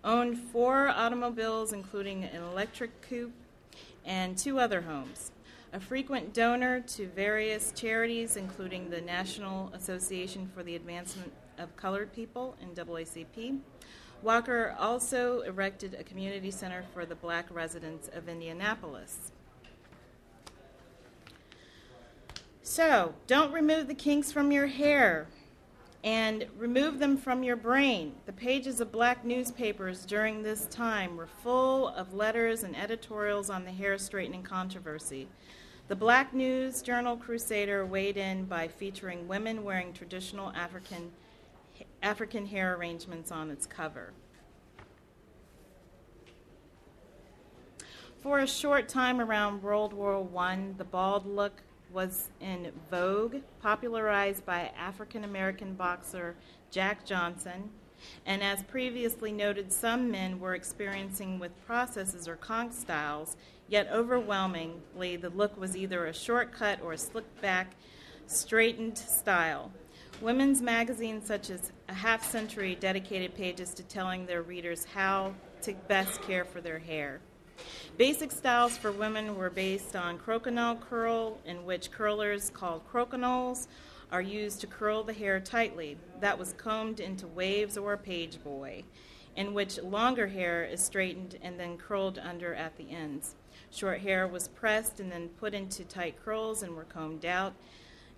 Owned 0.04 0.38
four 0.38 0.90
automobiles, 0.90 1.74
including 1.74 2.24
an 2.24 2.42
electric 2.42 3.02
coupe, 3.02 3.34
and 4.06 4.38
two 4.38 4.60
other 4.60 4.82
homes. 4.82 5.32
A 5.74 5.80
frequent 5.80 6.34
donor 6.34 6.80
to 6.82 7.08
various 7.08 7.74
charities, 7.76 8.38
including 8.38 8.90
the 8.90 9.02
National 9.02 9.72
Association 9.74 10.50
for 10.56 10.64
the 10.64 10.76
Advancement 10.76 11.34
of 11.58 11.76
Colored 11.76 12.14
People, 12.14 12.56
NAACP. 12.64 13.60
Walker 14.22 14.76
also 14.80 15.42
erected 15.42 15.96
a 16.00 16.04
community 16.04 16.52
center 16.52 16.84
for 16.94 17.06
the 17.06 17.16
black 17.16 17.46
residents 17.50 18.10
of 18.14 18.28
Indianapolis. 18.28 19.32
So, 22.64 23.14
don't 23.28 23.54
remove 23.54 23.88
the 23.88 23.94
kinks 23.94 24.32
from 24.32 24.52
your 24.52 24.68
hair 24.68 25.28
and 26.04 26.46
remove 26.58 27.00
them 27.00 27.18
from 27.18 27.44
your 27.44 27.56
brain. 27.56 28.14
The 28.26 28.34
pages 28.34 28.80
of 28.80 28.92
black 28.92 29.26
newspapers 29.26 30.06
during 30.06 30.44
this 30.44 30.66
time 30.68 31.18
were 31.18 31.28
full 31.28 31.88
of 31.88 32.14
letters 32.14 32.64
and 32.64 32.76
editorials 32.76 33.50
on 33.50 33.66
the 33.66 33.72
hair 33.72 33.98
straightening 33.98 34.44
controversy. 34.44 35.28
The 35.88 35.96
Black 35.96 36.34
News 36.34 36.82
Journal 36.82 37.18
Crusader 37.18 37.86
weighed 37.86 38.18
in 38.18 38.46
by 38.46 38.68
featuring 38.68 39.28
women 39.28 39.64
wearing 39.64 39.94
traditional 39.94 40.52
African 40.54 41.12
African 42.06 42.46
hair 42.46 42.76
arrangements 42.76 43.32
on 43.32 43.50
its 43.50 43.66
cover. 43.66 44.14
For 48.22 48.40
a 48.40 48.48
short 48.48 48.88
time 48.88 49.20
around 49.20 49.64
World 49.64 49.92
War 49.92 50.28
I, 50.38 50.60
the 50.78 50.84
bald 50.84 51.26
look 51.26 51.64
was 51.92 52.30
in 52.40 52.72
vogue, 52.92 53.38
popularized 53.60 54.46
by 54.46 54.72
African 54.78 55.24
American 55.24 55.74
boxer 55.74 56.36
Jack 56.70 57.06
Johnson. 57.06 57.72
And 58.24 58.44
as 58.44 58.62
previously 58.62 59.32
noted, 59.32 59.74
some 59.74 60.12
men 60.12 60.40
were 60.40 60.54
experiencing 60.54 61.40
with 61.40 61.66
processes 61.66 62.28
or 62.28 62.36
conk 62.36 62.74
styles, 62.74 63.36
yet 63.68 63.90
overwhelmingly 63.92 65.16
the 65.16 65.32
look 65.32 65.60
was 65.60 65.76
either 65.76 66.06
a 66.06 66.14
shortcut 66.14 66.82
or 66.84 66.94
a 66.94 67.00
slicked 67.00 67.42
back, 67.42 67.74
straightened 68.28 68.96
style. 68.96 69.72
Women's 70.22 70.62
magazines 70.62 71.28
such 71.28 71.50
as 71.50 71.74
A 71.90 71.94
Half 71.94 72.24
Century 72.24 72.76
dedicated 72.76 73.36
pages 73.36 73.74
to 73.74 73.84
telling 73.84 74.26
their 74.26 74.42
readers 74.42 74.86
how 74.86 75.34
to 75.62 75.74
best 75.88 76.22
care 76.22 76.46
for 76.46 76.62
their 76.62 76.80
hair. 76.80 77.20
Basic 77.98 78.32
styles 78.32 78.78
for 78.78 78.94
women 78.94 79.36
were 79.36 79.50
based 79.50 79.96
on 79.96 80.18
croquignole 80.18 80.80
curl, 80.80 81.38
in 81.46 81.66
which 81.66 81.92
curlers 81.92 82.50
called 82.50 82.82
croquignoles 82.90 83.68
are 84.10 84.22
used 84.22 84.62
to 84.62 84.68
curl 84.68 85.04
the 85.04 85.14
hair 85.14 85.42
tightly. 85.42 85.98
That 86.22 86.40
was 86.40 86.54
combed 86.54 87.02
into 87.02 87.28
waves 87.28 87.78
or 87.78 87.94
a 87.94 87.98
page 87.98 88.42
boy, 88.42 88.84
in 89.36 89.54
which 89.54 89.82
longer 89.82 90.28
hair 90.28 90.64
is 90.64 90.82
straightened 90.82 91.38
and 91.42 91.60
then 91.60 91.78
curled 91.78 92.20
under 92.20 92.56
at 92.56 92.78
the 92.78 92.90
ends. 92.90 93.36
Short 93.70 94.00
hair 94.00 94.28
was 94.28 94.48
pressed 94.48 95.02
and 95.02 95.12
then 95.12 95.28
put 95.28 95.54
into 95.54 95.84
tight 95.84 96.24
curls 96.24 96.64
and 96.64 96.74
were 96.74 96.86
combed 96.86 97.26
out. 97.26 97.54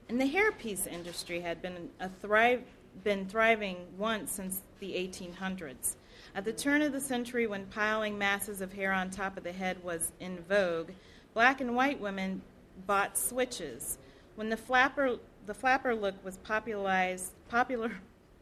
And 0.10 0.22
the 0.22 0.26
hairpiece 0.26 0.88
industry 0.88 1.42
had 1.42 1.62
been, 1.62 1.90
a 2.00 2.08
thrive, 2.08 2.64
been 3.04 3.28
thriving 3.28 3.78
once 3.98 4.32
since 4.32 4.62
the 4.80 4.94
1800s. 4.94 5.96
At 6.34 6.46
the 6.46 6.54
turn 6.54 6.82
of 6.82 6.94
the 6.94 7.02
century, 7.02 7.46
when 7.46 7.66
piling 7.66 8.18
masses 8.18 8.62
of 8.62 8.74
hair 8.74 8.94
on 8.94 9.10
top 9.10 9.38
of 9.38 9.44
the 9.44 9.52
head 9.52 9.84
was 9.84 10.14
in 10.20 10.40
vogue, 10.48 10.92
black 11.34 11.60
and 11.60 11.76
white 11.76 12.00
women 12.00 12.42
bought 12.86 13.18
switches. 13.18 13.98
When 14.36 14.50
the 14.50 14.58
flapper, 14.58 15.18
the 15.46 15.54
flapper 15.54 15.94
look 15.94 16.24
was 16.24 16.38
popularized, 16.38 17.34
popular, 17.50 17.92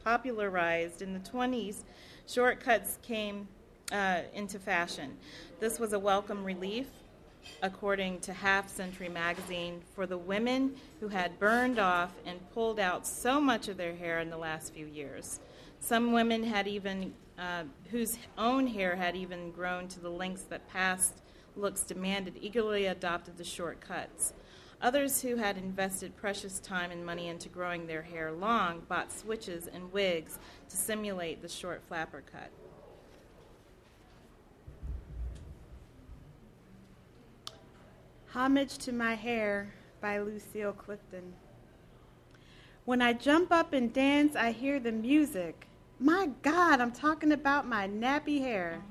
popularized 0.04 1.02
in 1.02 1.14
the 1.14 1.20
20s, 1.20 1.84
shortcuts 2.28 3.00
came 3.02 3.48
uh, 3.92 4.22
into 4.34 4.60
fashion. 4.60 5.18
This 5.60 5.80
was 5.80 5.94
a 5.94 6.00
welcome 6.00 6.44
relief, 6.44 6.88
according 7.62 8.20
to 8.22 8.34
Half 8.34 8.70
Century 8.70 9.10
magazine, 9.10 9.82
for 9.94 10.06
the 10.06 10.18
women 10.18 10.76
who 11.00 11.08
had 11.08 11.40
burned 11.40 11.80
off 11.80 12.14
and 12.26 12.40
pulled 12.54 12.80
out 12.80 13.08
so 13.08 13.40
much 13.40 13.68
of 13.68 13.78
their 13.78 13.96
hair 13.96 14.20
in 14.20 14.30
the 14.30 14.38
last 14.38 14.74
few 14.74 14.86
years. 14.86 15.40
Some 15.80 16.14
women 16.14 16.44
had 16.44 16.68
even, 16.68 17.14
uh, 17.38 17.64
whose 17.92 18.18
own 18.38 18.68
hair 18.68 18.96
had 18.96 19.16
even 19.16 19.52
grown 19.52 19.88
to 19.90 20.00
the 20.00 20.10
lengths 20.10 20.44
that 20.44 20.68
past 20.68 21.22
looks 21.56 21.84
demanded, 21.84 22.38
eagerly 22.42 22.86
adopted 22.88 23.38
the 23.38 23.44
shortcuts. 23.44 24.34
Others 24.82 25.22
who 25.22 25.38
had 25.38 25.58
invested 25.58 26.16
precious 26.18 26.60
time 26.60 26.92
and 26.92 27.06
money 27.06 27.28
into 27.28 27.50
growing 27.50 27.88
their 27.88 28.02
hair 28.02 28.32
long 28.32 28.82
bought 28.88 29.12
switches 29.12 29.68
and 29.68 29.92
wigs 29.92 30.38
to 30.70 30.76
simulate 30.76 31.42
the 31.42 31.50
short 31.50 31.82
flapper 31.88 32.24
cut. 32.32 32.52
Homage 38.36 38.78
to 38.80 38.92
My 38.92 39.16
Hair 39.16 39.74
by 40.02 40.20
Lucille 40.20 40.74
Clifton. 40.74 41.36
When 42.84 43.02
I 43.02 43.14
jump 43.14 43.50
up 43.50 43.72
and 43.72 43.94
dance, 43.94 44.36
I 44.36 44.52
hear 44.52 44.78
the 44.78 44.92
music. 44.92 45.70
My 46.02 46.28
God, 46.42 46.82
I'm 46.82 46.92
talking 46.92 47.32
about 47.32 47.66
my 47.66 47.88
nappy 47.88 48.42
hair. 48.42 48.82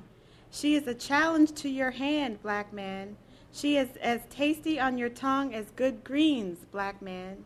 She 0.50 0.76
is 0.76 0.86
a 0.86 0.94
challenge 0.94 1.52
to 1.56 1.68
your 1.68 1.90
hand, 1.90 2.40
black 2.40 2.72
man. 2.72 3.18
She 3.52 3.76
is 3.76 3.90
as 4.00 4.22
tasty 4.30 4.80
on 4.80 4.96
your 4.96 5.10
tongue 5.10 5.54
as 5.54 5.66
good 5.76 6.04
greens, 6.04 6.64
black 6.72 7.02
man. 7.02 7.44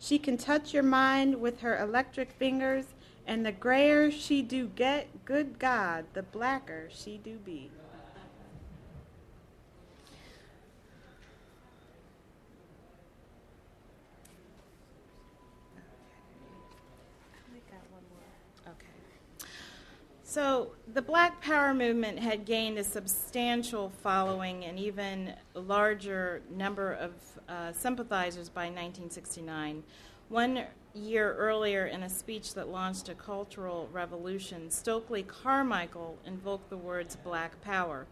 She 0.00 0.18
can 0.18 0.36
touch 0.36 0.74
your 0.74 0.82
mind 0.82 1.40
with 1.40 1.60
her 1.60 1.78
electric 1.80 2.32
fingers, 2.32 2.86
and 3.24 3.46
the 3.46 3.52
grayer 3.52 4.10
she 4.10 4.42
do 4.42 4.66
get, 4.66 5.24
good 5.24 5.60
God, 5.60 6.06
the 6.12 6.24
blacker 6.24 6.88
she 6.90 7.18
do 7.18 7.36
be. 7.36 7.70
Okay. 18.66 19.48
So 20.36 20.72
the 20.92 21.00
Black 21.00 21.40
Power 21.40 21.72
movement 21.72 22.18
had 22.18 22.44
gained 22.44 22.76
a 22.76 22.84
substantial 22.84 23.90
following 24.02 24.66
and 24.66 24.78
even 24.78 25.32
a 25.54 25.60
larger 25.60 26.42
number 26.54 26.92
of 26.92 27.12
uh, 27.48 27.72
sympathizers 27.72 28.50
by 28.50 28.64
1969. 28.64 29.82
One 30.28 30.64
year 30.92 31.32
earlier, 31.36 31.86
in 31.86 32.02
a 32.02 32.10
speech 32.10 32.52
that 32.52 32.68
launched 32.68 33.08
a 33.08 33.14
cultural 33.14 33.88
revolution, 33.90 34.70
Stokely 34.70 35.22
Carmichael 35.22 36.18
invoked 36.26 36.68
the 36.68 36.76
words 36.76 37.16
Black 37.16 37.58
Power. 37.62 38.06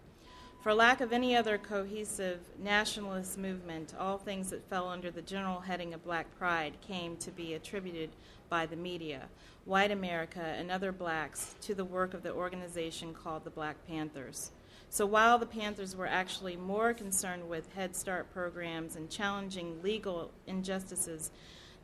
For 0.64 0.72
lack 0.72 1.02
of 1.02 1.12
any 1.12 1.36
other 1.36 1.58
cohesive 1.58 2.40
nationalist 2.58 3.36
movement, 3.36 3.92
all 4.00 4.16
things 4.16 4.48
that 4.48 4.66
fell 4.70 4.88
under 4.88 5.10
the 5.10 5.20
general 5.20 5.60
heading 5.60 5.92
of 5.92 6.02
Black 6.02 6.26
Pride 6.38 6.72
came 6.80 7.18
to 7.18 7.30
be 7.30 7.52
attributed 7.52 8.08
by 8.48 8.64
the 8.64 8.74
media, 8.74 9.28
white 9.66 9.90
America, 9.90 10.40
and 10.40 10.70
other 10.70 10.90
blacks 10.90 11.54
to 11.60 11.74
the 11.74 11.84
work 11.84 12.14
of 12.14 12.22
the 12.22 12.32
organization 12.32 13.12
called 13.12 13.44
the 13.44 13.50
Black 13.50 13.76
Panthers. 13.86 14.52
So 14.88 15.04
while 15.04 15.38
the 15.38 15.44
Panthers 15.44 15.94
were 15.94 16.06
actually 16.06 16.56
more 16.56 16.94
concerned 16.94 17.46
with 17.46 17.74
Head 17.74 17.94
Start 17.94 18.32
programs 18.32 18.96
and 18.96 19.10
challenging 19.10 19.82
legal 19.82 20.30
injustices, 20.46 21.30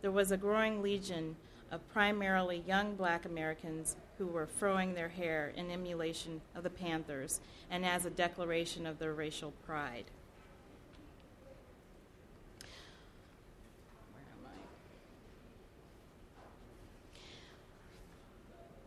there 0.00 0.10
was 0.10 0.32
a 0.32 0.38
growing 0.38 0.80
legion 0.80 1.36
of 1.70 1.86
primarily 1.92 2.64
young 2.66 2.96
black 2.96 3.26
Americans 3.26 3.96
who 4.20 4.26
were 4.26 4.44
throwing 4.44 4.92
their 4.92 5.08
hair 5.08 5.50
in 5.56 5.70
emulation 5.70 6.42
of 6.54 6.62
the 6.62 6.68
Panthers 6.68 7.40
and 7.70 7.86
as 7.86 8.04
a 8.04 8.10
declaration 8.10 8.86
of 8.86 8.98
their 8.98 9.14
racial 9.14 9.50
pride. 9.64 10.04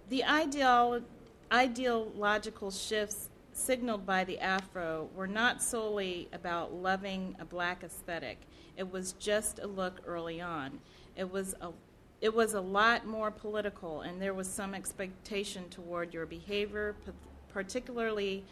The 0.10 0.24
ideal, 0.24 1.02
ideological 1.52 2.70
shifts 2.70 3.30
signaled 3.54 4.06
by 4.06 4.26
the 4.26 4.38
Afro 4.38 5.10
were 5.16 5.26
not 5.26 5.64
solely 5.64 6.30
about 6.32 6.76
loving 6.76 7.36
a 7.40 7.46
black 7.46 7.84
aesthetic. 7.84 8.38
It 8.78 8.92
was 8.92 9.14
just 9.14 9.58
a 9.58 9.66
look 9.66 10.00
early 10.06 10.40
on. 10.42 10.80
It 11.16 11.32
was 11.32 11.56
a 11.60 11.70
it 12.24 12.34
was 12.34 12.54
a 12.54 12.62
lot 12.62 13.06
more 13.06 13.30
political, 13.30 14.00
and 14.00 14.22
there 14.22 14.34
was 14.34 14.48
some 14.48 14.74
expectation 14.74 15.68
toward 15.70 16.14
your 16.14 16.26
behavior, 16.26 16.96
particularly 17.50 18.46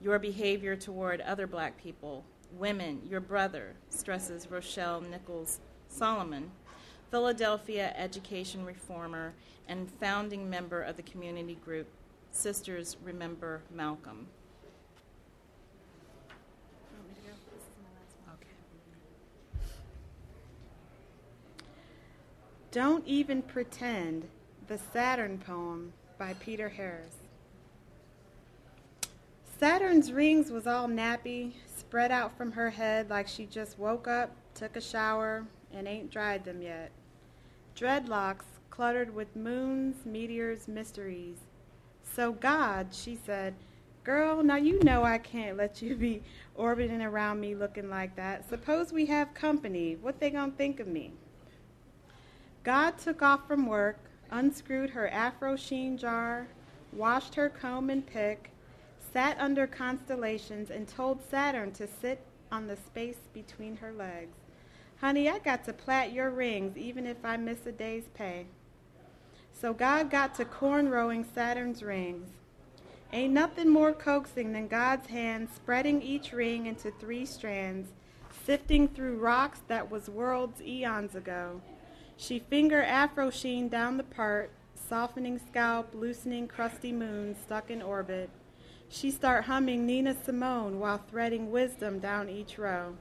your 0.00 0.18
behavior 0.18 0.74
toward 0.74 1.20
other 1.20 1.46
black 1.46 1.80
people, 1.80 2.24
women, 2.58 3.00
your 3.08 3.20
brother, 3.20 3.74
stresses 3.90 4.50
Rochelle 4.50 5.00
Nichols 5.02 5.60
Solomon, 5.86 6.50
Philadelphia 7.12 7.94
education 7.96 8.64
reformer 8.64 9.34
and 9.68 9.88
founding 10.00 10.50
member 10.50 10.82
of 10.82 10.96
the 10.96 11.02
community 11.04 11.56
group 11.64 11.86
Sisters 12.32 12.96
Remember 13.04 13.62
Malcolm. 13.72 14.26
Don't 22.72 23.06
Even 23.06 23.42
Pretend, 23.42 24.26
the 24.66 24.78
Saturn 24.78 25.36
poem 25.36 25.92
by 26.18 26.32
Peter 26.40 26.70
Harris. 26.70 27.16
Saturn's 29.60 30.10
rings 30.10 30.50
was 30.50 30.66
all 30.66 30.88
nappy, 30.88 31.52
spread 31.76 32.10
out 32.10 32.34
from 32.34 32.52
her 32.52 32.70
head 32.70 33.10
like 33.10 33.28
she 33.28 33.44
just 33.44 33.78
woke 33.78 34.08
up, 34.08 34.34
took 34.54 34.74
a 34.74 34.80
shower, 34.80 35.44
and 35.70 35.86
ain't 35.86 36.10
dried 36.10 36.46
them 36.46 36.62
yet. 36.62 36.92
Dreadlocks 37.76 38.46
cluttered 38.70 39.14
with 39.14 39.36
moons, 39.36 40.06
meteors, 40.06 40.66
mysteries. 40.66 41.36
So 42.02 42.32
God, 42.32 42.86
she 42.92 43.18
said, 43.26 43.54
Girl, 44.02 44.42
now 44.42 44.56
you 44.56 44.82
know 44.82 45.04
I 45.04 45.18
can't 45.18 45.58
let 45.58 45.82
you 45.82 45.94
be 45.94 46.22
orbiting 46.54 47.02
around 47.02 47.38
me 47.38 47.54
looking 47.54 47.90
like 47.90 48.16
that. 48.16 48.48
Suppose 48.48 48.94
we 48.94 49.04
have 49.06 49.34
company. 49.34 49.98
What 50.00 50.20
they 50.20 50.30
gonna 50.30 50.52
think 50.52 50.80
of 50.80 50.86
me? 50.86 51.12
God 52.64 52.98
took 52.98 53.22
off 53.22 53.48
from 53.48 53.66
work, 53.66 53.98
unscrewed 54.30 54.90
her 54.90 55.08
afro 55.08 55.56
sheen 55.56 55.96
jar, 55.98 56.46
washed 56.92 57.34
her 57.34 57.48
comb 57.48 57.90
and 57.90 58.06
pick, 58.06 58.50
sat 59.12 59.36
under 59.40 59.66
constellations, 59.66 60.70
and 60.70 60.86
told 60.86 61.20
Saturn 61.28 61.72
to 61.72 61.86
sit 61.86 62.24
on 62.52 62.68
the 62.68 62.76
space 62.76 63.28
between 63.32 63.76
her 63.76 63.92
legs. 63.92 64.36
Honey, 65.00 65.28
I 65.28 65.38
got 65.40 65.64
to 65.64 65.72
plait 65.72 66.12
your 66.12 66.30
rings 66.30 66.76
even 66.76 67.06
if 67.06 67.24
I 67.24 67.36
miss 67.36 67.66
a 67.66 67.72
day's 67.72 68.06
pay. 68.14 68.46
So 69.52 69.74
God 69.74 70.10
got 70.10 70.34
to 70.36 70.44
cornrowing 70.44 71.24
Saturn's 71.34 71.82
rings. 71.82 72.30
Ain't 73.12 73.34
nothing 73.34 73.68
more 73.68 73.92
coaxing 73.92 74.52
than 74.52 74.68
God's 74.68 75.08
hand 75.08 75.48
spreading 75.54 76.00
each 76.00 76.32
ring 76.32 76.66
into 76.66 76.92
three 76.92 77.26
strands, 77.26 77.90
sifting 78.44 78.88
through 78.88 79.18
rocks 79.18 79.60
that 79.68 79.90
was 79.90 80.08
worlds 80.08 80.62
eons 80.62 81.14
ago. 81.14 81.60
She 82.16 82.38
finger 82.38 82.82
afro 82.82 83.30
sheen 83.30 83.68
down 83.68 83.96
the 83.96 84.04
part, 84.04 84.50
softening 84.74 85.38
scalp, 85.38 85.94
loosening 85.94 86.48
crusty 86.48 86.92
moon 86.92 87.34
stuck 87.34 87.70
in 87.70 87.82
orbit. 87.82 88.30
She 88.88 89.10
start 89.10 89.44
humming 89.44 89.86
Nina 89.86 90.14
Simone 90.22 90.78
while 90.78 90.98
threading 90.98 91.50
wisdom 91.50 91.98
down 91.98 92.28
each 92.28 92.58
row. 92.58 92.96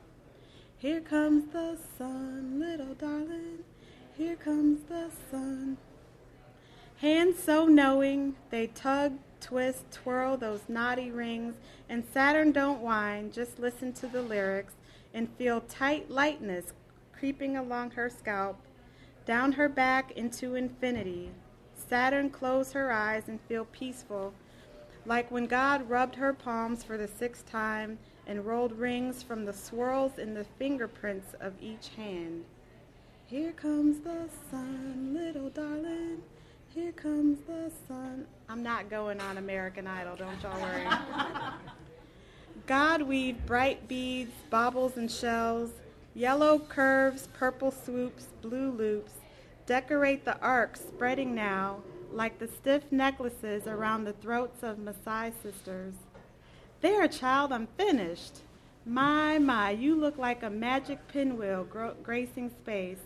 Here 0.77 1.01
comes 1.01 1.51
the 1.51 1.77
sun, 1.97 2.59
little 2.59 2.95
darling. 2.95 3.59
Here 4.17 4.35
comes 4.35 4.83
the 4.87 5.11
sun. 5.29 5.77
Hands 6.97 7.37
so 7.37 7.65
knowing, 7.65 8.35
they 8.51 8.67
tug, 8.67 9.17
twist, 9.39 9.91
twirl 9.91 10.37
those 10.37 10.61
knotty 10.67 11.11
rings, 11.11 11.55
and 11.89 12.03
Saturn 12.13 12.51
don't 12.51 12.79
whine, 12.81 13.31
just 13.31 13.59
listen 13.59 13.91
to 13.93 14.07
the 14.07 14.21
lyrics 14.21 14.75
and 15.13 15.27
feel 15.37 15.61
tight 15.61 16.09
lightness 16.09 16.73
creeping 17.11 17.57
along 17.57 17.91
her 17.91 18.09
scalp, 18.09 18.59
down 19.31 19.53
her 19.53 19.69
back 19.69 20.11
into 20.17 20.55
infinity. 20.55 21.31
Saturn 21.87 22.29
closed 22.29 22.73
her 22.73 22.91
eyes 22.91 23.29
and 23.29 23.39
feel 23.47 23.63
peaceful, 23.63 24.33
like 25.05 25.31
when 25.31 25.45
God 25.45 25.89
rubbed 25.89 26.15
her 26.15 26.33
palms 26.33 26.83
for 26.83 26.97
the 26.97 27.07
sixth 27.07 27.49
time 27.49 27.97
and 28.27 28.45
rolled 28.45 28.73
rings 28.73 29.23
from 29.23 29.45
the 29.45 29.53
swirls 29.53 30.17
in 30.17 30.33
the 30.33 30.43
fingerprints 30.59 31.33
of 31.39 31.53
each 31.61 31.91
hand. 31.95 32.43
Here 33.25 33.53
comes 33.53 34.01
the 34.01 34.27
sun, 34.49 35.13
little 35.13 35.49
darling. 35.49 36.21
Here 36.75 36.91
comes 36.91 37.39
the 37.47 37.71
sun. 37.87 38.27
I'm 38.49 38.61
not 38.61 38.89
going 38.89 39.21
on 39.21 39.37
American 39.37 39.87
Idol, 39.87 40.17
don't 40.17 40.43
y'all 40.43 40.59
worry. 40.59 40.87
God 42.67 43.01
weaved 43.03 43.45
bright 43.45 43.87
beads, 43.87 44.33
baubles, 44.49 44.97
and 44.97 45.09
shells, 45.09 45.69
yellow 46.13 46.59
curves, 46.59 47.29
purple 47.31 47.71
swoops, 47.71 48.27
blue 48.41 48.71
loops, 48.71 49.13
decorate 49.71 50.25
the 50.25 50.37
arc 50.41 50.75
spreading 50.75 51.33
now 51.33 51.77
like 52.11 52.37
the 52.39 52.47
stiff 52.49 52.83
necklaces 52.91 53.67
around 53.67 54.03
the 54.03 54.11
throats 54.11 54.63
of 54.63 54.75
Maasai 54.75 55.31
sisters. 55.41 55.93
There, 56.81 57.07
child, 57.07 57.53
I'm 57.53 57.67
finished. 57.77 58.39
My, 58.85 59.39
my, 59.39 59.69
you 59.69 59.95
look 59.95 60.17
like 60.17 60.43
a 60.43 60.49
magic 60.49 61.07
pinwheel 61.07 61.63
gro- 61.63 61.95
gracing 62.03 62.49
space. 62.49 62.99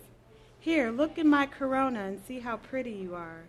Here, 0.58 0.90
look 0.90 1.18
in 1.18 1.28
my 1.28 1.46
corona 1.46 2.00
and 2.00 2.20
see 2.26 2.40
how 2.40 2.56
pretty 2.56 2.90
you 2.90 3.14
are. 3.14 3.44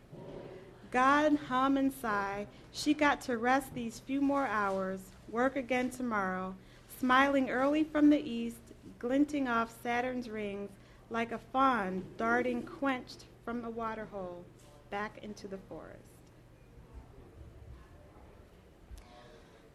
God 0.92 1.40
hum 1.48 1.76
and 1.76 1.92
sigh. 1.92 2.46
She 2.72 2.94
got 2.94 3.22
to 3.22 3.40
rest 3.40 3.74
these 3.74 3.98
few 3.98 4.22
more 4.22 4.46
hours, 4.46 5.00
work 5.28 5.56
again 5.56 5.90
tomorrow, 5.90 6.54
smiling 7.00 7.50
early 7.50 7.84
from 7.84 8.12
the 8.12 8.22
east, 8.22 8.62
glinting 9.00 9.48
off 9.48 9.74
Saturn's 9.82 10.30
rings 10.30 10.70
like 11.10 11.32
a 11.32 11.38
fawn 11.38 12.04
darting 12.18 12.64
quenched 12.64 13.24
from 13.46 13.62
the 13.62 13.70
waterhole 13.70 14.44
back 14.90 15.20
into 15.24 15.48
the 15.48 15.60
forest. 15.70 16.04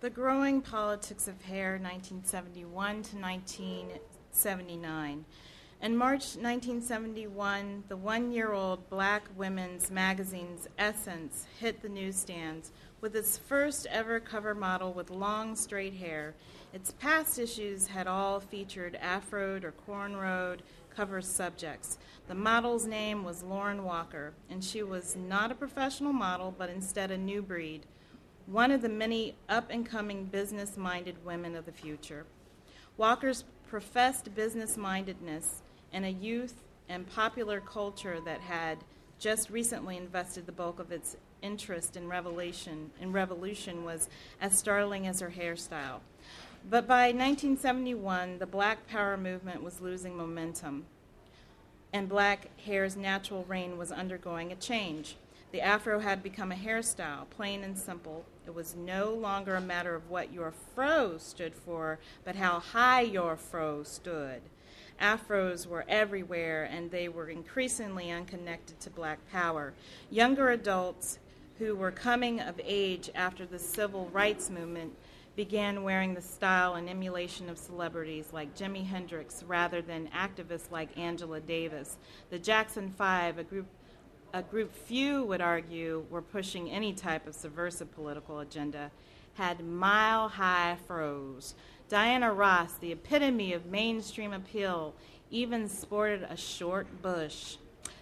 The 0.01 0.11
Growing 0.11 0.61
Politics 0.61 1.27
of 1.29 1.41
Hair, 1.43 1.79
1971 1.81 3.03
to 3.03 3.17
1979. 3.17 5.25
In 5.81 5.97
March 5.97 6.37
1971, 6.37 7.85
the 7.89 7.97
one 7.97 8.31
year 8.31 8.53
old 8.53 8.91
black 8.91 9.29
women's 9.37 9.91
magazine's 9.91 10.69
Essence 10.79 11.47
hit 11.59 11.83
the 11.83 11.89
newsstands 11.89 12.71
with 13.01 13.17
its 13.17 13.37
first 13.37 13.89
ever 13.91 14.21
cover 14.21 14.55
model 14.55 14.93
with 14.93 15.11
long, 15.11 15.57
straight 15.57 15.95
hair. 15.95 16.37
Its 16.73 16.93
past 16.93 17.37
issues 17.39 17.89
had 17.89 18.07
all 18.07 18.39
featured 18.39 18.97
afroed 19.03 19.65
or 19.65 19.73
cornrowed 19.73 20.61
cover 20.95 21.21
subjects. 21.21 21.99
The 22.29 22.35
model's 22.35 22.87
name 22.87 23.25
was 23.25 23.43
Lauren 23.43 23.85
Walker, 23.85 24.33
and 24.51 24.63
she 24.63 24.83
was 24.83 25.17
not 25.17 25.51
a 25.51 25.55
professional 25.55 26.13
model, 26.13 26.55
but 26.57 26.71
instead 26.71 27.11
a 27.11 27.19
new 27.19 27.43
breed, 27.43 27.87
one 28.47 28.71
of 28.71 28.83
the 28.83 28.89
many 28.89 29.35
up 29.49 29.69
and 29.71 29.87
coming 29.87 30.25
business 30.25 30.77
minded 30.77 31.25
women 31.25 31.57
of 31.57 31.67
the 31.67 31.73
future. 31.73 32.27
Walker's 32.97 33.45
professed 33.69 34.35
business 34.35 34.77
mindedness 34.77 35.63
and 35.93 36.05
a 36.05 36.11
youth 36.11 36.63
and 36.89 37.09
popular 37.09 37.61
culture 37.61 38.19
that 38.25 38.41
had 38.41 38.79
just 39.19 39.51
recently 39.51 39.97
invested 39.97 40.47
the 40.47 40.53
bulk 40.53 40.79
of 40.79 40.93
its 40.93 41.17
interest 41.43 41.97
in 41.97 42.09
revelation 42.09 42.91
in 43.01 43.13
revolution 43.13 43.85
was 43.85 44.09
as 44.41 44.57
startling 44.59 45.07
as 45.07 45.21
her 45.21 45.31
hairstyle. 45.37 46.01
But 46.69 46.87
by 46.87 47.07
1971, 47.07 48.39
the 48.39 48.47
Black 48.47 48.87
Power 48.89 49.17
movement 49.17 49.63
was 49.63 49.81
losing 49.81 50.17
momentum, 50.17 50.87
and 51.93 52.09
black 52.09 52.49
hair's 52.61 52.97
natural 52.97 53.45
reign 53.45 53.77
was 53.77 53.93
undergoing 53.93 54.53
a 54.53 54.57
change. 54.57 55.17
The 55.51 55.61
afro 55.61 55.99
had 55.99 56.23
become 56.23 56.51
a 56.51 56.57
hairstyle, 56.57 57.29
plain 57.29 57.63
and 57.63 57.77
simple. 57.77 58.25
It 58.47 58.55
was 58.55 58.75
no 58.75 59.11
longer 59.11 59.57
a 59.57 59.61
matter 59.61 59.95
of 59.95 60.09
what 60.09 60.33
your 60.33 60.53
fro 60.75 61.19
stood 61.19 61.55
for, 61.55 61.99
but 62.25 62.37
how 62.37 62.61
high 62.61 63.03
your 63.03 63.37
fro 63.37 63.83
stood 63.83 64.41
afros 65.03 65.67
were 65.67 65.85
everywhere 65.89 66.65
and 66.65 66.91
they 66.91 67.09
were 67.09 67.29
increasingly 67.29 68.11
unconnected 68.11 68.79
to 68.81 68.91
black 68.91 69.19
power. 69.31 69.73
Younger 70.11 70.51
adults 70.51 71.19
who 71.59 71.75
were 71.75 71.91
coming 71.91 72.41
of 72.41 72.61
age 72.65 73.11
after 73.15 73.45
the 73.45 73.59
civil 73.59 74.09
rights 74.13 74.49
movement 74.49 74.97
began 75.37 75.83
wearing 75.83 76.15
the 76.15 76.23
style 76.23 76.75
and 76.75 76.89
emulation 76.89 77.49
of 77.49 77.59
celebrities 77.59 78.29
like 78.33 78.57
Jimi 78.57 78.87
Hendrix 78.87 79.43
rather 79.43 79.81
than 79.81 80.09
activists 80.09 80.71
like 80.71 80.97
Angela 80.99 81.41
Davis. 81.41 81.97
The 82.31 82.39
Jackson 82.39 82.91
Five, 82.91 83.39
a 83.39 83.45
group 83.45 83.67
a 84.35 84.43
group 84.43 84.75
few 84.75 85.25
would 85.25 85.43
argue 85.43 86.07
were 86.09 86.23
pushing 86.23 86.71
any 86.71 86.95
type 86.95 87.27
of 87.27 87.35
subversive 87.35 87.95
political 87.95 88.41
agenda, 88.41 88.91
had 89.35 89.63
mile 89.63 90.29
high 90.29 90.79
fros 90.89 91.53
Diana 91.93 92.33
Ross, 92.33 92.73
the 92.79 92.93
epitome 92.93 93.53
of 93.53 93.67
mainstream 93.67 94.33
appeal, 94.33 94.95
even 95.31 95.69
sported 95.69 96.23
a 96.23 96.39
short 96.39 96.87
bush. 97.03 97.57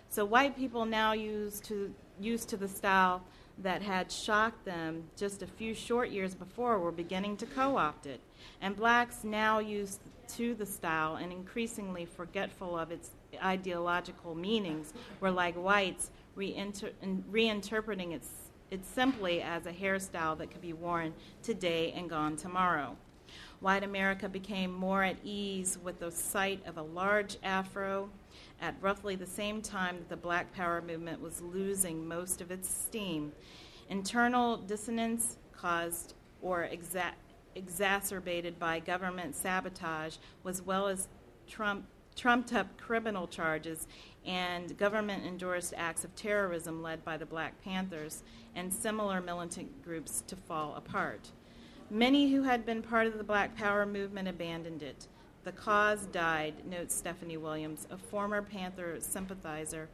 So 0.09 0.25
white 0.25 0.57
people 0.57 0.85
now 0.85 1.13
used 1.13 1.65
to 1.65 1.93
used 2.21 2.49
to 2.51 2.57
the 2.57 2.69
style 2.69 3.25
that 3.63 3.83
had 3.83 4.11
shocked 4.11 4.65
them 4.65 5.05
just 5.17 5.43
a 5.43 5.47
few 5.47 5.75
short 5.75 6.11
years 6.11 6.35
before 6.35 6.79
were 6.79 6.93
beginning 6.93 7.37
to 7.39 7.47
co-opt 7.47 8.07
it. 8.07 8.21
And 8.61 8.77
blacks 8.77 9.25
now 9.25 9.59
used 9.59 10.01
to 10.37 10.55
the 10.55 10.67
style 10.67 11.17
and 11.17 11.33
increasingly 11.33 12.07
forgetful 12.07 12.79
of 12.79 12.91
its 12.91 13.11
ideological 13.43 14.35
meanings 14.35 14.93
were 15.21 15.31
like 15.31 15.55
whites 15.55 16.11
reinter- 16.37 16.93
reinterpreting 17.31 18.13
it, 18.13 18.23
it 18.71 18.85
simply 18.87 19.43
as 19.43 19.67
a 19.67 19.73
hairstyle 19.73 20.39
that 20.39 20.51
could 20.51 20.63
be 20.63 20.73
worn 20.73 21.13
today 21.43 21.93
and 21.93 22.09
gone 22.09 22.37
tomorrow 22.37 22.97
white 23.61 23.85
America 23.85 24.29
became 24.29 24.73
more 24.73 25.05
at 25.05 25.17
ease 25.23 25.79
with 25.83 26.01
the 26.01 26.11
sight 26.11 26.63
of 26.67 26.79
a 26.79 26.83
large 26.83 27.37
afro 27.43 28.09
at 28.61 28.77
roughly 28.81 29.17
the 29.17 29.27
same 29.27 29.63
time 29.63 29.97
that 29.99 30.09
the 30.09 30.17
Black 30.17 30.53
Power 30.55 30.83
movement 30.83 31.21
was 31.21 31.41
losing 31.41 32.07
most 32.07 32.41
of 32.41 32.51
its 32.51 32.69
steam. 32.69 33.33
Internal 33.89 34.57
dissonance 34.57 35.39
caused 35.53 36.15
or 36.43 36.69
exa- 36.73 37.15
exacerbated 37.55 38.59
by 38.59 38.79
government 38.79 39.35
sabotage, 39.35 40.17
as 40.47 40.63
well 40.63 40.89
as 40.89 41.09
Trump, 41.49 41.87
trumped 42.17 42.53
up 42.53 42.77
criminal 42.79 43.27
charges 43.27 43.87
and 44.27 44.77
government 44.77 45.25
endorsed 45.25 45.73
acts 45.77 46.05
of 46.05 46.15
terrorism 46.15 46.83
led 46.83 47.05
by 47.05 47.17
the 47.17 47.27
Black 47.27 47.63
Panthers 47.65 48.23
and 48.55 48.73
similar 48.73 49.21
militant 49.21 49.83
groups 49.83 50.23
to 50.27 50.37
fall 50.37 50.75
apart. 50.77 51.31
Many 51.91 52.31
who 52.31 52.43
had 52.43 52.67
been 52.67 52.83
part 52.83 53.07
of 53.07 53.17
the 53.17 53.25
Black 53.25 53.57
Power 53.57 53.87
movement 53.87 54.29
abandoned 54.29 54.83
it. 54.83 55.09
The 55.45 55.53
cause 55.53 56.07
died, 56.07 56.67
notes 56.67 56.95
Stephanie 56.95 57.39
Williams, 57.39 57.87
a 57.91 57.97
former 57.97 58.43
Panther 58.43 58.99
sympathizer 59.01 59.89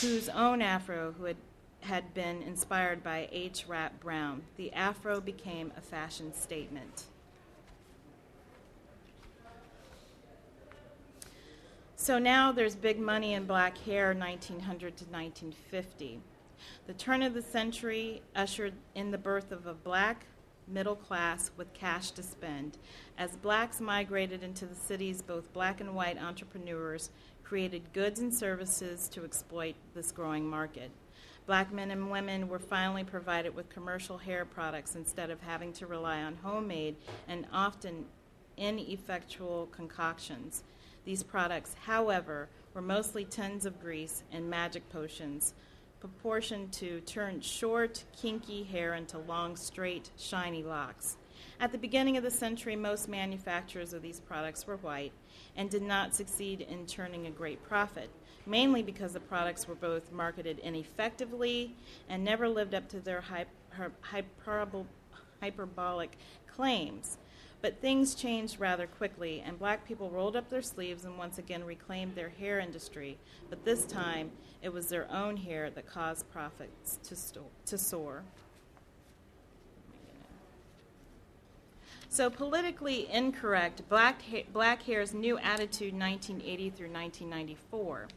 whose 0.00 0.28
own 0.28 0.62
afro 0.62 1.14
who 1.18 1.24
had, 1.24 1.36
had 1.80 2.14
been 2.14 2.42
inspired 2.42 3.02
by 3.02 3.28
H. 3.32 3.64
Rap 3.66 3.98
Brown. 4.00 4.42
The 4.56 4.72
afro 4.72 5.20
became 5.20 5.72
a 5.76 5.80
fashion 5.80 6.32
statement. 6.32 7.04
So 11.96 12.18
now 12.18 12.52
there's 12.52 12.76
big 12.76 13.00
money 13.00 13.34
in 13.34 13.44
black 13.44 13.76
hair 13.78 14.14
1900 14.14 14.96
to 14.96 15.04
1950. 15.04 16.20
The 16.86 16.92
turn 16.94 17.22
of 17.22 17.34
the 17.34 17.42
century 17.42 18.22
ushered 18.36 18.74
in 18.94 19.10
the 19.10 19.18
birth 19.18 19.50
of 19.50 19.66
a 19.66 19.74
black 19.74 20.26
middle 20.70 20.96
class 20.96 21.50
with 21.56 21.72
cash 21.72 22.10
to 22.12 22.22
spend. 22.22 22.78
As 23.16 23.36
blacks 23.36 23.80
migrated 23.80 24.42
into 24.42 24.66
the 24.66 24.74
cities, 24.74 25.22
both 25.22 25.52
black 25.52 25.80
and 25.80 25.94
white 25.94 26.18
entrepreneurs 26.22 27.10
created 27.42 27.92
goods 27.92 28.20
and 28.20 28.32
services 28.32 29.08
to 29.08 29.24
exploit 29.24 29.74
this 29.94 30.12
growing 30.12 30.46
market. 30.46 30.90
Black 31.46 31.72
men 31.72 31.90
and 31.90 32.10
women 32.10 32.46
were 32.46 32.58
finally 32.58 33.04
provided 33.04 33.54
with 33.54 33.70
commercial 33.70 34.18
hair 34.18 34.44
products 34.44 34.94
instead 34.94 35.30
of 35.30 35.40
having 35.40 35.72
to 35.72 35.86
rely 35.86 36.22
on 36.22 36.36
homemade 36.42 36.94
and 37.26 37.46
often 37.52 38.04
ineffectual 38.58 39.66
concoctions. 39.72 40.62
These 41.06 41.22
products, 41.22 41.74
however, 41.86 42.50
were 42.74 42.82
mostly 42.82 43.24
tins 43.24 43.64
of 43.64 43.80
grease 43.80 44.24
and 44.30 44.50
magic 44.50 44.86
potions 44.90 45.54
proportioned 46.00 46.72
to 46.72 47.00
turn 47.00 47.40
short, 47.40 48.04
kinky 48.20 48.62
hair 48.62 48.94
into 48.94 49.18
long, 49.18 49.56
straight, 49.56 50.10
shiny 50.16 50.62
locks. 50.62 51.16
At 51.60 51.72
the 51.72 51.78
beginning 51.78 52.16
of 52.16 52.22
the 52.22 52.30
century, 52.30 52.76
most 52.76 53.08
manufacturers 53.08 53.92
of 53.92 54.02
these 54.02 54.20
products 54.20 54.66
were 54.66 54.76
white 54.76 55.12
and 55.56 55.68
did 55.68 55.82
not 55.82 56.14
succeed 56.14 56.60
in 56.60 56.86
turning 56.86 57.26
a 57.26 57.30
great 57.30 57.62
profit, 57.64 58.10
mainly 58.46 58.82
because 58.82 59.12
the 59.12 59.20
products 59.20 59.66
were 59.66 59.74
both 59.74 60.12
marketed 60.12 60.60
ineffectively 60.60 61.74
and 62.08 62.22
never 62.24 62.48
lived 62.48 62.74
up 62.74 62.88
to 62.90 63.00
their 63.00 63.24
hyperbolic 65.40 66.16
claims. 66.46 67.18
But 67.60 67.80
things 67.80 68.14
changed 68.14 68.60
rather 68.60 68.86
quickly, 68.86 69.42
and 69.44 69.58
black 69.58 69.86
people 69.86 70.10
rolled 70.10 70.36
up 70.36 70.48
their 70.48 70.62
sleeves 70.62 71.04
and 71.04 71.18
once 71.18 71.38
again 71.38 71.64
reclaimed 71.64 72.14
their 72.14 72.28
hair 72.28 72.60
industry. 72.60 73.18
But 73.50 73.64
this 73.64 73.84
time, 73.84 74.30
it 74.62 74.72
was 74.72 74.86
their 74.88 75.10
own 75.10 75.36
hair 75.36 75.68
that 75.70 75.86
caused 75.86 76.30
profits 76.30 76.98
to, 77.04 77.16
sto- 77.16 77.50
to 77.66 77.76
soar. 77.76 78.22
So, 82.08 82.30
politically 82.30 83.10
incorrect, 83.10 83.82
Black, 83.88 84.22
ha- 84.22 84.46
Black 84.52 84.82
Hair's 84.82 85.12
new 85.12 85.36
attitude 85.38 85.92
1980 85.92 86.70
through 86.70 86.90
1994. 86.90 88.08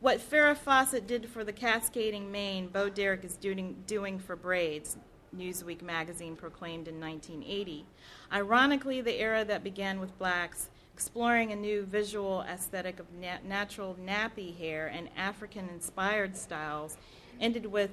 What 0.00 0.18
Farrah 0.18 0.56
Fawcett 0.56 1.06
did 1.06 1.28
for 1.28 1.44
the 1.44 1.52
cascading 1.52 2.32
mane, 2.32 2.66
Bo 2.66 2.88
Derek 2.88 3.24
is 3.24 3.36
doing, 3.36 3.76
doing 3.86 4.18
for 4.18 4.34
braids, 4.34 4.96
Newsweek 5.36 5.82
magazine 5.82 6.36
proclaimed 6.36 6.88
in 6.88 7.00
1980. 7.00 7.86
Ironically, 8.32 9.00
the 9.00 9.18
era 9.18 9.44
that 9.44 9.64
began 9.64 10.00
with 10.00 10.18
blacks 10.18 10.68
exploring 10.94 11.52
a 11.52 11.56
new 11.56 11.84
visual 11.84 12.42
aesthetic 12.42 13.00
of 13.00 13.12
nat- 13.14 13.44
natural 13.44 13.96
nappy 14.04 14.56
hair 14.56 14.86
and 14.88 15.08
African 15.16 15.68
inspired 15.68 16.36
styles 16.36 16.96
ended 17.40 17.66
with 17.66 17.90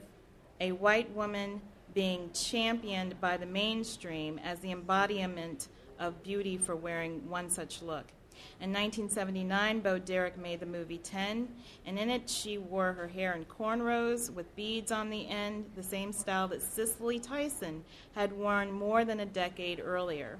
a 0.60 0.74
white 0.74 1.10
woman 1.16 1.62
being 1.94 2.30
championed 2.34 3.20
by 3.20 3.38
the 3.38 3.46
mainstream 3.46 4.40
as 4.44 4.60
the 4.60 4.72
embodiment 4.72 5.70
of 5.98 6.22
beauty 6.24 6.58
for 6.58 6.76
wearing 6.76 7.30
one 7.30 7.50
such 7.50 7.82
look. 7.82 8.06
In 8.62 8.74
1979, 8.74 9.80
Bo 9.80 10.00
Derek 10.00 10.38
made 10.38 10.60
the 10.60 10.66
movie 10.66 10.98
10, 10.98 11.48
and 11.86 11.98
in 12.00 12.10
it 12.10 12.30
she 12.30 12.58
wore 12.58 12.94
her 12.94 13.08
hair 13.08 13.34
in 13.34 13.46
cornrows 13.46 14.30
with 14.30 14.56
beads 14.56 14.92
on 14.92 15.10
the 15.10 15.28
end, 15.28 15.66
the 15.76 15.84
same 15.84 16.12
style 16.12 16.48
that 16.50 16.62
Cicely 16.62 17.20
Tyson 17.20 17.84
had 18.16 18.34
worn 18.34 18.72
more 18.72 19.06
than 19.06 19.20
a 19.20 19.26
decade 19.26 19.82
earlier. 19.84 20.40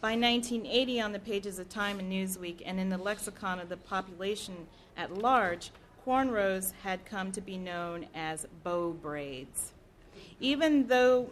By 0.00 0.10
1980, 0.10 1.00
on 1.00 1.12
the 1.12 1.18
pages 1.18 1.58
of 1.58 1.68
Time 1.68 1.98
and 1.98 2.12
Newsweek 2.12 2.62
and 2.64 2.78
in 2.78 2.90
the 2.90 2.98
lexicon 2.98 3.58
of 3.58 3.68
the 3.68 3.76
population 3.76 4.66
at 4.96 5.16
large, 5.16 5.70
cornrows 6.06 6.72
had 6.82 7.06
come 7.06 7.32
to 7.32 7.40
be 7.40 7.56
known 7.56 8.06
as 8.14 8.46
Bo 8.62 8.92
braids. 8.92 9.72
Even 10.38 10.86
though 10.86 11.30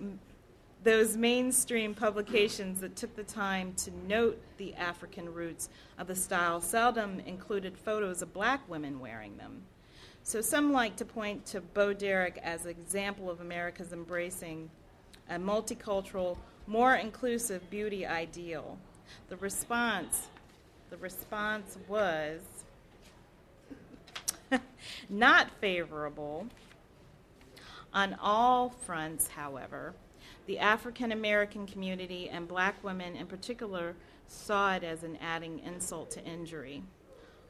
those 0.85 1.17
mainstream 1.17 1.95
publications 1.95 2.81
that 2.81 2.95
took 2.95 3.17
the 3.17 3.25
time 3.25 3.73
to 3.73 3.91
note 4.07 4.39
the 4.59 4.75
African 4.75 5.33
roots 5.33 5.71
of 5.99 6.07
the 6.07 6.15
style 6.15 6.61
seldom 6.61 7.21
included 7.21 7.77
photos 7.77 8.21
of 8.21 8.35
black 8.35 8.69
women 8.69 9.01
wearing 9.01 9.39
them. 9.39 9.63
So 10.23 10.43
some 10.43 10.73
like 10.73 10.97
to 10.97 11.07
point 11.07 11.47
to 11.47 11.63
Bo 11.63 11.95
Derek 11.95 12.39
as 12.43 12.65
an 12.67 12.71
example 12.71 13.31
of 13.31 13.41
America's 13.41 13.95
embracing 13.95 14.71
a 15.31 15.37
multicultural, 15.37 16.37
more 16.67 16.97
inclusive 16.97 17.69
beauty 17.71 18.07
ideal. 18.07 18.79
The 19.31 19.37
response, 19.37 20.29
the 20.91 20.99
response 20.99 21.79
was 21.89 22.41
not 25.09 25.51
favorable 25.63 26.47
on 27.95 28.17
all 28.21 28.69
fronts, 28.69 29.29
however. 29.29 29.95
The 30.47 30.59
African 30.59 31.13
American 31.13 31.67
community 31.67 32.29
and 32.29 32.47
black 32.47 32.83
women 32.85 33.17
in 33.17 33.27
particular 33.27 33.95
saw 34.29 34.75
it 34.75 34.85
as 34.85 35.03
an 35.03 35.17
adding 35.21 35.61
insult 35.61 36.11
to 36.13 36.25
injury. 36.25 36.83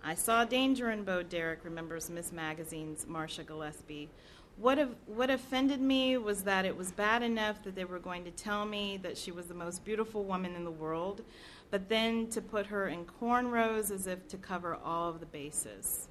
I 0.02 0.14
saw 0.14 0.44
danger 0.44 0.90
in 0.90 1.02
Bo 1.02 1.22
Derek, 1.22 1.64
remembers 1.64 2.10
Ms. 2.10 2.30
Magazine's 2.30 3.06
Marcia 3.06 3.42
Gillespie. 3.42 4.10
What, 4.56 4.78
have, 4.78 4.94
what 5.06 5.30
offended 5.30 5.80
me 5.80 6.16
was 6.18 6.44
that 6.44 6.64
it 6.64 6.76
was 6.76 6.92
bad 6.92 7.22
enough 7.22 7.62
that 7.64 7.74
they 7.74 7.84
were 7.84 7.98
going 7.98 8.24
to 8.24 8.30
tell 8.30 8.64
me 8.64 8.98
that 8.98 9.18
she 9.18 9.32
was 9.32 9.46
the 9.46 9.54
most 9.54 9.84
beautiful 9.84 10.22
woman 10.22 10.54
in 10.54 10.64
the 10.64 10.70
world, 10.70 11.22
but 11.70 11.88
then 11.88 12.28
to 12.28 12.40
put 12.40 12.66
her 12.66 12.88
in 12.88 13.04
cornrows 13.04 13.90
as 13.90 14.06
if 14.06 14.28
to 14.28 14.36
cover 14.36 14.76
all 14.76 15.08
of 15.08 15.18
the 15.18 15.26
bases. 15.26 16.08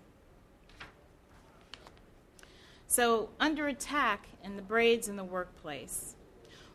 So, 2.88 3.29
under 3.39 3.67
attack 3.67 4.27
in 4.43 4.55
the 4.55 4.61
braids 4.61 5.07
in 5.07 5.15
the 5.15 5.23
workplace. 5.23 6.15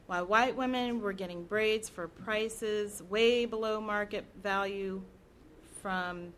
While 0.08 0.24
white 0.24 0.56
women 0.56 1.02
were 1.02 1.12
getting 1.12 1.44
braids 1.44 1.90
for 1.90 2.08
prices 2.08 3.02
way 3.10 3.44
below 3.44 3.78
market 3.78 4.24
value 4.42 5.02
from, 5.82 6.32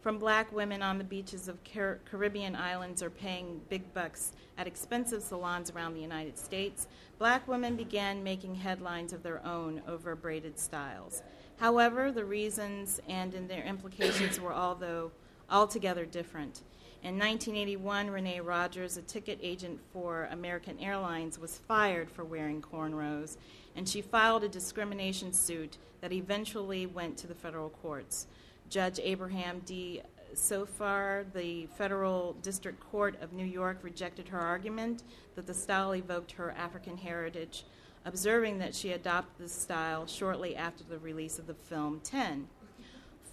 from 0.00 0.16
black 0.16 0.50
women 0.50 0.82
on 0.82 0.96
the 0.96 1.04
beaches 1.04 1.46
of 1.46 1.58
Car- 1.64 1.98
Caribbean 2.10 2.56
islands 2.56 3.02
or 3.02 3.10
paying 3.10 3.60
big 3.68 3.92
bucks 3.92 4.32
at 4.56 4.66
expensive 4.66 5.22
salons 5.22 5.70
around 5.70 5.92
the 5.92 6.00
United 6.00 6.38
States, 6.38 6.88
black 7.18 7.46
women 7.46 7.76
began 7.76 8.24
making 8.24 8.54
headlines 8.54 9.12
of 9.12 9.22
their 9.22 9.44
own 9.46 9.82
over 9.86 10.16
braided 10.16 10.58
styles. 10.58 11.22
However, 11.58 12.10
the 12.10 12.24
reasons 12.24 13.02
and 13.06 13.34
in 13.34 13.48
their 13.48 13.64
implications 13.64 14.40
were 14.40 14.54
although 14.54 15.12
altogether 15.50 16.06
different. 16.06 16.62
In 17.04 17.18
1981, 17.18 18.08
Renee 18.08 18.40
Rogers, 18.40 18.96
a 18.96 19.02
ticket 19.02 19.38
agent 19.42 19.78
for 19.92 20.26
American 20.32 20.78
Airlines, 20.80 21.38
was 21.38 21.58
fired 21.68 22.10
for 22.10 22.24
wearing 22.24 22.62
cornrows, 22.62 23.36
and 23.76 23.86
she 23.86 24.00
filed 24.00 24.42
a 24.42 24.48
discrimination 24.48 25.30
suit 25.30 25.76
that 26.00 26.12
eventually 26.14 26.86
went 26.86 27.18
to 27.18 27.26
the 27.26 27.34
federal 27.34 27.68
courts. 27.68 28.26
Judge 28.70 28.98
Abraham 29.02 29.60
D. 29.66 30.00
Sofaer, 30.32 31.26
the 31.34 31.66
federal 31.76 32.32
district 32.40 32.80
court 32.80 33.20
of 33.20 33.34
New 33.34 33.44
York, 33.44 33.80
rejected 33.82 34.26
her 34.28 34.40
argument 34.40 35.02
that 35.34 35.46
the 35.46 35.52
style 35.52 35.94
evoked 35.94 36.32
her 36.32 36.52
African 36.52 36.96
heritage, 36.96 37.66
observing 38.06 38.60
that 38.60 38.74
she 38.74 38.92
adopted 38.92 39.44
the 39.44 39.50
style 39.50 40.06
shortly 40.06 40.56
after 40.56 40.82
the 40.84 40.98
release 40.98 41.38
of 41.38 41.46
the 41.46 41.52
film 41.52 42.00
10. 42.02 42.48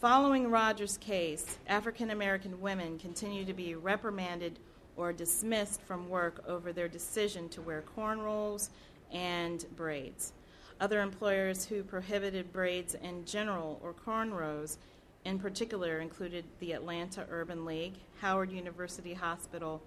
Following 0.02 0.50
Rogers' 0.50 0.98
case, 0.98 1.60
African 1.68 2.10
American 2.10 2.60
women 2.60 2.98
continue 2.98 3.46
to 3.46 3.54
be 3.54 3.76
reprimanded 3.76 4.58
or 4.98 5.14
dismissed 5.14 5.80
from 5.84 6.10
work 6.10 6.44
over 6.48 6.74
their 6.74 6.88
decision 6.88 7.48
to 7.50 7.62
wear 7.62 7.84
cornrows 7.96 8.70
and 9.12 9.64
braids. 9.76 10.34
Other 10.80 11.04
employers 11.04 11.66
who 11.66 11.84
prohibited 11.84 12.52
braids 12.52 12.96
in 12.96 13.26
general 13.26 13.80
or 13.84 13.94
cornrows 13.94 14.78
in 15.24 15.38
particular 15.38 16.00
included 16.00 16.46
the 16.60 16.72
Atlanta 16.72 17.28
Urban 17.30 17.64
League, 17.64 18.00
Howard 18.22 18.52
University 18.52 19.14
Hospital, 19.14 19.84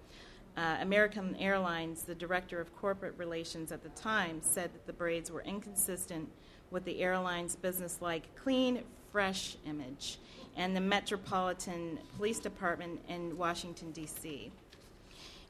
uh, 0.55 0.77
American 0.79 1.35
Airlines, 1.35 2.03
the 2.03 2.15
director 2.15 2.61
of 2.61 2.73
corporate 2.77 3.17
relations 3.17 3.69
at 3.73 3.83
the 3.83 3.89
time, 3.89 4.37
said 4.41 4.71
that 4.71 4.87
the 4.87 4.93
braids 4.93 5.29
were 5.29 5.41
inconsistent 5.41 6.29
with 6.71 6.85
the 6.85 7.01
airline's 7.01 7.57
business-like 7.57 8.33
clean, 8.37 8.81
fresh 9.15 9.55
image, 9.65 10.17
and 10.57 10.75
the 10.75 10.81
Metropolitan 10.81 11.97
Police 12.17 12.37
Department 12.37 12.99
in 13.07 13.37
Washington, 13.37 13.93
D.C. 13.93 14.51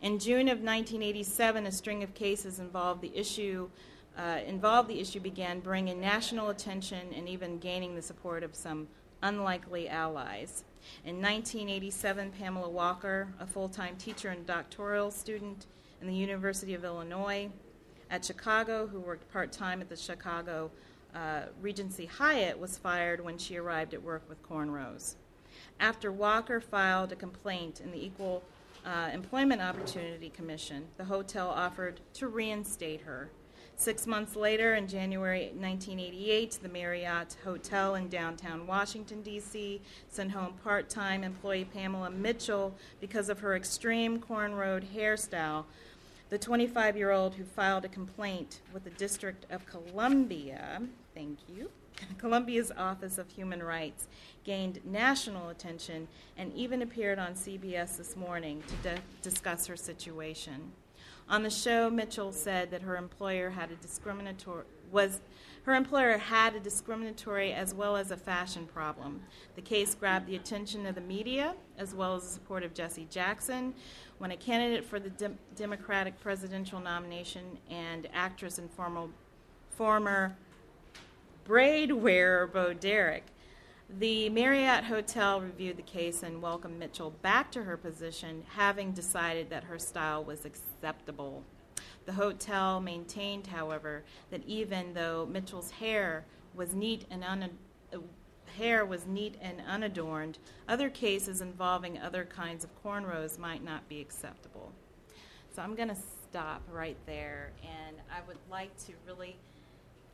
In 0.04 0.20
June 0.20 0.50
of 0.50 0.60
1987, 0.60 1.66
a 1.66 1.72
string 1.72 2.04
of 2.04 2.14
cases 2.14 2.60
involved 2.60 3.02
the 3.02 3.12
issue. 3.18 3.68
Uh, 4.16 4.38
involved 4.46 4.88
the 4.88 5.00
issue 5.00 5.20
began 5.20 5.62
bringing 5.62 6.00
national 6.00 6.50
attention 6.50 7.12
and 7.18 7.28
even 7.28 7.58
gaining 7.58 7.96
the 7.96 8.04
support 8.04 8.44
of 8.44 8.54
some 8.54 8.88
unlikely 9.24 9.90
allies. 9.90 10.64
In 11.04 11.16
1987, 11.16 12.34
Pamela 12.38 12.70
Walker, 12.70 13.30
a 13.40 13.48
full 13.48 13.68
time 13.68 13.96
teacher 13.96 14.30
and 14.30 14.46
doctoral 14.46 15.10
student 15.10 15.66
in 16.02 16.08
the 16.08 16.14
University 16.14 16.76
of 16.76 16.86
Illinois 16.86 17.50
at 18.12 18.24
Chicago, 18.24 18.86
who 18.86 19.00
worked 19.00 19.34
part 19.34 19.52
time 19.52 19.82
at 19.82 19.90
the 19.90 19.98
Chicago 19.98 20.70
uh, 21.16 21.44
Regency 21.62 22.06
Hyatt 22.06 22.60
was 22.60 22.78
fired 22.78 23.24
when 23.24 23.38
she 23.38 23.58
arrived 23.58 23.94
at 23.94 24.04
work 24.04 24.24
with 24.28 24.44
cornrows. 24.44 25.16
After 25.80 26.12
Walker 26.12 26.60
filed 26.60 27.12
a 27.12 27.16
complaint 27.16 27.82
in 27.82 27.92
the 27.92 28.06
Equal 28.06 28.44
uh, 28.86 29.10
Employment 29.14 29.62
Opportunity 29.62 30.30
Commission, 30.30 30.86
the 30.98 31.06
hotel 31.06 31.50
offered 31.50 32.02
to 32.16 32.28
reinstate 32.28 33.02
her. 33.02 33.30
Six 33.78 34.08
months 34.08 34.38
later, 34.38 34.76
in 34.76 34.88
January 34.88 35.48
1988, 35.48 36.60
the 36.62 36.70
Marriott 36.70 37.36
Hotel 37.44 37.96
in 37.96 38.08
downtown 38.08 38.68
Washington, 38.68 39.22
D.C., 39.22 39.82
sent 40.08 40.32
home 40.32 40.54
part 40.64 40.90
time 40.90 41.24
employee 41.24 41.66
Pamela 41.66 42.10
Mitchell 42.10 42.74
because 43.02 43.28
of 43.28 43.40
her 43.40 43.56
extreme 43.56 44.20
cornrowed 44.20 44.86
hairstyle 44.96 45.66
the 46.30 46.38
25 46.38 46.98
year 46.98 47.12
old 47.12 47.36
who 47.36 47.44
filed 47.44 47.86
a 47.86 47.90
complaint 47.90 48.62
with 48.74 48.84
the 48.84 48.90
District 48.92 49.46
of 49.52 49.66
Columbia, 49.66 50.82
thank 51.26 51.58
you, 51.58 51.70
Columbia's 52.18 52.72
Office 52.78 53.18
of 53.18 53.30
Human 53.30 53.64
Rights, 53.64 54.08
gained 54.44 54.80
national 54.86 55.50
attention 55.50 56.08
and 56.38 56.54
even 56.54 56.82
appeared 56.82 57.18
on 57.18 57.34
CBS 57.34 57.98
this 57.98 58.16
morning 58.16 58.62
to 58.68 58.76
de- 58.90 59.02
discuss 59.22 59.66
her 59.68 59.76
situation. 59.76 60.72
On 61.28 61.42
the 61.42 61.50
show, 61.50 61.90
Mitchell 61.90 62.32
said 62.32 62.70
that 62.70 62.84
her 62.84 62.96
employer 62.96 63.50
had 63.50 63.72
a 63.72 63.76
discriminatory 63.76 64.66
was 64.92 65.20
Her 65.64 65.74
employer 65.74 66.20
had 66.20 66.56
a 66.56 66.60
discriminatory 66.60 67.52
as 67.52 67.74
well 67.74 67.98
as 67.98 68.12
a 68.12 68.18
fashion 68.18 68.68
problem. 68.68 69.22
The 69.56 69.64
case 69.64 69.96
grabbed 69.96 70.28
the 70.28 70.36
attention 70.36 70.86
of 70.86 70.94
the 70.94 71.02
media 71.02 71.56
as 71.80 71.96
well 71.96 72.16
as 72.16 72.22
the 72.24 72.30
support 72.30 72.62
of 72.62 72.76
Jesse 72.76 73.08
Jackson 73.10 73.74
when 74.20 74.30
a 74.30 74.38
candidate 74.38 74.86
for 74.86 75.00
the 75.00 75.10
Dem- 75.10 75.40
Democratic 75.56 76.20
presidential 76.20 76.80
nomination 76.80 77.58
and 77.68 78.08
actress 78.14 78.60
and 78.60 78.70
former, 78.70 79.08
former 79.72 80.38
braid 81.46 81.92
wearer 81.92 82.48
Bo. 82.48 82.74
The 83.88 84.30
Marriott 84.30 84.86
Hotel 84.86 85.40
reviewed 85.40 85.78
the 85.78 85.84
case 85.84 86.24
and 86.24 86.42
welcomed 86.42 86.80
Mitchell 86.80 87.12
back 87.22 87.52
to 87.52 87.64
her 87.64 87.78
position, 87.78 88.44
having 88.50 88.94
decided 88.94 89.52
that 89.52 89.66
her 89.66 89.78
style 89.78 90.24
was 90.24 90.44
acceptable. 90.44 91.44
The 92.08 92.14
hotel 92.14 92.82
maintained, 92.82 93.46
however, 93.46 94.04
that 94.32 94.44
even 94.48 94.96
though 94.96 95.28
Mitchell's 95.28 95.70
hair 95.70 96.26
was 96.56 96.74
neat 96.74 97.06
and 97.12 97.24
hair 98.58 98.84
was 98.84 99.06
neat 99.06 99.36
and 99.40 99.62
unadorned, 99.68 100.40
other 100.68 100.90
cases 100.90 101.42
involving 101.42 102.00
other 102.00 102.26
kinds 102.26 102.64
of 102.64 102.84
cornrows 102.84 103.38
might 103.38 103.64
not 103.64 103.88
be 103.88 104.02
acceptable. 104.02 104.72
So 105.56 105.62
I'm 105.62 105.76
going 105.76 105.90
to 105.90 105.98
stop 106.24 106.64
right 106.72 106.98
there, 107.06 107.52
and 107.62 107.98
I 108.12 108.28
would 108.28 108.40
like 108.50 108.76
to 108.88 108.94
really 109.06 109.38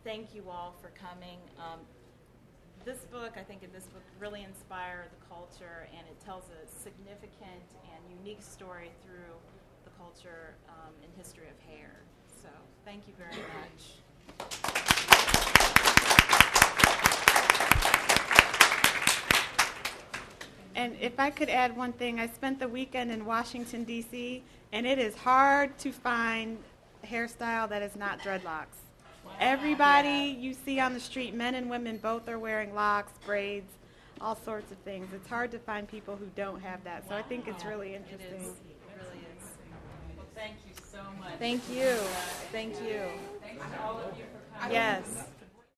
thank 0.03 0.33
you 0.33 0.43
all 0.49 0.73
for 0.81 0.89
coming. 0.89 1.37
Um, 1.57 1.79
this 2.85 2.99
book, 3.11 3.33
I 3.35 3.43
think, 3.43 3.63
in 3.63 3.71
this 3.71 3.85
book, 3.85 4.01
really 4.19 4.43
inspired 4.43 5.09
the 5.11 5.25
culture, 5.27 5.87
and 5.95 6.07
it 6.07 6.19
tells 6.25 6.45
a 6.49 6.67
significant 6.81 7.61
and 7.93 8.17
unique 8.19 8.41
story 8.41 8.89
through 9.05 9.35
the 9.85 9.91
culture 9.97 10.55
um, 10.69 10.93
and 11.03 11.11
history 11.15 11.45
of 11.47 11.59
hair. 11.69 11.91
So, 12.41 12.49
thank 12.85 13.07
you 13.07 13.13
very 13.17 13.37
much. 13.59 13.99
And 20.73 20.95
if 20.99 21.19
I 21.19 21.29
could 21.29 21.49
add 21.49 21.77
one 21.77 21.93
thing, 21.93 22.19
I 22.19 22.25
spent 22.27 22.57
the 22.57 22.67
weekend 22.67 23.11
in 23.11 23.25
Washington, 23.25 23.83
D.C., 23.83 24.41
and 24.71 24.87
it 24.87 24.97
is 24.97 25.15
hard 25.15 25.77
to 25.79 25.91
find 25.91 26.57
hairstyle 27.05 27.69
that 27.69 27.83
is 27.83 27.95
not 27.95 28.19
dreadlocks. 28.19 28.80
Everybody 29.41 30.37
you 30.39 30.53
see 30.53 30.79
on 30.79 30.93
the 30.93 30.99
street, 30.99 31.33
men 31.33 31.55
and 31.55 31.67
women, 31.67 31.97
both 31.97 32.29
are 32.29 32.37
wearing 32.37 32.75
locks, 32.75 33.11
braids, 33.25 33.73
all 34.21 34.35
sorts 34.35 34.71
of 34.71 34.77
things. 34.79 35.11
It's 35.15 35.27
hard 35.27 35.49
to 35.49 35.57
find 35.57 35.87
people 35.87 36.15
who 36.15 36.27
don't 36.35 36.61
have 36.61 36.83
that. 36.83 37.09
So 37.09 37.15
I 37.15 37.23
think 37.23 37.47
it's 37.47 37.65
really 37.65 37.95
interesting. 37.95 38.35
is. 38.35 38.49
It 38.49 38.55
really 38.95 39.25
is. 39.35 39.49
Well, 40.15 40.27
thank 40.35 40.57
you 40.67 40.73
so 40.91 40.99
much. 41.19 41.39
Thank 41.39 41.67
you. 41.71 41.95
Thank 42.51 42.79
you. 42.83 43.01
Thanks 43.41 43.65
to 43.65 43.83
all 43.83 43.97
of 43.97 44.15
you 44.15 44.25
for 44.25 44.59
coming. 44.59 44.75
Yes. 44.75 45.23